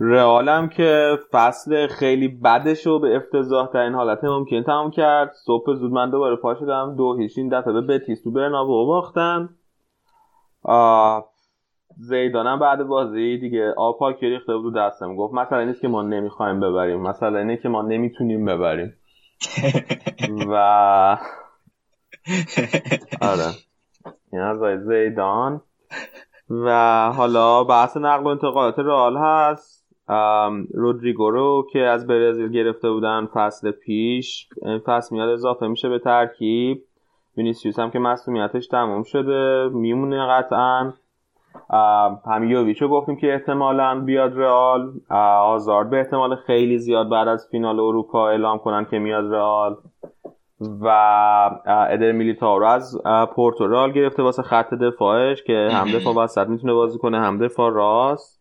رئالم 0.00 0.68
که 0.68 1.18
فصل 1.30 1.86
خیلی 1.86 2.28
بدش 2.28 2.86
رو 2.86 2.98
به 2.98 3.16
افتضاح 3.16 3.66
ترین 3.72 3.94
حالت 3.94 4.24
ممکن 4.24 4.62
تمام 4.62 4.90
کرد. 4.90 5.32
صبح 5.44 5.74
زود 5.74 5.92
من 5.92 6.10
دوباره 6.10 6.36
پا 6.36 6.54
شدم. 6.54 6.94
دو 6.96 7.16
هیچ 7.16 7.38
دفعه 7.52 7.72
به 7.72 7.80
بتیس 7.80 8.22
تو 8.22 8.30
برنابو 8.30 8.86
باختن. 8.86 9.48
زیدانم 11.96 12.58
بعد 12.58 12.82
بازی 12.82 13.38
دیگه 13.38 13.74
آب 13.76 13.98
که 14.20 14.26
ریخته 14.26 14.56
بود 14.56 14.76
دستم 14.76 15.16
گفت 15.16 15.34
مثلا 15.34 15.64
نیست 15.64 15.80
که 15.80 15.88
ما 15.88 16.02
نمی‌خوایم 16.02 16.60
ببریم. 16.60 17.00
مثلا 17.00 17.38
اینه 17.38 17.56
که 17.56 17.68
ما 17.68 17.82
نمی‌تونیم 17.82 18.44
ببریم. 18.44 18.94
و 20.48 20.54
آره. 23.20 23.46
این 24.32 24.42
از 24.42 24.58
زیدان. 24.86 25.60
و 26.50 27.10
حالا 27.16 27.64
بحث 27.64 27.96
نقل 27.96 28.24
و 28.24 28.26
انتقالات 28.26 28.78
رئال 28.78 29.16
هست. 29.16 29.77
رودریگو 30.74 31.30
رو 31.30 31.66
که 31.72 31.80
از 31.80 32.06
برزیل 32.06 32.48
گرفته 32.48 32.90
بودن 32.90 33.28
فصل 33.34 33.70
پیش 33.70 34.48
این 34.62 34.78
فصل 34.78 35.16
میاد 35.16 35.28
اضافه 35.28 35.66
میشه 35.66 35.88
به 35.88 35.98
ترکیب. 35.98 36.82
وینیسیوس 37.36 37.78
هم 37.78 37.90
که 37.90 37.98
مسئولیتش 37.98 38.66
تموم 38.66 39.02
شده 39.02 39.68
میمونه 39.72 40.26
قطعا. 40.26 40.92
همیوویچو 42.26 42.88
گفتیم 42.88 43.16
که 43.16 43.32
احتمالا 43.32 44.00
بیاد 44.00 44.38
رئال. 44.38 44.92
آزارد 45.44 45.90
به 45.90 45.98
احتمال 45.98 46.36
خیلی 46.36 46.78
زیاد 46.78 47.08
بعد 47.08 47.28
از 47.28 47.48
فینال 47.50 47.80
اروپا 47.80 48.28
اعلام 48.28 48.58
کنن 48.58 48.84
که 48.84 48.98
میاد 48.98 49.34
رئال. 49.34 49.76
و 50.80 50.88
ادر 51.66 52.12
میلیتاو 52.12 52.58
رو 52.58 52.66
از 52.66 53.02
پورتورال 53.34 53.92
گرفته 53.92 54.22
واسه 54.22 54.42
خط 54.42 54.74
دفاعش 54.74 55.42
که 55.42 55.68
هم 55.72 55.86
دفاع 55.98 56.14
وسط 56.14 56.46
می‌تونه 56.48 56.72
بازی 56.72 56.98
کنه 56.98 57.20
هم 57.20 57.38
دفاع 57.38 57.72
راست. 57.72 58.37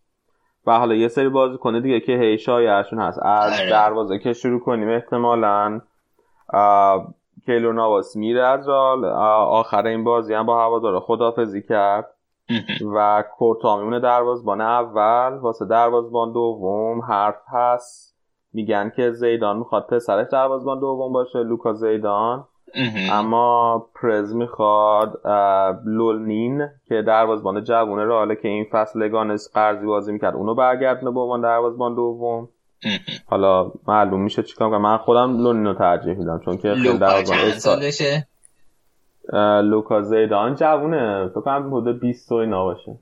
و 0.68 0.80
حالا 0.80 0.96
یه 0.96 1.08
سری 1.08 1.30
بازی 1.30 1.58
کنه 1.58 1.82
دیگه 1.82 2.00
که 2.00 2.12
هی 2.12 2.38
شایعشون 2.38 3.00
هست. 3.00 3.20
از 3.22 3.60
آره. 3.60 3.70
دروازه 3.70 4.20
که 4.20 4.34
شروع 4.34 4.60
کنیم 4.60 4.90
احتمالا 4.90 5.82
کیلو 7.46 7.74
نواس 7.74 8.16
میره 8.16 8.44
از 8.44 8.68
رال. 8.68 9.06
آخر 9.06 9.88
این 9.88 10.04
بازی 10.04 10.34
هم 10.34 10.46
با 10.46 10.64
هوادارا 10.64 11.00
خدافزی 11.00 11.62
کرد. 11.62 12.14
و 12.96 13.24
کورتا 13.38 13.78
میمونه 13.78 14.00
دروازبان 14.00 14.62
اول 14.62 15.38
واسه 15.38 15.66
دروازبان 15.66 16.32
دوم 16.34 17.02
حرف 17.02 17.42
هست. 17.48 18.18
میگن 18.54 18.92
که 18.96 19.12
زیدان 19.12 19.58
می‌خواد 19.58 19.88
پسرش 19.88 20.28
دروازبان 20.32 20.80
دوم 20.80 21.14
باشه 21.14 21.40
لوکا 21.40 21.74
زیدان. 21.74 22.48
اما 23.12 23.86
پرز 24.02 24.36
می‌خواد 24.36 25.22
لولنین 25.86 26.68
که 26.88 27.02
دروازبان 27.02 27.64
جوونه 27.64 28.04
راله 28.04 28.36
که 28.36 28.48
این 28.48 28.66
فصل 28.72 29.04
لگانس 29.04 29.52
قرضی 29.54 29.86
بازی 29.86 30.12
می‌کرد 30.12 30.36
اونو 30.36 30.56
برگردونه 30.56 31.12
به 31.12 31.20
عنوان 31.20 31.42
دروازبان 31.42 31.96
دوم. 31.96 32.50
حالا 33.26 33.72
معلوم 33.88 34.22
میشه 34.22 34.44
چیکار 34.44 34.70
کنم 34.70 34.82
من 34.82 34.98
خودم 34.98 35.38
لولنین 35.38 35.66
رو 35.66 35.74
ترجیح 35.74 36.14
میدم 36.14 36.40
چون 36.46 36.58
که 36.58 36.74
خیلی 36.74 36.98
دروازبان 36.98 37.38
لوکا 39.62 40.02
زیدان 40.02 40.56
جوونه. 40.56 41.28
فکر 41.28 41.42
کنم 41.42 41.76
حدود 41.76 42.00
20 42.00 42.32
اینا 42.32 42.64
باشه. 42.64 43.00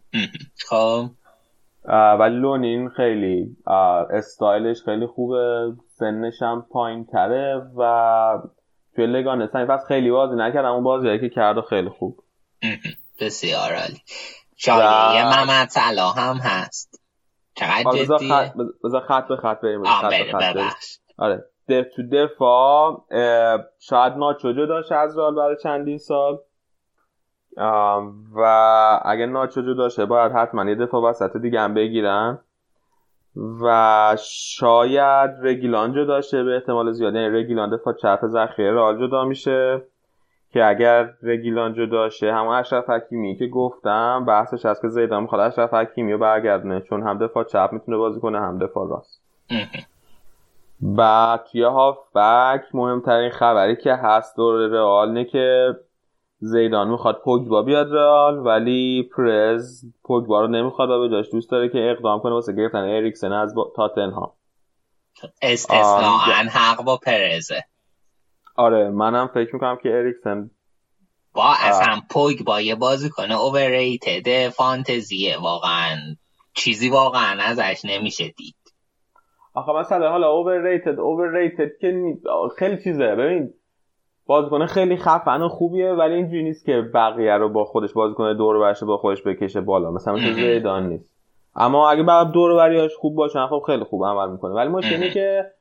خب. 0.69 1.05
ولی 2.19 2.35
لونین 2.35 2.89
خیلی 2.89 3.57
استایلش 4.09 4.83
خیلی 4.85 5.07
خوبه 5.07 5.73
سنش 5.87 6.41
هم 6.41 6.65
پایین 6.71 7.05
تره 7.05 7.61
و 7.77 8.39
توی 8.95 9.05
لگان 9.07 9.47
سنی 9.47 9.65
پس 9.65 9.85
خیلی 9.87 10.11
بازی 10.11 10.35
نکرد 10.35 10.65
اما 10.65 10.81
بازی 10.81 11.19
که 11.19 11.29
کرد 11.29 11.61
خیلی 11.61 11.89
خوب. 11.89 12.23
بسیار 13.19 13.73
عالی. 13.73 14.01
شایعه 14.55 15.25
محمد 15.25 15.69
صلاح 15.69 16.19
هم 16.19 16.37
هست. 16.37 17.01
چقدر 17.55 18.05
جدیه؟ 18.05 18.53
بذار 18.83 19.01
خط 19.01 19.27
به 19.27 19.35
خط 19.35 19.61
بریم 19.61 19.83
خط 19.83 20.13
خط 20.31 20.57
آره. 21.17 21.45
دف 21.69 21.85
تو 21.95 22.01
دفاع 22.11 23.05
شاید 23.79 24.13
ناچوجو 24.13 24.65
داشت 24.65 24.91
از 24.91 25.17
رال 25.17 25.35
برای 25.35 25.57
چندین 25.63 25.97
سال. 25.97 26.37
و 28.35 28.41
اگه 29.05 29.25
ناچوجو 29.25 29.73
داشته 29.73 30.05
باید 30.05 30.31
حتما 30.31 30.69
یه 30.69 30.75
دفاع 30.75 31.01
وسط 31.01 31.37
دیگه 31.37 31.59
هم 31.59 31.73
بگیرن. 31.73 32.39
و 33.61 34.17
شاید 34.23 35.31
رگیلانجو 35.41 36.05
داشته 36.05 36.43
به 36.43 36.55
احتمال 36.55 36.91
زیاد. 36.91 37.15
یعنی 37.15 37.37
رگیلان 37.37 37.69
دفاع 37.69 37.93
چپ 37.93 38.19
ذخیره 38.27 38.71
رال 38.71 39.07
جدا 39.07 39.25
میشه 39.25 39.81
که 40.53 40.65
اگر 40.65 41.09
رگیلانجو 41.23 41.85
داشته 41.85 42.33
همون 42.33 42.55
اشرف 42.55 42.89
حکیمی 42.89 43.35
که 43.35 43.47
گفتم 43.47 44.25
بحثش 44.27 44.65
هست 44.65 44.81
که 44.81 44.87
زیدان 44.87 45.21
می‌خواد 45.21 45.41
اشرف 45.41 45.73
حکیمی 45.73 46.11
رو 46.11 46.17
برگردونه 46.17 46.81
چون 46.81 47.03
هم 47.03 47.17
دفاع 47.17 47.43
چپ 47.43 47.69
می‌تونه 47.71 47.97
بازی 47.97 48.19
کنه 48.19 48.39
هم 48.39 48.59
دفاع 48.59 48.89
راست. 48.89 49.21
و 50.97 51.39
توی 51.51 51.63
هافبک 51.63 52.61
مهمترین 52.73 53.29
خبری 53.29 53.75
که 53.75 53.93
هست 53.93 54.37
دور 54.37 54.67
رئال 54.67 55.11
نه 55.11 55.25
که 55.25 55.75
زیدان 56.39 56.87
می‌خواد 56.87 57.21
پوگبا 57.23 57.61
بیاد 57.61 57.93
رئال 57.93 58.37
ولی 58.37 59.09
پرز 59.17 59.85
پوگبا 60.03 60.41
رو 60.41 60.47
نمی‌خواد 60.47 60.89
و 60.89 60.99
به 60.99 61.23
دوست 61.31 61.51
داره 61.51 61.69
که 61.69 61.91
اقدام 61.91 62.19
کنه 62.19 62.33
واسه 62.33 62.53
گرفتن 62.53 62.77
اریکسن 62.77 63.31
از 63.31 63.55
تاتنهام. 63.75 64.31
استثناء 65.41 66.29
حق 66.51 66.83
با 66.83 66.97
پرزه. 66.97 67.63
آره 68.55 68.89
منم 68.89 69.27
فکر 69.27 69.53
می‌کنم 69.53 69.77
که 69.83 69.89
اریکسن 69.89 70.51
با 71.33 71.53
اصلا 71.59 72.01
پوگ 72.09 72.43
با 72.45 72.61
یه 72.61 72.75
بازی 72.75 73.09
کنه 73.09 73.41
اووریتد 73.41 74.49
فانتزیه 74.49 75.37
واقعا. 75.41 75.97
چیزی 76.53 76.89
واقعا 76.89 77.41
ازش 77.41 77.81
نمیشه 77.85 78.27
دید. 78.27 78.55
آخه 79.53 79.71
مثلا 79.71 80.09
حالا 80.11 80.31
اوورریتد 80.31 80.99
اوورریتد 80.99 81.77
که 81.81 82.17
خیلی 82.57 82.83
چیزه. 82.83 83.15
ببین 83.15 83.53
بازیکن 84.27 84.65
خیلی 84.65 84.97
خفن 84.97 85.41
و 85.41 85.47
خوبیه 85.47 85.91
ولی 85.91 86.13
اینجوری 86.13 86.43
نیست 86.43 86.65
که 86.65 86.81
بقیه 86.93 87.33
رو 87.33 87.49
با 87.49 87.65
خودش 87.65 87.93
بازیکن 87.93 88.33
دور 88.33 88.59
برشه 88.59 88.85
با 88.85 88.97
خودش 88.97 89.23
بکشه 89.23 89.61
بالا. 89.61 89.91
مثلا 89.91 90.13
مثل 90.13 90.33
زیدان 90.33 90.89
نیست. 90.89 91.15
اما 91.55 91.89
اگه 91.89 92.03
بعد 92.03 92.31
دور 92.31 92.55
بریاش 92.55 92.95
خوب 92.95 93.15
باشه 93.15 93.47
خب 93.47 93.63
خیلی 93.65 93.83
خوب 93.83 94.05
عمل 94.05 94.31
می‌کنه. 94.31 94.53
ولی 94.53 94.69
مشکلی 94.69 95.11
که 95.11 95.51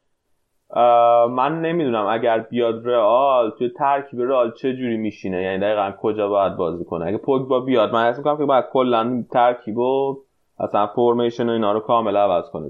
من 1.31 1.61
نمی‌دونم 1.61 2.07
اگر 2.07 2.39
بیاد 2.39 2.87
رئال 2.87 3.51
توی 3.51 3.69
ترکیب 3.69 4.21
رئال 4.21 4.53
چه 4.53 4.73
جوری 4.73 4.97
میشینه؟ 4.97 5.43
یعنی 5.43 5.59
دقیقا 5.59 5.93
کجا 6.01 6.29
باید 6.29 6.57
بازی 6.57 6.85
کنه؟ 6.85 7.07
اگه 7.07 7.19
پوگبا 7.19 7.61
بیاد 7.61 7.93
من 7.93 8.09
حس 8.09 8.19
می‌کنم 8.19 8.39
که 8.39 8.45
باید 8.45 8.65
کلا 8.73 9.25
ترکیب 9.33 9.79
و 9.79 10.17
اصلا 10.61 10.87
فرمیشن 10.87 11.49
و 11.49 11.53
اینا 11.53 11.73
رو 11.73 11.81
کامل 11.81 12.17
عوض 12.17 12.51
کنه. 12.51 12.69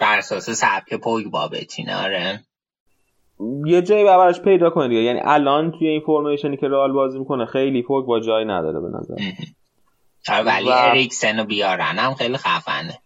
بر 0.00 0.18
اساس 0.18 0.50
سبک 0.50 1.00
پوگبا 1.04 1.48
بچینه 1.52 2.04
آره. 2.04 2.40
یه 3.66 3.82
جایی 3.82 4.04
براش 4.04 4.40
پیدا 4.40 4.70
کنه 4.70 4.88
دیگه. 4.88 5.00
یعنی 5.00 5.20
الان 5.24 5.72
توی 5.72 5.88
این 5.88 6.00
فرمیشنی 6.00 6.56
که 6.56 6.68
رئال 6.68 6.92
بازی 6.92 7.18
می‌کنه 7.18 7.46
خیلی 7.46 7.82
پوگبا 7.82 8.20
جایی 8.20 8.44
نداره 8.44 8.80
به 8.80 8.88
نظر. 8.88 9.14
آره، 10.28 10.44
ولی 10.44 10.68
و... 10.68 10.72
اریکسن 10.72 11.38
رو 11.38 11.44
بیارن 11.44 11.98
هم 11.98 12.14
خیلی 12.14 12.36
خفنه. 12.36 12.98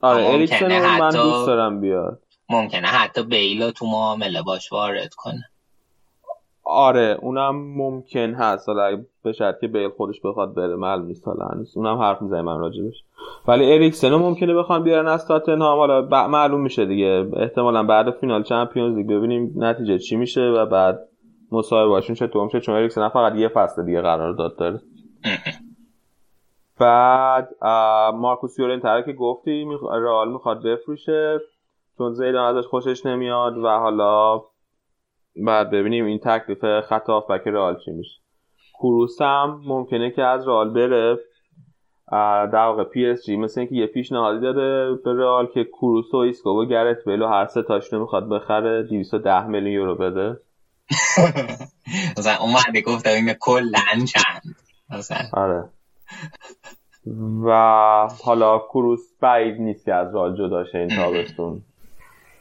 آره 0.00 0.26
اریکسن 0.26 0.98
من 0.98 1.10
دوست 1.10 1.46
دارم 1.46 1.80
بیاد. 1.80 2.22
ممکنه 2.48 2.86
حتی 2.86 3.22
بیلا 3.22 3.70
تو 3.70 3.86
معامله 3.86 4.42
باش 4.42 4.72
وارد 4.72 5.14
کنه. 5.14 5.50
آره 6.68 7.18
اونم 7.22 7.56
ممکن 7.76 8.34
هست. 8.34 8.68
حالا 8.68 9.02
به 9.22 9.32
شرط 9.32 9.60
که 9.60 9.68
بیل 9.68 9.88
خودش 9.88 10.20
بخواد 10.24 10.54
بره 10.54 10.76
معلوم 10.76 11.06
نیست. 11.06 11.28
حالا 11.28 11.46
هنوز 11.46 11.76
اونم 11.76 11.98
حرف 11.98 12.22
می‌زنه 12.22 12.42
من 12.42 12.58
راجبش. 12.58 13.04
ولی 13.48 13.72
اریکسن 13.72 14.14
ممکنه 14.14 14.54
بخوام 14.54 14.82
بیارن 14.82 15.06
از 15.06 15.26
تاتنهام. 15.28 15.78
حالا 15.78 16.02
ب... 16.02 16.14
معلوم 16.14 16.60
میشه 16.60 16.86
دیگه. 16.86 17.28
احتمالا 17.36 17.82
بعد 17.82 18.10
فینال 18.10 18.42
چمپیونز 18.42 18.96
لیگ 18.96 19.06
ببینیم 19.06 19.52
نتیجه 19.56 19.98
چی 19.98 20.16
میشه 20.16 20.40
و 20.40 20.66
بعد 20.66 20.98
مصاحبه 21.52 21.88
باشون 21.88 22.16
چطور 22.16 22.44
میشه 22.44 22.60
چون 22.60 22.74
اریکسن 22.74 23.08
فقط 23.08 23.34
یه 23.34 23.48
فصل 23.48 23.84
دیگه 23.84 24.02
قرار 24.02 24.32
داد 24.32 24.56
داره. 24.56 24.80
بعد 26.80 27.48
مارکوس 28.14 28.58
یورنتر 28.58 29.02
که 29.02 29.12
گفتی 29.12 29.66
رئال 29.90 30.32
می‌خواد 30.32 30.62
بفروشه. 30.62 31.40
چون 31.98 32.12
زیدان 32.12 32.56
ازش 32.56 32.66
خوشش 32.66 33.06
نمیاد 33.06 33.58
و 33.58 33.68
حالا 33.68 34.42
بعد 35.36 35.70
ببینیم 35.70 36.04
این 36.04 36.18
تکلیف 36.18 36.64
خط 36.80 37.06
بک 37.28 37.46
رئال 37.46 37.78
چی 37.84 37.90
میشه. 37.90 38.20
کروس 38.78 39.22
هم 39.22 39.60
ممکنه 39.64 40.10
که 40.10 40.22
از 40.22 40.48
رئال 40.48 40.70
بره. 40.70 41.18
در 42.52 42.66
واقع 42.66 42.84
پی 42.84 43.06
اس 43.06 43.26
جی 43.26 43.36
مثل 43.36 43.60
اینکه 43.60 43.74
یه 43.74 43.86
پیشنهادی 43.86 44.40
داده 44.40 44.94
به 45.04 45.12
رئال 45.12 45.46
که 45.46 45.64
کروس 45.64 46.14
و 46.14 46.16
ایسکو 46.16 46.50
و 46.50 46.64
گرت 46.64 47.04
بیلو 47.06 47.28
هر 47.28 47.46
سه 47.46 47.62
تاشونو 47.62 48.02
می‌خواد 48.02 48.28
بخره 48.28 48.82
210 48.82 49.46
میلیون 49.46 49.72
یورو 49.72 49.94
بده. 49.94 50.40
مثلا 52.18 52.36
اومده 52.40 52.80
گفت 52.80 53.06
این 53.06 53.32
کلن 53.40 54.04
چند؟ 54.06 54.56
آره. 55.32 55.68
و 57.44 57.50
حالا 58.24 58.58
کروس 58.58 59.00
بعید 59.20 59.60
نیست 59.60 59.84
که 59.84 59.94
از 59.94 60.14
رئال 60.14 60.36
جدا 60.36 60.64
شه 60.64 60.78
این 60.78 60.88
تابستون. 60.88 61.62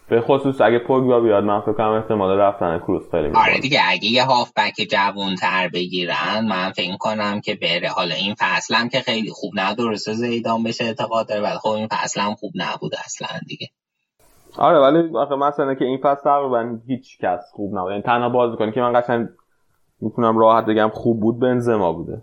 به 0.10 0.22
خصوص 0.22 0.62
اگه 0.62 0.80
پوگبا 0.80 1.20
بیاد 1.20 1.44
من 1.44 1.62
فکر 1.62 1.74
کنم 1.74 1.90
احتمال 1.90 2.38
رفتن 2.38 2.80
کروس 2.80 3.12
خیلی 3.12 3.28
آره 3.36 3.60
دیگه 3.60 3.80
اگه 3.88 4.06
یه 4.06 4.26
بک 4.56 4.88
جوون 4.92 5.36
تر 5.36 5.68
بگیرن 5.68 6.48
من 6.50 6.72
فکر 6.72 6.98
کنم 6.98 7.42
که 7.42 7.56
بره. 7.56 7.90
حالا 7.90 8.16
این 8.16 8.36
فصل 8.40 8.76
هم 8.76 8.90
که 8.90 9.00
خیلی 9.00 9.30
خوب 9.32 9.52
نه 9.56 9.76
درسته 9.76 10.14
زیدان 10.14 10.64
بشه 10.64 10.84
اعتقاد 10.84 11.28
داره 11.28 11.42
ولی 11.42 11.58
خب 11.58 11.70
این 11.70 11.88
فصل 11.92 12.22
هم 12.22 12.36
خوب 12.36 12.52
نبود 12.56 12.92
اصلا 13.06 13.28
دیگه. 13.48 13.68
آره 14.58 14.80
ولی 14.80 15.18
آخه 15.18 15.36
مثلا 15.36 15.76
که 15.76 15.86
این 15.86 16.00
فصل 16.04 16.22
تقریبا 16.24 16.78
هیچ 16.88 17.18
کس 17.22 17.40
خوب 17.54 17.78
نبود. 17.78 17.92
یعنی 17.92 18.04
تنها 18.04 18.30
بازیکنی 18.30 18.72
که 18.72 18.82
من 18.82 19.02
قشنگ 19.02 19.28
می‌تونم 20.02 20.38
راحت 20.38 20.66
بگم 20.66 20.90
خوب 20.94 21.20
بود 21.20 21.40
بنزما 21.40 21.94
بوده. 21.94 22.22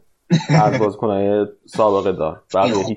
از 0.48 0.78
بازیکنای 0.78 1.46
سابقه 1.66 2.12
دار. 2.12 2.42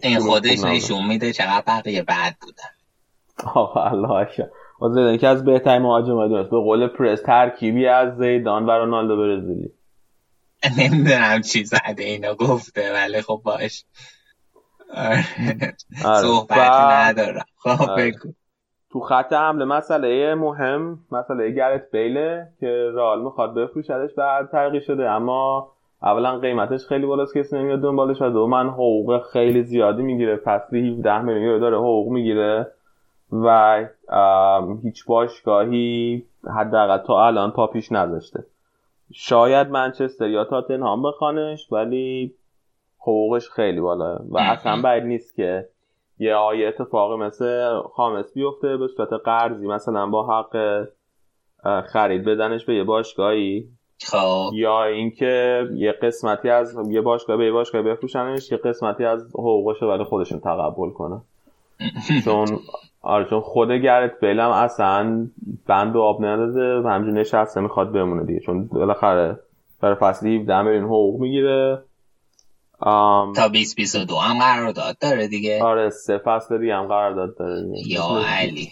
این 0.03 0.19
خودش 0.19 0.63
نشون 0.63 1.07
میده 1.07 1.33
چقدر 1.33 1.63
بقیه 1.67 2.03
بد 2.03 2.35
بودن. 2.41 2.75
آقا 3.53 3.83
الله 3.83 4.27
زیدان 4.81 5.17
که 5.17 5.27
از 5.27 5.45
بهترین 5.45 5.81
مهاجمای 5.81 6.29
دنیاست 6.29 6.49
به 6.49 6.57
قول 6.57 6.87
پرس 6.87 7.21
ترکیبی 7.21 7.87
از 7.87 8.17
زیدان 8.17 8.65
و 8.65 8.71
رونالدو 8.71 9.17
برزیلی. 9.17 9.69
نمی‌دونم 10.79 11.41
چی 11.41 11.63
زده 11.63 12.03
اینا 12.03 12.33
گفته 12.33 12.93
ولی 12.93 13.21
خب 13.21 13.41
باش. 13.45 13.85
آره. 14.93 15.25
آره. 16.05 16.21
صحبتی 16.21 17.09
ندارم. 17.09 17.45
خب 17.57 17.89
آره. 17.89 18.11
بگو. 18.11 18.33
تو 18.91 18.99
خط 18.99 19.33
حمله 19.33 19.65
مسئله 19.65 20.35
مهم 20.35 20.99
مسئله 21.11 21.51
گرت 21.51 21.91
بیله 21.91 22.47
که 22.59 22.91
رئال 22.93 23.21
می‌خواد 23.21 23.53
بفروشدش 23.53 24.13
بعد 24.17 24.51
ترقی 24.51 24.81
شده. 24.81 25.09
اما 25.09 25.71
اولا 26.01 26.39
قیمتش 26.39 26.85
خیلی 26.85 27.05
بالاست 27.05 27.37
کسی 27.37 27.55
نمیاد 27.57 27.81
دنبالش 27.81 28.21
و 28.21 28.29
دوما 28.29 28.63
حقوق 28.63 29.21
خیلی 29.33 29.63
زیادی 29.63 30.03
می‌گیره. 30.03 30.35
فصلی 30.35 30.89
17 30.89 31.21
میلیون 31.21 31.59
داره 31.59 31.77
حقوق 31.77 32.11
می‌گیره. 32.11 32.67
و 33.31 33.87
هیچ 34.83 35.05
باشگاهی 35.05 36.23
حداقل 36.57 36.97
تا 36.97 37.27
الان 37.27 37.51
پا 37.51 37.67
پیش 37.67 37.91
نذاشته. 37.91 38.45
شاید 39.13 39.69
منچستر 39.69 40.29
یا 40.29 40.45
تاتنهام 40.45 41.03
بخوانش 41.03 41.71
ولی 41.71 42.35
حقوقش 42.99 43.49
خیلی 43.49 43.79
بالا. 43.79 44.19
و 44.29 44.37
اصلا 44.37 44.81
بعید 44.81 45.03
نیست 45.03 45.35
که 45.35 45.69
یه 46.19 46.35
آیه 46.35 46.67
اتفاقی 46.67 47.15
مثل 47.15 47.79
خامس 47.93 48.33
بیفته 48.33 48.77
به 48.77 48.87
صورت 48.87 49.13
قرضی 49.13 49.67
مثلا 49.67 50.07
با 50.07 50.27
حق 50.27 50.85
خرید 51.85 52.25
بدنش 52.25 52.65
به 52.65 52.75
یه 52.75 52.83
باشگاهی. 52.83 53.69
خب. 54.01 54.49
یا 54.53 54.83
اینکه 54.83 55.63
یه 55.73 55.91
قسمتی 55.91 56.49
از 56.49 56.89
یه 56.89 57.01
باشگاه 57.01 57.37
به 57.37 57.45
یه 57.45 57.51
باشگاه 57.51 57.81
بفروشنش 57.81 58.51
یه 58.51 58.57
قسمتی 58.57 59.05
از 59.05 59.35
حقوقش 59.35 59.83
ولی 59.83 60.03
خودشون 60.03 60.39
تقبل 60.39 60.89
کنه. 60.89 61.21
چون 62.25 62.59
آره 63.01 63.25
چون 63.29 63.41
خود 63.41 63.71
گرت 63.71 64.19
بیلم 64.21 64.49
اصلا 64.49 65.27
بند 65.67 65.95
و 65.95 66.01
آب 66.01 66.25
نداده 66.25 66.81
و 66.81 66.87
همجور 66.87 67.13
نشسته 67.13 67.61
می‌خواد 67.61 67.91
بمونه 67.91 68.23
دیگه. 68.23 68.39
چون 68.39 68.67
بالاخره 68.67 69.39
برای 69.81 69.95
فصلی 69.95 70.37
17 70.37 70.61
میلیون 70.61 70.83
حقوق 70.83 71.19
می‌گیره. 71.19 71.81
تا 73.35 73.47
2022 73.47 74.15
هم 74.15 74.39
قرارداد 74.39 74.97
داره 75.01 75.27
دیگه. 75.27 75.63
آره 75.63 75.89
سه 75.89 76.17
فصل 76.17 76.57
دیگه 76.57 76.75
هم 76.75 76.87
قرارداد 76.87 77.37
داره 77.37 77.63
دیگه. 77.63 77.93
یا 77.93 78.21
علی. 78.27 78.69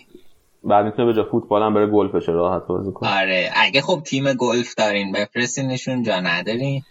بعد 0.64 0.86
می‌تونه 0.86 1.06
به 1.06 1.14
جا 1.14 1.24
فوتبال 1.24 1.64
هم 1.64 1.74
بره 1.74 1.88
گلفش 1.88 2.30
راحت 2.30 2.68
بازی 2.68 2.91
کنه. 2.91 3.22
آره 3.22 3.49
اگه 3.56 3.82
خب 3.82 4.01
تیم 4.06 4.34
گلف 4.34 4.76
دارین 4.76 5.12
بفرستینشون 5.12 6.04
جا 6.04 6.20
ندارین. 6.20 6.82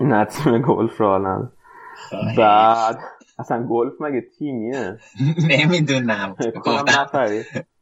نه 0.00 0.24
تیم 0.24 0.58
گلف 0.58 1.00
را 1.00 1.48
بعد 2.36 2.98
اصلا 3.38 3.66
گلف 3.70 3.92
مگه 4.00 4.26
تیمیه؟ 4.38 4.98
نمی‌دونم. 5.58 6.36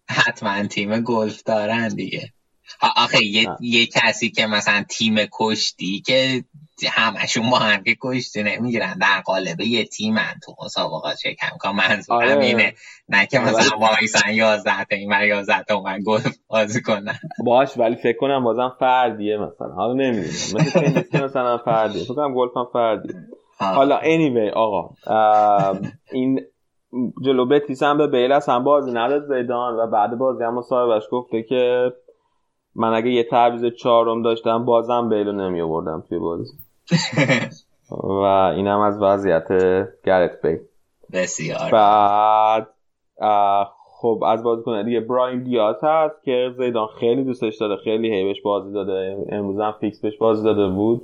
حتما 0.08 0.66
تیم 0.66 1.00
گلف 1.00 1.42
دارن 1.42 1.88
دیگه. 1.88 2.32
آخه 2.96 3.24
یه, 3.24 3.48
یه 3.60 3.86
کسی 3.86 4.30
که 4.30 4.46
مثلا 4.46 4.84
تیم 4.88 5.16
کشتی 5.32 6.02
که 6.06 6.42
همشون 6.90 7.50
با 7.50 7.58
هم 7.58 7.82
که 7.82 7.96
کشتی 8.02 8.42
نمی‌گیرن 8.42 8.98
در 8.98 9.20
قالب 9.20 9.60
یه 9.60 9.84
تیم 9.84 10.14
تو 10.44 10.54
مسابقات 10.64 11.16
شکم 11.16 11.56
که 11.62 11.68
منظورم 11.68 12.18
آره. 12.18 12.44
اینه. 12.44 12.74
نه 13.08 13.26
که 13.26 13.38
مثلا 13.38 13.78
وایسن 13.78 14.34
یازده 14.34 14.84
تا 14.84 14.96
این 14.96 15.10
یازده 15.28 15.62
تا 15.62 15.74
اون 15.74 16.02
گلف 16.06 16.36
بازی 16.48 16.82
کنن. 16.82 17.18
باش 17.44 17.78
ولی 17.78 17.96
فکر 17.96 18.18
کنم 18.18 18.44
بازم 18.44 18.76
فردیه 18.80 19.36
مثلا. 19.36 19.68
حالا 19.68 19.92
نمی‌دونم. 19.92 20.26
مثل 20.96 21.24
مثلا 21.24 21.58
فردیه. 21.58 22.04
فکر 22.04 22.14
کنم 22.14 22.34
گلف 22.34 22.56
هم 22.56 22.68
فردیه. 22.72 23.14
حالا 23.58 24.00
anyway 24.00 24.52
آقا 24.54 24.90
این 26.12 26.40
جلو 27.24 27.46
بتیس 27.46 27.82
هم 27.82 27.98
به 27.98 28.06
بیلس 28.06 28.48
هم 28.48 28.64
بازی 28.64 28.92
نداد 28.92 29.26
زیدان 29.26 29.76
و 29.76 29.86
بعد 29.86 30.18
بازی 30.18 30.44
هم 30.44 30.54
مصاحبهش 30.54 31.04
گفته 31.10 31.42
که 31.42 31.92
من 32.74 32.94
اگه 32.94 33.10
یه 33.10 33.24
تعویض 33.24 33.64
چهارم 33.74 34.22
داشتم 34.22 34.64
بازم 34.64 35.08
بیلو 35.08 35.32
نمی 35.32 35.60
آوردم 35.60 36.04
توی 36.08 36.18
بازی. 36.18 36.52
و 37.90 38.52
اینم 38.56 38.80
از 38.80 39.02
وضعیت 39.02 39.48
گرت 40.04 40.46
بی. 40.46 40.58
بسیار. 41.12 41.70
بعد 41.72 42.68
خب 44.00 44.22
از 44.26 44.42
بازیکنای 44.42 44.84
دیگه 44.84 45.00
براین 45.00 45.42
دیاز 45.42 45.76
هست 45.82 46.22
که 46.24 46.54
زیدان 46.58 46.86
خیلی 47.00 47.24
دوستش 47.24 47.56
داره 47.56 47.76
خیلی 47.76 48.14
هی 48.14 48.23
بهش 48.23 48.42
بازی 48.42 48.72
داده. 48.72 49.26
امروز 49.28 49.60
هم 49.60 49.74
فیکس 49.80 50.00
بهش 50.00 50.16
بازی 50.16 50.44
داده 50.44 50.68
بود. 50.68 51.02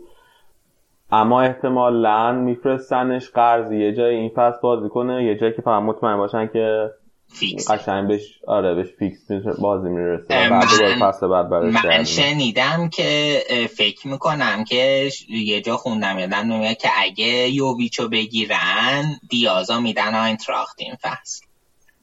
اما 1.13 1.43
احتمالا 1.43 2.33
میفرستنش 2.33 3.31
قرضی 3.31 3.79
یه 3.81 3.95
جای 3.95 4.15
این 4.15 4.31
فصل 4.37 4.59
بازی 4.63 4.89
کنه 4.89 5.25
یه 5.25 5.39
جایی 5.39 5.53
که 5.53 5.63
فقط 5.63 5.83
مطمئن 5.83 6.17
باشن 6.17 6.47
که 6.53 6.91
فیکس. 7.29 7.71
قشنگ 7.71 8.09
بهش 8.09 8.39
آره 8.47 8.75
بهش 8.75 8.87
فیکس 8.99 9.31
بازی 9.61 9.89
می‌رسه. 9.89 10.49
بعد 10.51 10.65
فصل 11.01 11.29
بعد 11.29 11.53
من 11.53 12.05
شنیدم 12.05 12.89
که 12.89 13.39
فکر 13.77 14.09
می‌کنم 14.09 14.65
که 14.65 15.09
یه 15.29 15.61
جا 15.61 15.77
خوندم 15.77 16.19
یادم 16.19 16.53
نمیاد 16.53 16.77
که 16.77 16.89
اگه 16.99 17.49
یوویچو 17.49 18.09
بگیرن 18.09 19.05
دیازا 19.31 19.81
میدن 19.81 20.15
آینتراخت 20.15 20.77
این 20.79 20.95
فصل. 21.03 21.47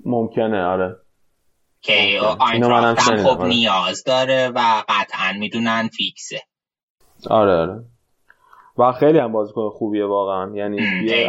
ممکنه 0.05 0.63
آره. 0.63 0.95
که 1.81 2.19
آینتراخت 2.39 3.09
هم 3.09 3.23
خب 3.23 3.39
آره. 3.41 3.49
نیاز 3.49 4.03
داره 4.03 4.51
و 4.55 4.83
قطعا 4.89 5.33
می‌دونن 5.39 5.87
فیکسه. 5.87 6.41
آره 7.29 7.53
آره. 7.53 7.83
و 8.79 8.91
خیلی 8.91 9.19
هم 9.19 9.31
بازیکن 9.31 9.69
خوبیه 9.69 10.05
واقعا. 10.05 10.55
یعنی 10.55 10.79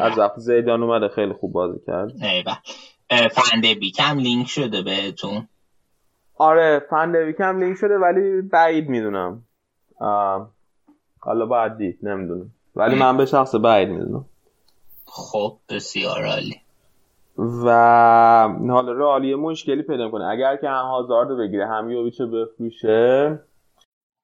از 0.03 0.19
وقت 0.19 0.39
زیدان 0.39 0.83
اومده 0.83 1.09
خیلی 1.09 1.33
خوب 1.33 1.53
بازی 1.53 1.81
کرد. 1.87 2.13
فنده 3.33 3.75
بیکم 3.75 4.19
لینک 4.19 4.47
شده 4.47 4.83
بهتون؟ 4.83 5.49
آره 6.39 6.87
فندویک 6.91 7.37
هم 7.41 7.59
لینک 7.59 7.77
شده 7.77 7.99
ولی 7.99 8.43
بعید 8.43 8.89
می‌دونم. 8.89 9.43
حالا 11.21 11.47
باید 11.47 11.77
دید 11.77 11.99
نمی‌دونم. 12.03 12.51
ولی 12.77 12.95
من 12.95 13.17
به 13.17 13.27
شخص 13.27 13.55
بعید 13.55 13.89
می‌دونم. 13.89 14.25
خب 15.07 15.59
بسیار 15.69 16.25
عالی. 16.25 16.57
و 17.65 17.69
حالا 18.69 18.93
رئال 18.93 19.35
مشکلی 19.35 19.83
پیدا 19.83 20.11
کنه 20.11 20.25
اگر 20.25 20.57
که 20.57 20.69
هم 20.69 20.85
هازاردو 20.85 21.37
بگیره 21.37 21.67
هم 21.67 21.91
یوویچو 21.91 22.27
بفروشه. 22.27 23.39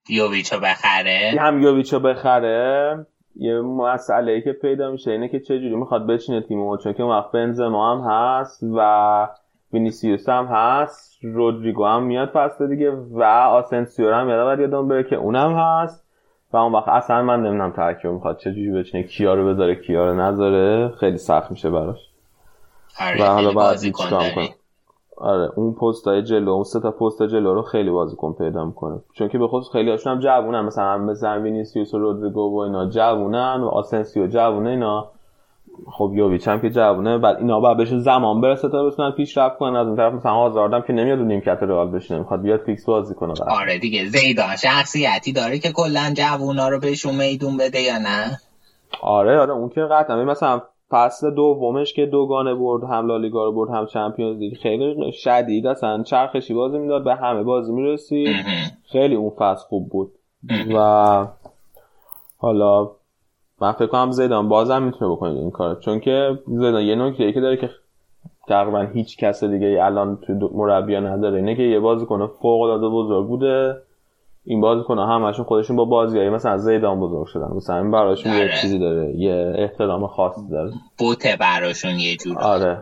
یوویچو 0.09 0.61
بخره. 0.61 1.37
هم 1.41 1.63
یوویچو 1.63 2.01
بخره. 2.01 3.07
یه 3.39 3.61
مسئله 3.61 4.33
ای 4.33 4.43
که 4.43 4.53
پیدا 4.53 4.91
میشه 4.91 5.11
اینه 5.11 5.29
که 5.29 5.41
چجوری 5.41 5.75
می‌خواد 5.75 6.07
بچینه 6.07 6.41
تیمو 6.41 6.77
چون 6.77 6.93
که 6.93 7.03
وقت 7.03 7.31
بنزما 7.31 7.95
هم 7.95 8.11
هست 8.11 8.63
و 8.63 9.29
وینیسیوس 9.73 10.29
هم 10.29 10.45
هست 10.45 11.19
رودریگو 11.23 11.85
هم 11.85 12.03
میاد 12.03 12.29
فصل 12.29 12.69
دیگه 12.69 12.91
و 12.91 13.23
آسنسیو 13.23 14.15
هم 14.15 14.29
یاد 14.29 14.61
یادم 14.61 14.89
بره 14.89 15.03
که 15.03 15.17
اونم 15.17 15.55
هست. 15.57 16.07
و 16.53 16.57
اون 16.57 16.73
وقت 16.73 16.89
اصلا 16.89 17.23
من 17.23 17.41
نمی‌دونم 17.41 17.73
ترکیب 17.73 18.11
می‌خواد 18.11 18.39
چجوری 18.39 18.71
بچینه 18.71 19.03
کیا 19.05 19.35
رو 19.35 19.49
بذاره 19.49 19.75
کیا 19.75 20.07
رو 20.07 20.21
نذاره. 20.21 20.89
خیلی 20.89 21.19
سخت 21.19 21.51
میشه 21.51 21.71
براش. 21.71 22.11
آره 23.01 23.23
و 23.23 23.27
حالا 23.27 23.53
باید 23.53 23.79
چیکار 23.79 24.11
کنه 24.11 24.49
آره 25.17 25.51
اون 25.57 25.75
پست 25.75 26.09
های 26.09 26.23
جلو 26.23 26.51
اون 26.51 26.65
سه 26.65 26.81
تا 26.81 26.91
پست 26.91 27.23
جلو 27.23 27.55
رو 27.55 27.63
خیلی 27.63 27.91
بازیکن 27.91 28.33
پیدا 28.33 28.65
می‌کنه. 28.65 29.01
چون 29.13 29.29
که 29.29 29.39
به 29.39 29.49
خصوص 29.49 29.73
خیلی 29.73 29.91
هاشون 29.91 30.13
هم 30.13 30.21
جوونن 30.21 30.61
مثلا 30.61 30.99
مثلا 30.99 31.41
وینیسیوس 31.41 31.95
و 31.95 31.99
رودریگو 31.99 32.51
و 32.51 32.59
اینا 32.59 32.91
جوونن 32.91 33.61
و 33.61 33.67
آسنسیو 33.67 34.27
جوونه 34.27 34.71
اینا. 34.71 35.11
خب 35.91 36.11
یوویچ 36.15 36.49
هم 36.49 36.61
که 36.61 36.71
جوونه 36.71 37.19
بعد 37.19 37.37
اینا 37.37 37.61
باید 37.61 37.77
بهشون 37.77 37.99
زمان 37.99 38.41
برسه 38.41 38.69
تا 38.69 38.85
بتونن 38.85 39.11
پیشرفت 39.11 39.59
کنن. 39.59 39.77
از 39.77 39.87
اون 39.87 39.97
طرف 39.97 40.13
مثلا 40.13 40.33
هازاردم 40.33 40.81
که 40.81 40.93
نمیاد 40.93 41.19
اون 41.19 41.29
نیمکت 41.29 41.59
رئال 41.63 41.91
بشینه 41.91 42.19
می‌خواد 42.19 42.43
بیاد 42.43 42.61
فیکس 42.61 42.87
بازی 42.87 43.15
کنه 43.15 43.35
آره 43.61 43.79
دیگه 43.79 44.05
زیدان 44.05 44.57
شخصیتی 44.57 45.33
داره 45.33 45.59
که 45.59 45.73
کلا 45.73 46.15
جوونا 46.17 46.69
رو 46.69 46.79
بهشون 46.79 47.15
میدون 47.15 47.57
بده 47.57 47.81
یا 47.81 47.99
نه؟ 47.99 48.39
آره 49.03 49.41
آره 49.41 49.53
اون 49.53 49.69
که 49.69 49.81
قطعا. 49.81 50.25
مثلا 50.25 50.63
فصل 50.91 51.31
دومش 51.31 51.95
که 51.95 52.07
دوگانه 52.07 52.55
برد 52.55 52.85
هم 52.85 53.07
لالیگا 53.07 53.45
رو 53.45 53.53
برد 53.53 53.71
هم 53.71 53.87
چمپیونز 53.87 54.39
لیگ. 54.39 54.55
خیلی 54.55 55.13
شدید 55.13 55.67
اصلا. 55.67 56.03
چرخشی 56.03 56.55
بازی 56.55 56.79
می‌داد 56.79 57.05
به 57.05 57.15
همه 57.15 57.43
بازی 57.43 57.73
می‌رسید. 57.73 58.37
خیلی 58.85 59.15
اون 59.15 59.31
فصل 59.31 59.67
خوب 59.69 59.89
بود. 59.89 60.13
و 60.75 61.27
حالا 62.39 62.91
من 63.61 63.73
فکر 63.73 63.87
کنم 63.87 64.11
زیدان 64.11 64.49
بازم 64.49 64.83
می‌تونه 64.83 65.13
بکنه 65.13 65.31
این 65.31 65.51
کار 65.51 65.75
چون 65.75 66.01
که 66.01 66.39
زیدان 66.47 66.83
یه 66.83 66.95
نکته 66.95 67.33
که 67.33 67.41
داره 67.41 67.57
که 67.57 67.71
تقریبا 68.49 68.81
هیچ 68.81 69.17
کس 69.17 69.45
دیگه 69.45 69.79
الان 69.83 70.17
تو 70.17 70.51
مربیا 70.55 71.01
نداره 71.01 71.37
اینه 71.37 71.57
که 71.57 71.63
یه 71.63 71.81
بازیکن 71.81 72.27
فوق 72.27 72.61
العاده 72.61 72.89
بزرگ 72.89 73.27
بوده. 73.27 73.77
این 74.49 74.61
بازیکن 74.61 74.99
همشون 74.99 75.45
خودشون 75.45 75.77
با 75.77 75.85
بازیایی 75.85 76.31
مثلا 76.31 76.53
از 76.53 76.65
زیدان 76.65 77.01
بزرگ 77.01 77.27
شدن. 77.27 77.49
مثلا 77.57 77.77
این 77.77 77.91
براشون 77.91 78.33
یه 78.33 78.39
آره. 78.39 78.57
چیزی 78.61 78.79
داره 78.79 79.17
یه 79.17 79.55
احترام 79.59 80.07
خاصی 80.07 80.49
داره. 80.51 80.73
بوته 80.99 81.37
براشون 81.41 81.99
یه 81.99 82.17
جور 82.17 82.39
آره. 82.39 82.79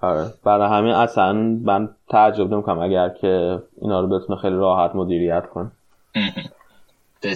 آره. 0.00 0.26
برای 0.44 0.68
همین 0.68 0.92
اصلا 0.92 1.32
من 1.64 1.88
تعجب 2.08 2.52
نمی‌کنم 2.54 2.78
اگر 2.78 3.08
که 3.08 3.62
اینا 3.82 4.00
رو 4.00 4.08
بتونه 4.08 4.38
خیلی 4.40 4.56
راحت 4.56 4.94
مدیریت 4.94 5.46
کنه. 5.46 5.72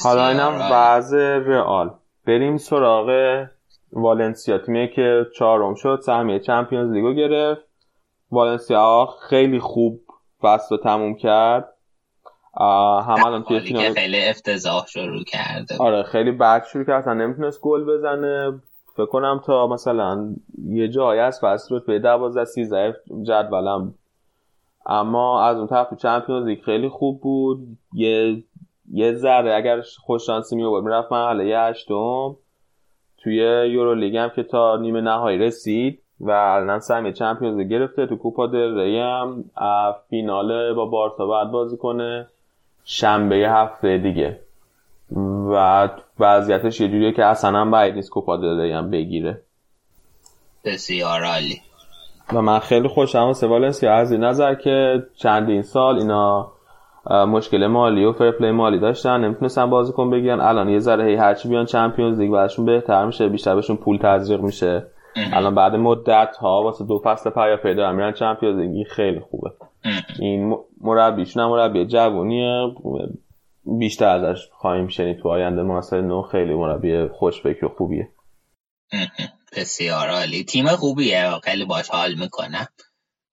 حالا 0.04 0.28
اینم 0.28 0.68
وضع 0.72 1.38
رئال. 1.46 1.90
بریم 2.26 2.56
سراغ 2.56 3.10
والنسیا. 3.92 4.58
تیمی 4.58 4.88
که 4.88 5.26
چهارم 5.36 5.74
شد 5.74 6.00
سهمیه 6.02 6.38
چمپیونز 6.38 6.92
لیگو 6.92 7.12
گرفت. 7.12 7.60
والنسیا 8.30 9.08
خیلی 9.28 9.58
خوب 9.58 10.00
فصل 10.42 10.76
رو 10.76 10.82
تموم 10.82 11.14
کرد. 11.14 11.68
هم 12.54 13.24
الان 13.26 13.42
توی 13.42 13.60
فینال 13.60 13.92
خیلی 13.92 14.24
افتضاح 14.24 14.86
شروع 14.86 15.24
کرده 15.24 15.76
آره 15.80 16.02
خیلی 16.02 16.32
بد 16.32 16.64
شروع 16.64 16.84
کرد. 16.84 17.02
اصلا 17.02 17.14
نمی‌تونست 17.14 17.60
گل 17.60 17.84
بزنه. 17.84 18.60
فکر 18.96 19.06
کنم 19.06 19.40
تا 19.46 19.66
مثلا 19.66 20.34
یه 20.68 20.88
جایی 20.88 21.20
از 21.20 21.40
فصل 21.42 21.74
رو 21.74 21.80
به 21.86 21.98
12 21.98 22.44
13 22.44 22.96
جدولم 23.22 23.94
اما 24.86 25.42
از 25.42 25.58
اون 25.58 25.66
طرف 25.66 25.90
تو 25.90 25.96
چمپیونز 25.96 26.46
لیگ 26.46 26.62
خیلی 26.62 26.88
خوب 26.88 27.20
بود. 27.20 27.58
یه 27.92 28.42
یه 28.92 29.12
ذره 29.12 29.54
اگر 29.54 29.80
خوش 30.00 30.26
شانسی 30.26 30.56
می 30.56 30.64
آورد 30.64 30.84
می‌رفت 30.84 31.12
مرحله 31.12 31.58
هشتم. 31.58 32.36
توی 33.22 33.36
یورو 33.70 33.94
لیگ 33.94 34.16
هم 34.16 34.28
که 34.28 34.42
تا 34.42 34.76
نیمه 34.76 35.00
نهایی 35.00 35.38
رسید 35.38 36.02
و 36.20 36.30
الان 36.30 36.80
سهمیه 36.80 37.12
چمپیونز 37.12 37.68
گرفته. 37.68 38.06
تو 38.06 38.16
کوپا 38.16 38.46
دل 38.46 38.78
ری 38.78 38.98
هم 38.98 39.44
فینال 40.10 40.74
با 40.74 40.86
بارسا 40.86 41.26
بعد 41.26 41.50
بازی 41.50 41.76
کنه. 41.76 42.28
شنبه 42.84 43.36
هفته 43.36 43.98
دیگه. 43.98 44.40
و 45.50 45.88
وضعیتش 46.20 46.80
یه 46.80 46.88
جوریه 46.88 47.12
که 47.12 47.24
اصلا 47.24 47.60
هم 47.60 47.70
بعید 47.70 47.94
نیست 47.94 48.10
کوپا 48.10 48.36
هم 48.36 48.90
بگیره. 48.90 49.40
بسیار 50.64 51.24
عالی. 51.24 51.60
و 52.32 52.42
من 52.42 52.58
خیلی 52.58 52.88
خوشم 52.88 53.18
واسه 53.18 53.46
والنسیا 53.46 53.94
از 53.94 54.12
این 54.12 54.24
نظر 54.24 54.54
که 54.54 55.02
چندین 55.16 55.62
سال 55.62 55.98
اینا 55.98 56.52
مشکل 57.10 57.66
مالی 57.66 58.04
و 58.04 58.12
fair 58.12 58.31
play 58.31 58.50
مالی 58.50 58.78
داشتن 58.78 59.20
نمی‌تونستن 59.20 59.70
بازیکن 59.70 60.10
بگیرن. 60.10 60.40
الان 60.40 60.68
یه 60.68 60.78
ذره 60.78 61.04
هی 61.04 61.14
هرچی 61.14 61.48
بیان 61.48 61.64
Champions 61.64 62.20
League 62.20 62.30
براشون 62.30 62.64
بهتر 62.64 63.04
میشه 63.04 63.28
بیشتر 63.28 63.54
بهشون 63.54 63.76
پول 63.76 63.98
تزریق 64.02 64.40
میشه. 64.40 64.86
الان 65.16 65.54
بعد 65.54 65.74
مدت 65.74 66.36
ها 66.36 66.62
واسه 66.62 66.84
دو 66.84 67.02
فصل 67.04 67.30
پیاپی 67.30 67.56
دارن 67.56 67.92
میرن 67.92 68.12
Champions 68.12 68.58
League. 68.58 68.86
خیلی 68.86 69.20
خوبه. 69.20 69.50
این 70.18 70.56
مربیشون 70.80 71.42
هم 71.42 71.48
مربی 71.50 71.86
جوونیه. 71.86 72.74
بیشتر 73.78 74.08
ازش 74.08 74.48
خواهیم 74.52 74.88
شنید 74.88 75.18
تو 75.18 75.28
آینده. 75.28 75.62
مناسب 75.62 75.96
نو 75.96 76.22
خیلی 76.22 76.54
مربی 76.54 77.08
خوشفکر 77.08 77.64
و 77.64 77.68
خوبیه. 77.68 78.08
بسیار 79.56 80.08
عالی. 80.08 80.44
تیم 80.44 80.66
خوبیه. 80.66 81.30
خیلی 81.44 81.64
باش 81.64 81.88
حال 81.88 82.14
می‌کنم. 82.14 82.66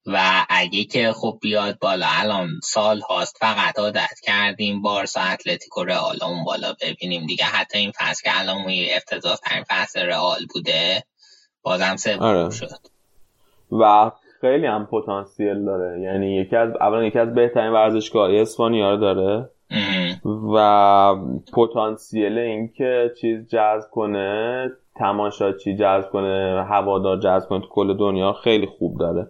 و 0.06 0.46
اگه 0.50 0.84
که 0.84 1.12
خب 1.12 1.38
بیاد 1.42 1.80
بالا 1.80 2.08
الان 2.10 2.48
سال 2.64 3.00
هاست. 3.00 3.38
فقط 3.40 3.80
عادت 3.80 4.20
کردیم 4.24 4.82
بارسا 4.82 5.22
اتلتیکو 5.22 5.84
رئال 5.84 6.24
اون 6.24 6.44
بالا 6.44 6.74
ببینیم 6.82 7.26
دیگه. 7.26 7.46
حتی 7.46 7.78
این 7.78 7.92
فصل 7.92 8.24
که 8.24 8.40
الان 8.40 8.66
افتضاح 8.96 9.36
ترین 9.36 9.64
فصل 9.70 10.00
رئال 10.00 10.46
بوده. 10.54 11.04
بازم 11.68 11.96
سوم 11.96 12.20
آره. 12.20 12.50
شد. 12.50 12.68
و 13.72 14.12
خیلی 14.42 14.66
هم 14.66 14.86
پتانسیل 14.86 15.66
داره. 15.66 16.02
یعنی 16.02 16.36
یکی 16.36 16.56
از 16.56 16.70
اولا 16.82 17.04
یکی 17.04 17.20
از 17.20 17.34
بهترین 17.34 17.72
ورزشگاه 17.72 18.34
اسپانیا 18.34 18.92
رو 18.92 18.98
داره. 18.98 19.50
و 20.54 21.16
پتانسیل 21.54 22.38
اینکه 22.38 23.12
چیز 23.22 23.48
جذب 23.48 23.90
کنه 23.92 24.72
تماشاچی 24.96 25.76
جذب 25.76 26.10
کنه 26.10 26.66
هوادار 26.70 27.20
جذب 27.20 27.50
کنه 27.50 27.62
تو 27.62 27.68
کل 27.68 27.98
دنیا 27.98 28.34
خیلی 28.34 28.66
خوب 28.66 29.00
داره. 29.00 29.28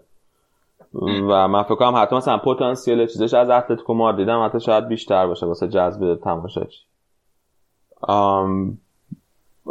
و 1.03 1.47
من 1.47 1.63
فکر 1.63 1.75
کنم 1.75 1.95
حتی 1.95 2.15
مثلا 2.15 2.37
پتانسیل 2.37 3.05
چیزش 3.05 3.33
از 3.33 3.49
اتلتیکو 3.49 3.93
مادرید 3.93 4.25
دیدم 4.25 4.45
حتی 4.45 4.59
شاید 4.59 4.87
بیشتر 4.87 5.27
باشه 5.27 5.45
واسه 5.45 5.67
جذب 5.67 6.15
تماشاچی. 6.23 6.79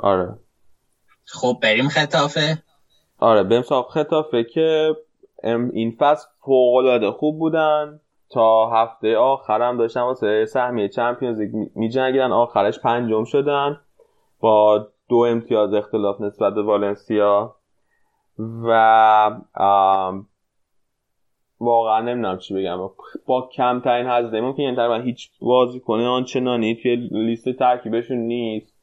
آره. 0.02 0.34
خب 1.26 1.58
بریم 1.62 1.88
خطافه. 1.88 2.58
آره 3.18 3.42
بریم 3.42 3.62
سراغ 3.62 3.90
خطافه 3.90 4.44
که 4.44 4.96
این 5.72 5.96
فصل 5.98 6.28
فوق 6.40 6.74
العاده 6.74 7.10
خوب 7.10 7.38
بودن. 7.38 8.00
تا 8.30 8.70
هفته 8.70 9.16
آخرم 9.16 9.76
داشتن 9.78 10.00
واسه 10.00 10.46
سهمیه 10.46 10.88
چمپیونز 10.88 11.40
لیگ 11.40 11.68
میجنگیدن. 11.74 12.32
آخرش 12.32 12.80
پنجم 12.80 13.24
شدن. 13.24 13.80
با 14.40 14.86
دو 15.08 15.16
امتیاز 15.16 15.74
اختلاف 15.74 16.20
نسبت 16.20 16.54
به 16.54 16.62
والنسیا. 16.62 17.56
و 18.38 19.40
واقعا 21.60 22.00
نمی‌دونم 22.00 22.38
چی 22.38 22.54
بگم. 22.54 22.78
با 23.26 23.48
کمترین 23.52 24.06
هزینه 24.06 24.40
ممکن 24.40 24.62
یعنی 24.62 24.76
تقریبا 24.76 25.04
هیچ 25.04 25.30
بازیکن 25.40 26.00
آنچنانی 26.00 26.74
توی 26.74 26.96
لیست 26.96 27.48
ترکیبشون 27.48 28.16
نیست. 28.16 28.75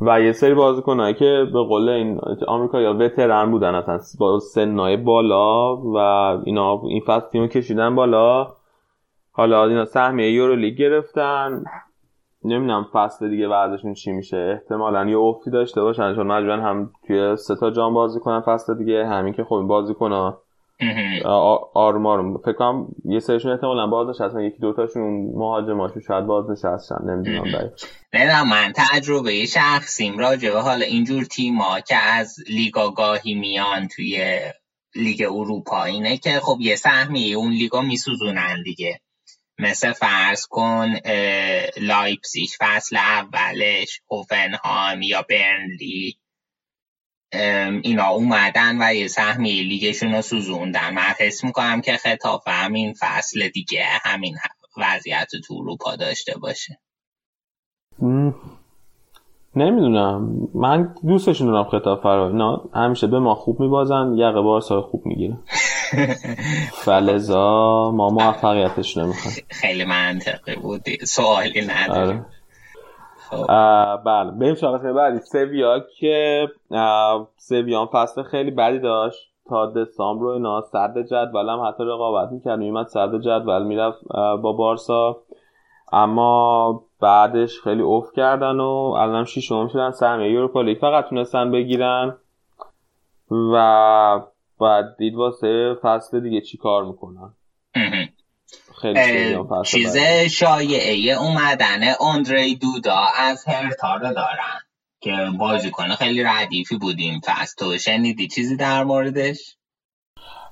و 0.00 0.20
یه 0.20 0.32
سری 0.32 0.54
بازیکنایی 0.54 1.14
که 1.14 1.46
به 1.52 1.62
قول 1.62 1.88
این 1.88 2.20
آمریکا 2.48 2.80
یا 2.80 2.94
وترن 2.94 3.50
بودن 3.50 3.74
اصلا 3.74 3.98
با 4.18 4.38
سنای 4.38 4.96
بالا 4.96 5.76
و 5.76 5.96
اینا 6.44 6.80
این 6.82 7.02
فصل 7.06 7.28
تیمو 7.28 7.46
کشیدن 7.46 7.94
بالا. 7.94 8.52
حالا 9.32 9.64
اینا 9.64 9.84
سهمیه 9.84 10.30
یورو 10.30 10.56
لیگ 10.56 10.78
گرفتن. 10.78 11.64
نمی‌دونم 12.44 12.86
فصل 12.92 13.28
دیگه 13.28 13.48
وضعشون 13.48 13.94
چی 13.94 14.12
میشه. 14.12 14.58
احتمالا 14.60 15.04
یه 15.04 15.18
افتی 15.18 15.50
داشته 15.50 15.82
باشن 15.82 16.14
چون 16.14 16.26
مجبورن 16.26 16.60
هم 16.60 16.90
توی 17.06 17.36
سه 17.36 17.56
تا 17.56 17.70
جام 17.70 17.94
بازی 17.94 18.20
کنن 18.20 18.40
فصل 18.40 18.78
دیگه. 18.78 19.06
همین 19.06 19.32
که 19.32 19.44
خب 19.44 19.60
بازیکن‌ها 19.68 20.42
آرمار 21.74 22.38
فکر 22.38 22.52
کنم 22.52 22.88
یه 23.04 23.20
سرشون 23.20 23.52
احتمالا 23.52 23.86
باز 23.86 24.08
نشستن 24.08 24.40
یکی 24.40 24.58
دوتاشون 24.58 25.32
مهاجماشون 25.34 26.02
شاید 26.02 26.26
باز 26.26 26.50
نشستن 26.50 26.96
نمی‌دونم 27.04 27.70
نه 28.12 28.42
من 28.44 28.72
تجربه 28.76 29.46
شخصیم 29.46 30.18
راجع 30.18 30.52
به 30.52 30.60
حالا 30.60 30.84
اینجور 30.84 31.24
تیما 31.24 31.80
که 31.80 31.96
از 31.96 32.36
لیگا 32.48 32.90
گاهی 32.90 33.34
میان 33.34 33.88
توی 33.88 34.40
لیگ 34.94 35.22
اروپا 35.22 35.84
اینه 35.84 36.16
که 36.16 36.40
خب 36.42 36.56
یه 36.60 36.76
سهمی 36.76 37.34
اون 37.34 37.52
لیگا 37.52 37.82
میسوزونن 37.82 38.62
دیگه. 38.64 39.00
مثل 39.58 39.92
فرض 39.92 40.46
کن 40.46 40.94
لایپزیگ 41.80 42.48
فصل 42.60 42.96
اولش 42.96 44.00
هوفنهایم 44.10 45.02
یا 45.02 45.22
برنلی. 45.30 46.18
اینا 47.82 48.08
اومدن 48.08 48.82
و 48.82 48.94
یه 48.94 49.08
سهمی 49.08 49.62
لیگشون 49.62 50.14
رو 50.14 50.22
سوزوندن. 50.22 50.94
من 50.94 51.02
حس 51.18 51.44
می‌کنم 51.44 51.80
که 51.80 51.96
ختافه 51.96 52.48
همین 52.48 52.94
فصل 53.00 53.48
دیگه 53.48 53.84
همین 54.02 54.36
وضعیت 54.76 55.30
تو 55.46 55.54
اروپا 55.54 55.96
داشته 55.96 56.38
باشه. 56.38 56.78
نمی‌دونم. 59.56 60.48
من 60.54 60.94
دوستشون 61.06 61.46
دارم 61.46 61.64
خطاب 61.64 62.02
فرا 62.02 62.28
اینا 62.28 62.64
همیشه 62.74 63.06
به 63.06 63.18
ما 63.18 63.34
خوب 63.34 63.60
میبازن 63.60 64.14
یقه 64.16 64.40
بارسا 64.40 64.82
خوب 64.82 65.06
می‌گیره 65.06 65.38
فلزا 66.84 67.90
ما 67.90 68.10
موفقیتش 68.10 68.96
نمی‌خوام 68.96 69.34
خیلی 69.50 69.84
منطقی 69.84 70.56
بودی 70.56 70.98
سوالی 71.06 71.66
نداره 71.66 72.00
آره. 72.00 72.24
بله. 74.04 74.30
بریم 74.30 74.54
سراغ 74.54 74.80
بعدی. 74.82 75.18
سویا 75.18 75.80
که 75.98 76.48
سویان 77.36 77.86
فصل 77.86 78.22
خیلی 78.22 78.50
بدی 78.50 78.78
داشت. 78.78 79.32
تا 79.48 79.66
دسامبر 79.66 80.22
رو 80.22 80.28
اینا 80.28 80.60
صد 80.60 80.98
جدول 80.98 81.48
هم 81.48 81.60
حتی 81.68 81.84
رقابت 81.84 82.32
می‌کرد. 82.32 82.58
میمد 82.58 82.86
صد 82.86 83.20
جدول 83.20 83.62
می‌رفت 83.62 83.98
با 84.42 84.52
بارسا. 84.52 85.16
اما 85.92 86.82
بعدش 87.00 87.60
خیلی 87.60 87.82
اوف 87.82 88.12
کردن 88.16 88.60
و 88.60 88.94
الان 88.98 89.24
شیشم 89.24 89.68
شدن 89.68 89.90
سهمیه 89.90 90.30
یوروپا 90.30 90.62
لیگ. 90.62 90.78
فقط 90.78 91.08
تونستن 91.08 91.50
بگیرن. 91.50 92.16
و 93.30 94.20
بعد 94.60 94.96
دید 94.98 95.14
واسه 95.14 95.76
فصل 95.82 96.20
دیگه 96.20 96.40
چی 96.40 96.58
کار 96.58 96.84
می‌کنن؟ 96.84 97.34
خیلی 98.80 99.36
چیز 99.64 99.96
شایعه 100.30 101.18
اومدن 101.18 101.94
اندری 102.00 102.56
دودا 102.56 103.00
از 103.18 103.44
هرتا 103.48 103.94
رو 103.94 104.14
دارن 104.14 104.60
که 105.00 105.16
بازیکن 105.38 105.88
خیلی 105.88 106.22
ردیفی 106.22 106.76
بودیم. 106.76 107.20
فصل 107.26 107.54
تو 107.58 107.78
شنیدی 107.78 108.28
چیزی 108.28 108.56
در 108.56 108.84
موردش؟ 108.84 109.56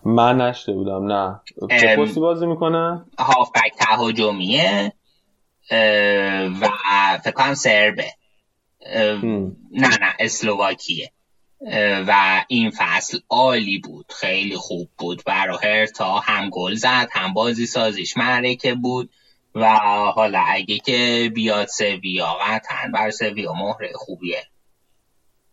من 0.05 0.41
نشته 0.41 0.73
بودم 0.73 1.13
نه. 1.13 1.41
چه 1.81 1.97
پستی 1.97 2.21
بازی 2.21 2.47
می‌کنه؟ 2.47 3.05
هافبک 3.19 3.73
تهاجمیه 3.79 4.93
و 6.61 6.69
فکر 7.25 7.33
کنم 7.35 7.55
سربه. 7.55 8.07
نه 9.73 9.89
نه 10.01 10.15
اسلوواکیه 10.19 11.13
و 12.07 12.45
این 12.49 12.71
فصل 12.77 13.19
عالی 13.29 13.79
بود. 13.79 14.07
خیلی 14.13 14.57
خوب 14.57 14.89
بود. 14.99 15.23
برای 15.27 15.59
هرتا 15.63 16.19
هم 16.19 16.51
گل 16.51 16.75
زد 16.75 17.09
هم 17.13 17.33
بازی 17.33 17.67
سازیش 17.67 18.17
معرکه 18.17 18.75
بود 18.75 19.11
و 19.55 19.77
حالا 20.15 20.45
اگه 20.49 20.79
که 20.79 21.31
بیاد 21.35 21.67
سویا 21.67 22.37
قطعا 22.41 22.91
بر 22.95 23.11
سویا 23.11 23.53
مهره 23.53 23.93
خوبیه. 23.95 24.43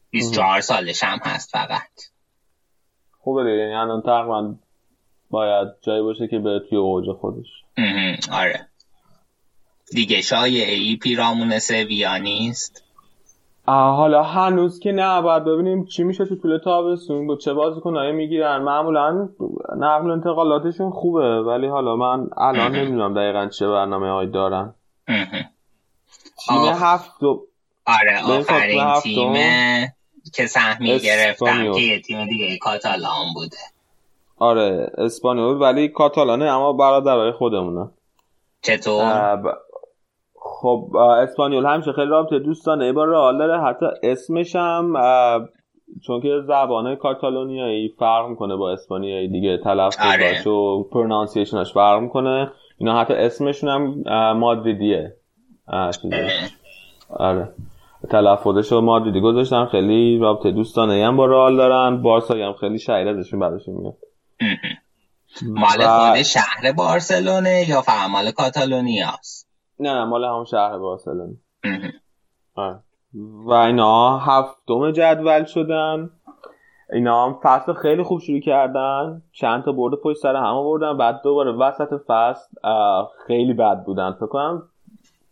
24 0.09 0.61
سالش 0.61 1.03
هم 1.03 1.19
هست 1.23 1.49
فقط. 1.49 1.91
خوبه 3.19 3.43
دیگه. 3.43 3.55
یعنی 3.55 3.73
الان 3.73 4.01
تقریبا 4.01 4.55
باید 5.29 5.67
جایی 5.81 6.01
باشه 6.01 6.27
که 6.27 6.39
به 6.39 6.61
توی 6.69 6.77
اوج 6.77 7.11
خودش. 7.11 7.47
آره. 8.31 8.67
دیگه 9.91 10.21
شایعه 10.21 10.73
ای 10.73 10.95
پیرامون 10.95 11.59
سویا 11.59 12.17
نیست. 12.17 12.83
حالا 13.71 14.23
هنوز 14.23 14.79
که 14.79 14.91
نه 14.91 15.21
باید 15.21 15.43
ببینیم 15.43 15.85
چی 15.85 16.03
میشه 16.03 16.25
تو 16.25 16.35
طول 16.35 16.57
تابستون. 16.57 17.27
با 17.27 17.35
چه 17.35 17.53
بازیکنایی 17.53 18.11
می‌گیرن؟ 18.11 18.57
معمولا 18.57 19.29
نقل 19.77 20.11
انتقالاتشون 20.11 20.91
خوبه 20.91 21.41
ولی 21.41 21.67
حالا 21.67 21.95
من 21.95 22.27
الان 22.37 22.75
نمی‌دونم 22.75 23.13
دقیقا 23.13 23.47
چه 23.47 23.67
برنامه 23.67 24.11
هایی 24.11 24.29
دارن. 24.31 24.73
تیم 26.47 26.61
هفت 26.65 27.11
آره 27.85 28.39
آخرین 28.39 28.93
تیم 29.03 29.33
که 30.33 30.45
سهمی 30.45 30.99
گرفتم 30.99 31.71
که 31.73 31.81
یه 31.81 32.01
تیم 32.01 32.25
دیگه 32.25 32.57
کاتالان 32.57 33.33
بوده. 33.33 33.57
آره 34.37 34.91
اسپانیول 34.97 35.61
ولی 35.61 35.87
کاتالانه 35.87 36.45
اما 36.45 36.73
برادرای 36.73 37.31
خودمونه. 37.31 37.89
چطور؟ 38.61 39.41
خب 40.61 40.95
اسپانیول 40.95 41.65
همیشه 41.65 41.91
خیلی 41.91 42.07
رابطه 42.07 42.39
دوستانه. 42.39 42.93
با 42.93 43.05
رئال 43.05 43.37
داره 43.37 43.61
حتی 43.61 43.85
اسمش 44.03 44.55
هم 44.55 44.93
چون 46.07 46.21
که 46.21 46.29
زبان 46.47 46.95
کاتالونیایی 46.95 47.89
فرق 47.99 48.27
می‌کنه 48.29 48.55
با 48.55 48.71
اسپانیایی 48.71 49.27
دیگه. 49.27 49.57
تلفظش 49.57 50.47
آره. 50.47 50.47
و 50.47 50.83
پرونانسیشنش 50.83 51.73
فرق 51.73 51.99
می‌کنه. 51.99 52.51
اینا 52.77 52.99
حتی 52.99 53.13
اسمشون 53.13 53.69
هم 53.69 54.03
مادریدیه. 54.37 55.15
آره. 57.09 57.53
تلفظش 58.09 58.71
رو 58.71 58.81
مادریدی 58.81 59.21
گذاشتن. 59.21 59.65
خیلی 59.65 60.19
رابطه 60.19 60.51
دوستانه 60.51 61.05
هم 61.07 61.17
با 61.17 61.25
رئال 61.25 61.57
دارن. 61.57 62.01
بارسا 62.01 62.33
هم 62.33 62.53
خیلی 62.53 62.79
شهر 62.79 63.07
ازشون 63.07 63.39
براشون 63.39 63.75
میاد. 63.75 63.97
مال 65.43 65.87
خود 65.87 66.21
شهر 66.21 66.71
بارسلونه 66.77 67.65
یا 67.69 67.81
فقط 67.81 68.09
مال 68.09 68.31
کاتالونیاست؟ 68.31 69.50
نه 69.81 69.93
نه 69.93 70.05
مال 70.05 70.25
همون 70.25 70.45
شهر 70.45 70.77
بارسلون. 70.77 71.37
و 73.45 73.51
اینا 73.51 74.17
هفتم 74.17 74.91
جدول 74.91 75.43
شدن. 75.43 76.09
اینا 76.93 77.25
هم 77.25 77.39
فصل 77.43 77.73
خیلی 77.73 78.03
خوب 78.03 78.19
شروع 78.19 78.39
کردن. 78.39 79.21
چند 79.31 79.63
تا 79.63 79.71
برده 79.71 79.95
پشت 79.95 80.17
سر 80.17 80.35
هم 80.35 80.63
بردن 80.63 80.97
بعد 80.97 81.21
دوباره 81.23 81.51
وسط 81.51 82.01
فصل 82.07 82.57
خیلی 83.27 83.53
بد 83.53 83.83
بودن. 83.83 84.11
فکر 84.11 84.27
کنم 84.27 84.63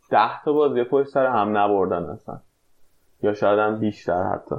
ده 0.10 0.44
تا 0.46 0.54
بازی 0.54 0.84
پشت 0.84 1.08
سر 1.08 1.26
هم 1.26 1.58
نبردن 1.58 2.04
اصلا. 2.04 2.40
یا 3.24 3.34
شاید 3.34 3.60
هم 3.60 3.80
بیشتر 3.80 4.24
حتی. 4.24 4.56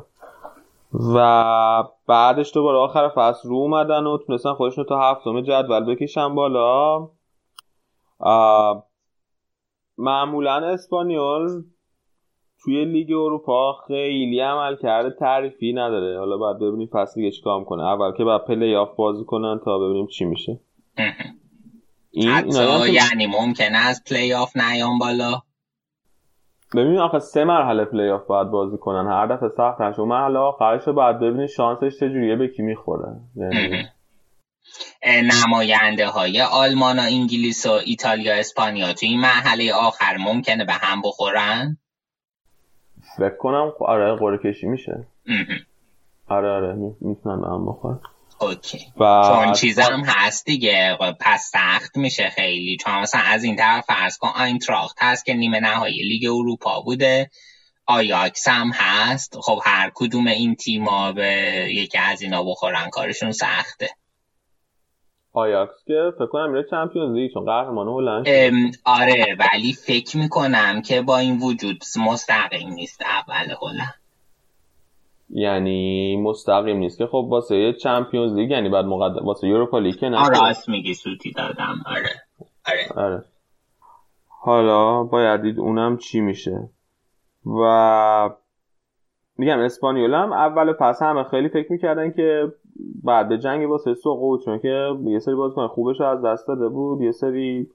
و 1.14 1.84
بعدش 2.06 2.54
دوباره 2.54 2.78
آخر 2.78 3.08
فصل 3.08 3.48
رو 3.48 3.56
اومدن 3.56 4.06
و 4.06 4.18
تونستن 4.18 4.52
خودشون 4.52 4.84
تا 4.84 5.00
هفتم 5.00 5.40
جدول 5.40 5.94
بکشن 5.94 6.34
بالا. 6.34 7.08
معمولا 10.00 10.54
اسپانیول 10.54 11.62
توی 12.64 12.84
لیگ 12.84 13.12
اروپا 13.12 13.72
خیلی 13.86 14.40
عمل 14.40 14.76
کرده 14.76 15.10
تعریفی 15.10 15.72
نداره. 15.72 16.18
حالا 16.18 16.36
باید 16.36 16.56
ببینیم 16.58 16.88
پس 16.92 17.14
دیگه 17.14 17.30
چیکار 17.30 17.64
کنه 17.64 17.82
اول 17.82 18.12
که 18.12 18.24
باید 18.24 18.44
پلی 18.44 18.76
آف 18.76 18.96
بازی 18.96 19.24
کنن 19.24 19.60
تا 19.64 19.78
ببینیم 19.78 20.06
چی 20.06 20.24
میشه. 20.24 20.60
این 22.10 22.28
حتی 22.28 22.92
یعنی 22.92 23.26
ممکنه 23.26 23.78
از 23.78 24.02
پلی 24.04 24.34
آف 24.34 24.56
نیان 24.56 24.98
بالا. 24.98 25.42
ببینیم 26.74 27.00
آخه 27.00 27.18
سه 27.18 27.44
مرحله 27.44 27.84
پلی 27.84 28.08
آف 28.08 28.26
باید 28.26 28.48
بازی 28.48 28.78
کنن. 28.78 29.06
هر 29.06 29.26
دفعه 29.26 29.48
سخت 29.48 29.80
نشه 29.80 30.02
مرحله 30.02 30.38
آخرش 30.38 30.82
رو 30.86 30.92
باید 30.92 31.16
ببینیم 31.18 31.46
شانسش 31.46 31.98
چجوریه 32.00 32.36
به 32.36 32.48
کی 32.48 32.62
می‌خوره. 32.62 33.20
یعنی 33.36 33.84
نماینده 35.06 36.06
های 36.06 36.40
آلمان 36.40 36.98
و 36.98 37.02
انگلیس 37.02 37.66
و 37.66 37.70
ایتالیا 37.84 38.34
اسپانیا. 38.34 38.92
تو 38.92 39.06
این 39.06 39.20
مرحله 39.20 39.72
آخر 39.72 40.16
ممکنه 40.16 40.64
به 40.64 40.72
هم 40.72 41.02
بخورن؟ 41.02 41.78
فکر 43.16 43.36
کنم 43.36 43.72
آره 43.80 44.16
قرعه 44.16 44.38
کشی 44.38 44.66
میشه. 44.66 45.06
آره 46.28 46.48
آره 46.48 46.74
می‌تونن 47.00 47.40
به 47.40 47.46
هم 47.46 47.66
بخورن. 47.66 48.00
OK. 48.40 48.78
و... 49.00 49.22
چون 49.26 49.52
چیزم 49.52 50.02
هست 50.06 50.44
دیگه 50.44 50.98
پس 51.20 51.50
سخت 51.52 51.96
میشه 51.96 52.30
خیلی. 52.30 52.76
چون 52.76 52.98
مثلا 53.00 53.20
از 53.20 53.44
این 53.44 53.56
طرف 53.56 53.84
فرض 53.84 54.18
کن 54.18 54.28
آینتراخت 54.28 54.96
هست 55.00 55.24
که 55.24 55.34
نیمه 55.34 55.60
نهایی 55.60 56.02
لیگ 56.02 56.24
اروپا 56.30 56.80
بوده. 56.80 57.30
آیاکس 57.86 58.48
هم 58.48 58.70
هست. 58.74 59.36
خب 59.42 59.60
هر 59.64 59.90
کدوم 59.94 60.26
این 60.26 60.54
تیما 60.54 61.12
به 61.12 61.32
یکی 61.70 61.98
از 61.98 62.22
اینا 62.22 62.42
بخورن. 62.42 62.90
کارشون 62.90 63.32
سخته. 63.32 63.90
آیاکس 65.32 65.84
که 65.86 66.12
فکر 66.18 66.26
کنم 66.26 66.50
میره 66.50 66.66
چمپیونز 66.70 67.14
لیگ 67.14 67.32
چون 67.32 67.44
قهرمان 67.44 67.88
هلند 67.88 68.26
آره 68.84 69.36
ولی 69.38 69.72
فکر 69.72 70.16
می‌کنم 70.16 70.82
که 70.82 71.02
با 71.02 71.18
این 71.18 71.38
وجود 71.38 71.82
مستقیم 72.06 72.68
نیست 72.68 73.02
اول 73.02 73.54
هلند 73.62 73.94
یعنی 75.30 76.16
مستقیم 76.16 76.76
نیست 76.76 76.98
که 76.98 77.06
خب 77.06 77.26
واسه 77.30 77.72
چمپیونز 77.72 78.34
لیگ 78.34 78.50
یعنی 78.50 78.68
بعد 78.68 78.84
مقدم 78.84 79.24
واسه 79.26 79.48
یوروپا 79.48 79.78
لیگ 79.78 79.96
که 79.96 80.08
نه 80.08 80.28
راست 80.28 80.68
میگی 80.68 80.94
سوتی 80.94 81.32
دادم. 81.32 81.82
آره. 81.86 82.10
آره. 82.66 83.04
آره. 83.04 83.24
حالا 84.28 85.02
باید 85.02 85.42
دید 85.42 85.58
اونم 85.58 85.96
چی 85.96 86.20
میشه؟ 86.20 86.68
و 87.46 88.30
میگم 89.36 89.58
اسپانیول 89.58 90.14
هم 90.14 90.32
اول 90.32 90.72
پس 90.72 91.02
همه 91.02 91.24
خیلی 91.24 91.48
فکر 91.48 91.72
می‌کردن 91.72 92.12
که 92.12 92.52
بعد 93.04 93.28
به 93.28 93.38
جنگ 93.38 93.70
واسه 93.70 93.94
سقوط 93.94 94.44
چون 94.44 94.58
که 94.58 94.88
یه 95.04 95.18
سری 95.18 95.34
بازیکن 95.34 95.66
خوبش 95.66 96.00
از 96.00 96.22
دست 96.22 96.48
داده 96.48 96.68
بود 96.68 97.00
یه 97.00 97.12
سری 97.12 97.70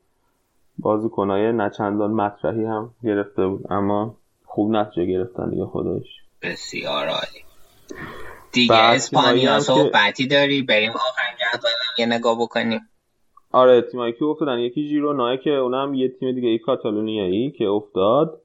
بازیکنای 0.78 1.52
نچندان 1.52 2.12
مطرحی 2.12 2.66
هم 2.66 2.90
گرفته 3.04 3.48
بود 3.48 3.66
اما 3.70 4.16
خوب 4.46 4.72
نتیجه 4.72 5.06
گرفتن 5.06 5.50
دیگه 5.50 5.66
خودش 5.66 6.08
بسیار 6.42 7.08
عالی. 7.08 7.46
دیگه 8.52 8.76
اسپانیا 8.76 9.60
صحبتی 9.60 10.28
داری؟ 10.28 10.62
بریم 10.62 10.90
آخرین 10.90 11.38
جدولم 11.38 11.74
یه 11.98 12.06
نگاه 12.06 12.38
بکنیم. 12.40 12.82
آره 13.52 13.82
تیمایی 13.82 14.14
که 14.14 14.26
افتادن 14.26 14.60
یکی 14.60 14.88
ژیرونا 14.88 15.36
که 15.36 15.50
اونم 15.50 15.94
یه 15.94 16.10
تیم 16.10 16.36
دیگه 16.36 16.50
ای 16.50 16.60
کاتالونیایی 16.60 17.52
که 17.52 17.66
افتاد. 17.66 18.42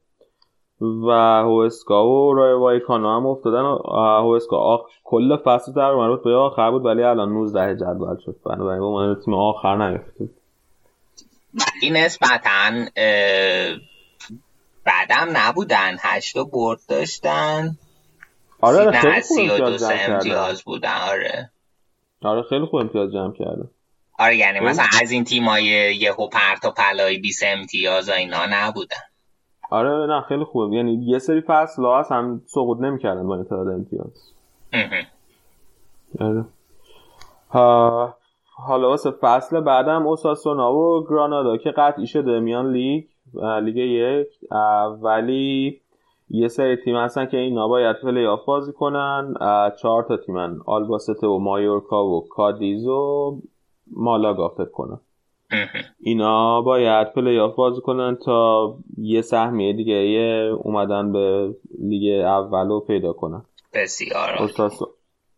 و 0.81 1.11
هوسکا 1.43 2.09
و 2.09 2.35
رای 2.35 2.53
وایکانا 2.53 3.17
هم 3.17 3.27
افتادن 3.27 3.65
هوسکا 4.23 4.57
آخ... 4.57 4.81
کل 5.05 5.37
فصل 5.37 5.73
در 5.73 5.95
مربوط 5.95 6.23
به 6.23 6.35
آخر 6.35 6.71
بود 6.71 6.85
ولی 6.85 7.03
الان 7.03 7.29
19 7.29 7.77
جدول 7.77 8.17
شد. 8.27 8.37
بنابراین 8.47 9.15
به 9.15 9.21
تیم 9.25 9.35
آخر 9.35 9.91
نیفتاد 9.91 10.29
این 11.83 11.97
نسبتا 11.97 12.71
بعدم 14.85 15.29
نبودن. 15.37 15.97
هشتا 16.01 16.45
برد 16.45 16.79
داشتن. 16.89 17.77
آره 18.61 18.91
خیلی 18.91 19.21
خوب 19.21 19.63
امتیاز 20.09 20.63
بودن. 20.65 21.01
آره. 21.11 21.51
آره 22.23 22.43
خیلی 22.43 22.67
خوب 22.67 22.81
امتیاز 22.81 23.13
جمع 23.13 23.33
کرده 23.33 23.69
آره 24.19 24.37
یعنی 24.37 24.61
مثلا 24.61 24.87
از 25.03 25.11
این 25.11 25.25
تیمای 25.25 25.65
یهو 25.97 26.29
پرت 26.29 26.65
و 26.65 26.71
پلای 26.71 27.19
20 27.19 27.43
امتیاز 27.47 28.09
اینا 28.09 28.47
نبودن. 28.51 29.10
آره 29.71 30.07
نه 30.07 30.21
خیلی 30.21 30.45
خوبه. 30.45 30.77
یعنی 30.77 30.95
یه 30.95 31.19
سری 31.19 31.41
فصل 31.41 31.85
هست 31.85 32.13
هم 32.13 32.43
سقوط 32.47 32.81
نمی‌کردن 32.81 33.27
با 33.27 33.35
این 33.35 33.45
تعداد 33.45 33.69
امتیاز 33.69 34.33
آره. 36.21 36.45
حالا 38.57 38.89
واسه 38.89 39.11
فصل 39.11 39.61
بعدم 39.61 40.07
اوساسونا 40.07 40.75
و 40.75 41.07
گرانادا 41.09 41.57
که 41.57 41.71
قطعی 41.71 42.07
شده 42.07 42.41
میان 42.41 42.73
لیگ 42.73 43.05
لیگ 43.63 43.77
یک. 43.77 44.29
ولی 45.03 45.81
یه 46.31 46.49
سری 46.49 46.77
تیم 46.77 46.97
هستن 46.97 47.27
که 47.27 47.37
اینا 47.37 47.69
باید 47.69 47.97
پلی 48.03 48.27
آف 48.27 48.45
بازی 48.45 48.73
کنن. 48.73 49.35
چهار 49.83 50.03
تا 50.03 50.17
تیمن. 50.17 50.61
آلباسته 50.67 51.27
و 51.27 51.39
مایورکا 51.39 52.07
و 52.07 52.29
کادیز 52.29 52.87
و 52.87 53.39
مالاگا 53.97 54.49
فکر 54.49 54.71
کنن 54.71 55.01
اینا 56.01 56.63
باید 56.63 57.13
پلی 57.13 57.39
آف 57.39 57.55
بازی 57.55 57.81
کنن 57.81 58.19
تا 58.25 58.77
یه 58.99 59.23
سهمیه 59.23 59.73
دیگه 59.73 59.95
یه 59.95 60.53
اومدن 60.63 61.13
به 61.13 61.55
لیگ 61.79 62.25
اول 62.25 62.69
رو 62.69 62.81
پیدا 62.81 63.13
کنن. 63.13 63.45
بسیار 63.73 64.49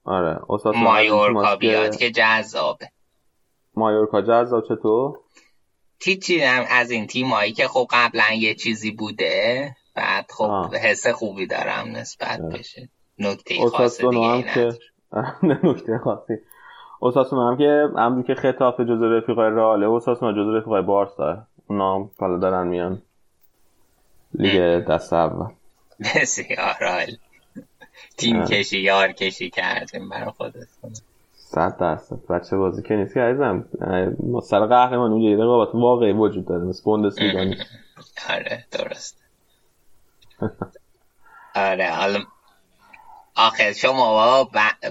آره 0.04 0.40
مایورکا 0.64 1.56
بیاد 1.56 1.96
که 1.96 2.10
جذابه. 2.10 2.88
مایورکا 3.74 4.22
جذاب 4.22 4.64
چطور؟ 4.64 5.18
تیچی 6.00 6.42
از 6.70 6.90
این 6.90 7.06
تیمایی 7.06 7.52
که 7.52 7.68
خب 7.68 7.86
قبلا 7.90 8.24
یه 8.38 8.54
چیزی 8.54 8.90
بوده 8.90 9.70
بعد 9.94 10.30
خب 10.30 10.44
آه. 10.44 10.74
حس 10.76 11.06
خوبی 11.06 11.46
دارم 11.46 11.88
نسبت 11.88 12.40
بشه. 12.40 12.88
نکته 13.18 13.66
خاصی 13.66 14.08
دیگه 14.08 14.42
که 14.54 14.78
نکته 15.42 15.98
خاصی. 15.98 16.34
اوساسونا 17.02 17.48
هم 17.50 17.56
که 17.56 17.88
همون 17.96 18.22
که 18.22 18.34
خطاف 18.34 18.80
جزو 18.80 19.08
رفیقای 19.08 19.50
راله 19.50 19.86
اوساسونا 19.86 20.32
جزو 20.32 20.56
رفیقای 20.56 20.82
بارسا. 20.82 21.46
اونا 21.66 22.10
حالا 22.18 22.38
دارن 22.38 22.66
میان 22.66 23.02
لیگ 24.34 24.84
دست 24.84 25.12
اول. 25.12 25.46
بسیار 26.00 26.76
حال 26.80 27.16
تیم 28.16 28.44
کشی 28.44 28.80
یار 28.80 29.12
کشی 29.12 29.50
کردیم 29.50 30.08
برای 30.08 30.30
خودتون 30.30 30.92
صد 31.34 31.76
درصد. 31.76 32.26
بچه 32.30 32.56
بازی 32.56 32.82
که 32.82 32.96
نیست 32.96 33.14
که 33.14 33.20
عزیزم 33.20 33.64
سر 34.42 34.66
قهرمان 34.66 35.12
اونجا 35.12 35.28
یه 35.28 35.36
رقابت 35.36 35.74
واقعی 35.74 36.12
وجود 36.12 36.46
داره. 36.46 36.62
مثل 36.62 36.84
بوندسلیگا 36.84 37.40
آره 38.34 38.64
درست. 38.70 39.22
آره 41.54 41.90
حالا 41.90 42.18
آخر 43.36 43.72
شما 43.72 44.48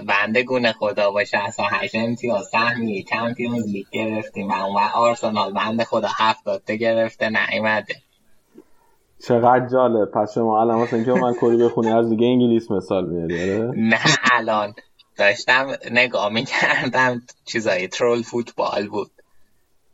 بنده 0.08 0.42
گونه 0.42 0.72
خدا 0.72 1.10
با 1.10 1.24
68 1.24 1.94
امتیاز 1.94 2.46
سهمی 2.46 3.02
چمپیونز 3.02 3.66
لیگ 3.68 3.86
گرفتیم. 3.92 4.48
و 4.48 4.52
اون 4.52 4.82
آرسنال 4.94 5.52
بنده 5.52 5.84
خدا 5.84 6.08
70 6.18 6.70
گرفته 6.70 7.28
نیومده 7.28 7.94
چقدر 9.28 9.68
جالب. 9.68 10.10
پس 10.10 10.34
شما 10.34 10.60
الان 10.60 10.78
واسه 10.78 10.96
اینکه 10.96 11.12
من 11.12 11.34
کلی 11.34 11.64
بخونی 11.64 11.90
از 11.90 12.08
دیگه 12.08 12.26
انگلیس 12.26 12.70
مثال 12.70 13.06
میاری 13.06 13.42
آره؟ 13.42 13.72
نه 13.76 14.00
الان. 14.32 14.74
داشتم 15.16 15.66
نگاه 15.90 16.32
می‌کردم 16.32 17.22
چیزای 17.44 17.88
ترول 17.88 18.22
فوتبال 18.22 18.88
بود. 18.88 19.10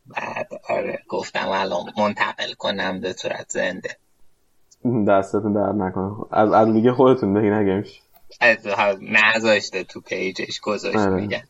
بعد 0.06 0.48
آره 0.68 0.98
گفتم 1.08 1.48
الان 1.48 1.82
منتقل 1.98 2.52
کنم 2.58 3.00
به 3.00 3.12
صورت 3.12 3.46
زنده. 3.48 3.96
دستتون 5.08 5.52
در 5.52 5.72
نکنه. 5.72 6.12
از 6.30 6.52
از 6.52 6.68
میگه 6.68 6.92
خودتون 6.92 7.34
بگی 7.34 7.50
نگمش 7.50 8.00
نذاشته 9.00 9.84
تو 9.84 10.00
پیجش 10.00 10.60
گذاشت 10.60 10.96
آره. 10.96 11.14
میگن. 11.14 11.42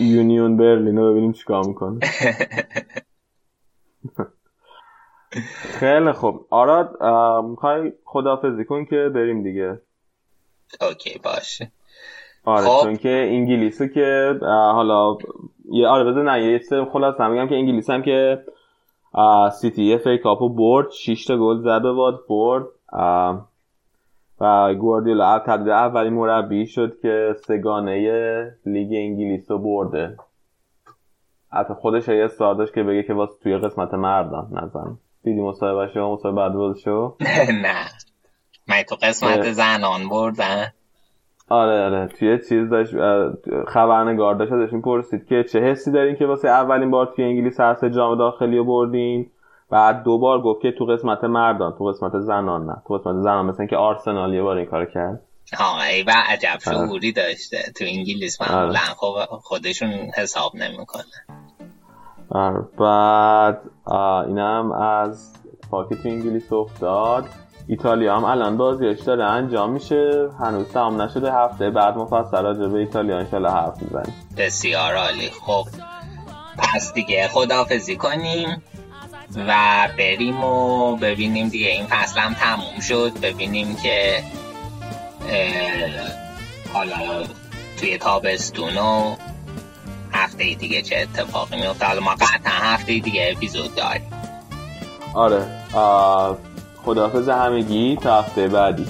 یونیون 0.00 0.56
برلین 0.56 0.96
رو 0.96 1.10
ببینیم 1.10 1.32
چیکار 1.32 1.66
می‌کنه. 1.66 2.00
خیلی 5.80 6.12
خوب. 6.12 6.46
آراد 6.50 7.02
می‌خوای 7.44 7.92
خدافظی 8.04 8.64
کن 8.64 8.84
که 8.84 9.10
بریم 9.14 9.42
دیگه. 9.42 9.80
OK 10.80 11.20
باشه 11.24 11.72
آره 12.44 12.66
خب. 12.66 12.82
چون 12.82 12.96
که 12.96 13.08
انگلیسی 13.08 13.88
که 13.88 14.38
حالا 14.48 15.18
یه 15.70 15.86
آره 15.86 16.04
بذار 16.04 16.32
نه 16.32 16.44
یه 16.44 16.60
خلاص 16.92 17.20
میگم 17.20 17.48
که 17.48 17.54
انگلیس 17.54 17.90
هم 17.90 18.02
که 18.02 18.44
سیتی 19.60 19.94
FA 19.94 20.06
Cup 20.06 20.18
و 20.18 20.48
برد 20.48 20.90
6 20.90 21.24
تا 21.24 21.36
گل 21.38 21.58
زد 21.58 21.82
به 21.82 21.92
واتفورد 21.92 22.66
و 24.40 24.74
گواردیولا 24.74 25.38
تبدیل 25.38 25.72
اولین 25.72 26.12
مربی 26.12 26.66
شد 26.66 26.98
که 27.02 27.36
سه‌گانه 27.46 28.58
لیگ 28.66 28.92
انگلیس 28.92 29.50
رو 29.50 29.58
برده. 29.58 30.16
حتی 31.52 31.74
خودش 31.74 32.08
یه 32.08 32.28
داشت 32.38 32.74
که 32.74 32.82
بگه 32.82 33.02
که 33.02 33.14
واسه 33.14 33.32
توی 33.42 33.58
قسمت 33.58 33.94
مردم 33.94 34.48
نزن 34.52 34.98
دیدی 35.22 35.40
مصاحبه 35.40 35.92
شو؟ 35.94 36.12
مصاحبه 36.12 36.36
بعد 36.36 36.76
شو؟ 36.76 37.16
نه. 37.64 37.74
من 38.68 38.82
تو 38.82 38.96
قسمت 39.02 39.52
زنان 39.52 40.08
بردن 40.08 40.66
آره 41.48 41.84
آره. 41.84 42.06
توی 42.06 42.38
چیز 42.48 42.70
داشت 42.70 42.94
خبرنگار 43.68 44.34
داشت 44.34 44.52
ازشون 44.52 44.82
پرسید 44.82 45.26
که 45.26 45.44
چه 45.52 45.60
حسی 45.60 45.92
دارین 45.92 46.16
که 46.16 46.26
واسه 46.26 46.48
اولین 46.48 46.90
بار 46.90 47.12
توی 47.16 47.24
انگلیس 47.24 47.60
هست 47.60 47.84
جام 47.84 48.18
داخلی 48.18 48.58
رو 48.58 48.64
بردین؟ 48.64 49.30
بعد 49.70 50.02
دو 50.02 50.18
بار 50.18 50.40
گفت 50.40 50.62
که 50.62 50.72
تو 50.78 50.84
قسمت 50.84 51.24
مردان 51.24 51.74
تو 51.78 51.84
قسمت 51.84 52.18
زنان 52.18 52.66
نه. 52.66 52.76
تو 52.88 52.94
قسمت 52.94 53.22
زنان 53.22 53.46
مثل 53.46 53.66
که 53.66 53.76
آرسنال 53.76 54.34
یه 54.34 54.42
بار 54.42 54.56
این 54.56 54.66
کار 54.66 54.86
کرد. 54.86 55.22
آه 55.58 55.80
ای 55.80 56.02
و 56.02 56.12
عجب 56.28 56.48
آره. 56.48 56.58
شعوری 56.76 57.12
داشته. 57.12 57.58
تو 57.76 57.84
انگلیس 57.88 58.42
معمولا 58.42 58.66
آره. 58.66 58.78
خب 58.78 59.36
خودشون 59.42 59.90
حساب 60.16 60.52
نمی‌کنه 60.54 61.04
آره 62.30 62.60
بعد 62.78 63.60
اینم 64.26 64.72
از 64.72 65.32
پاکی 65.70 65.94
تو 65.94 66.08
انگلیس 66.08 66.52
افتاد. 66.52 67.24
ایتالیا 67.68 68.16
هم 68.16 68.24
الان 68.24 68.56
بازیش 68.56 69.00
داره 69.00 69.24
انجام 69.24 69.70
میشه. 69.70 70.28
هنوز 70.40 70.68
تمام 70.68 71.02
نشده 71.02 71.32
هفته. 71.32 71.70
بعد 71.70 71.96
مفصل 71.96 72.42
راجع 72.42 72.66
به 72.66 72.78
ایتالیا 72.78 73.18
انشالله 73.18 73.50
حرف 73.50 73.82
می‌زنیم. 73.82 74.14
بسیار 74.38 74.94
عالی. 74.94 75.30
خب 75.30 75.64
پس 76.58 76.92
دیگه 76.92 77.28
خدافزی 77.28 77.96
کنیم. 77.96 78.62
و 79.36 79.88
بریم 79.98 80.44
و 80.44 80.96
ببینیم 80.96 81.48
دیگه. 81.48 81.68
این 81.68 81.86
فصل 81.86 82.20
هم 82.20 82.34
تموم 82.34 82.80
شد. 82.80 83.12
ببینیم 83.22 83.76
که 83.76 84.22
حالا 86.72 87.24
توی 87.80 87.98
تابستون 87.98 88.76
و 88.76 89.16
هفته 90.12 90.54
دیگه 90.54 90.82
چه 90.82 90.96
اتفاقی 90.96 91.56
میفته 91.56 91.86
حالا 91.86 92.00
ما 92.00 92.14
قطعا 92.14 92.52
هفته 92.52 92.98
دیگه 92.98 93.34
اپیزود 93.36 93.74
داریم. 93.74 94.12
آره. 95.14 95.46
خداحافظ 96.84 97.28
همگی. 97.28 97.96
تا 97.96 98.18
هفته 98.22 98.48
بعدی. 98.48 98.86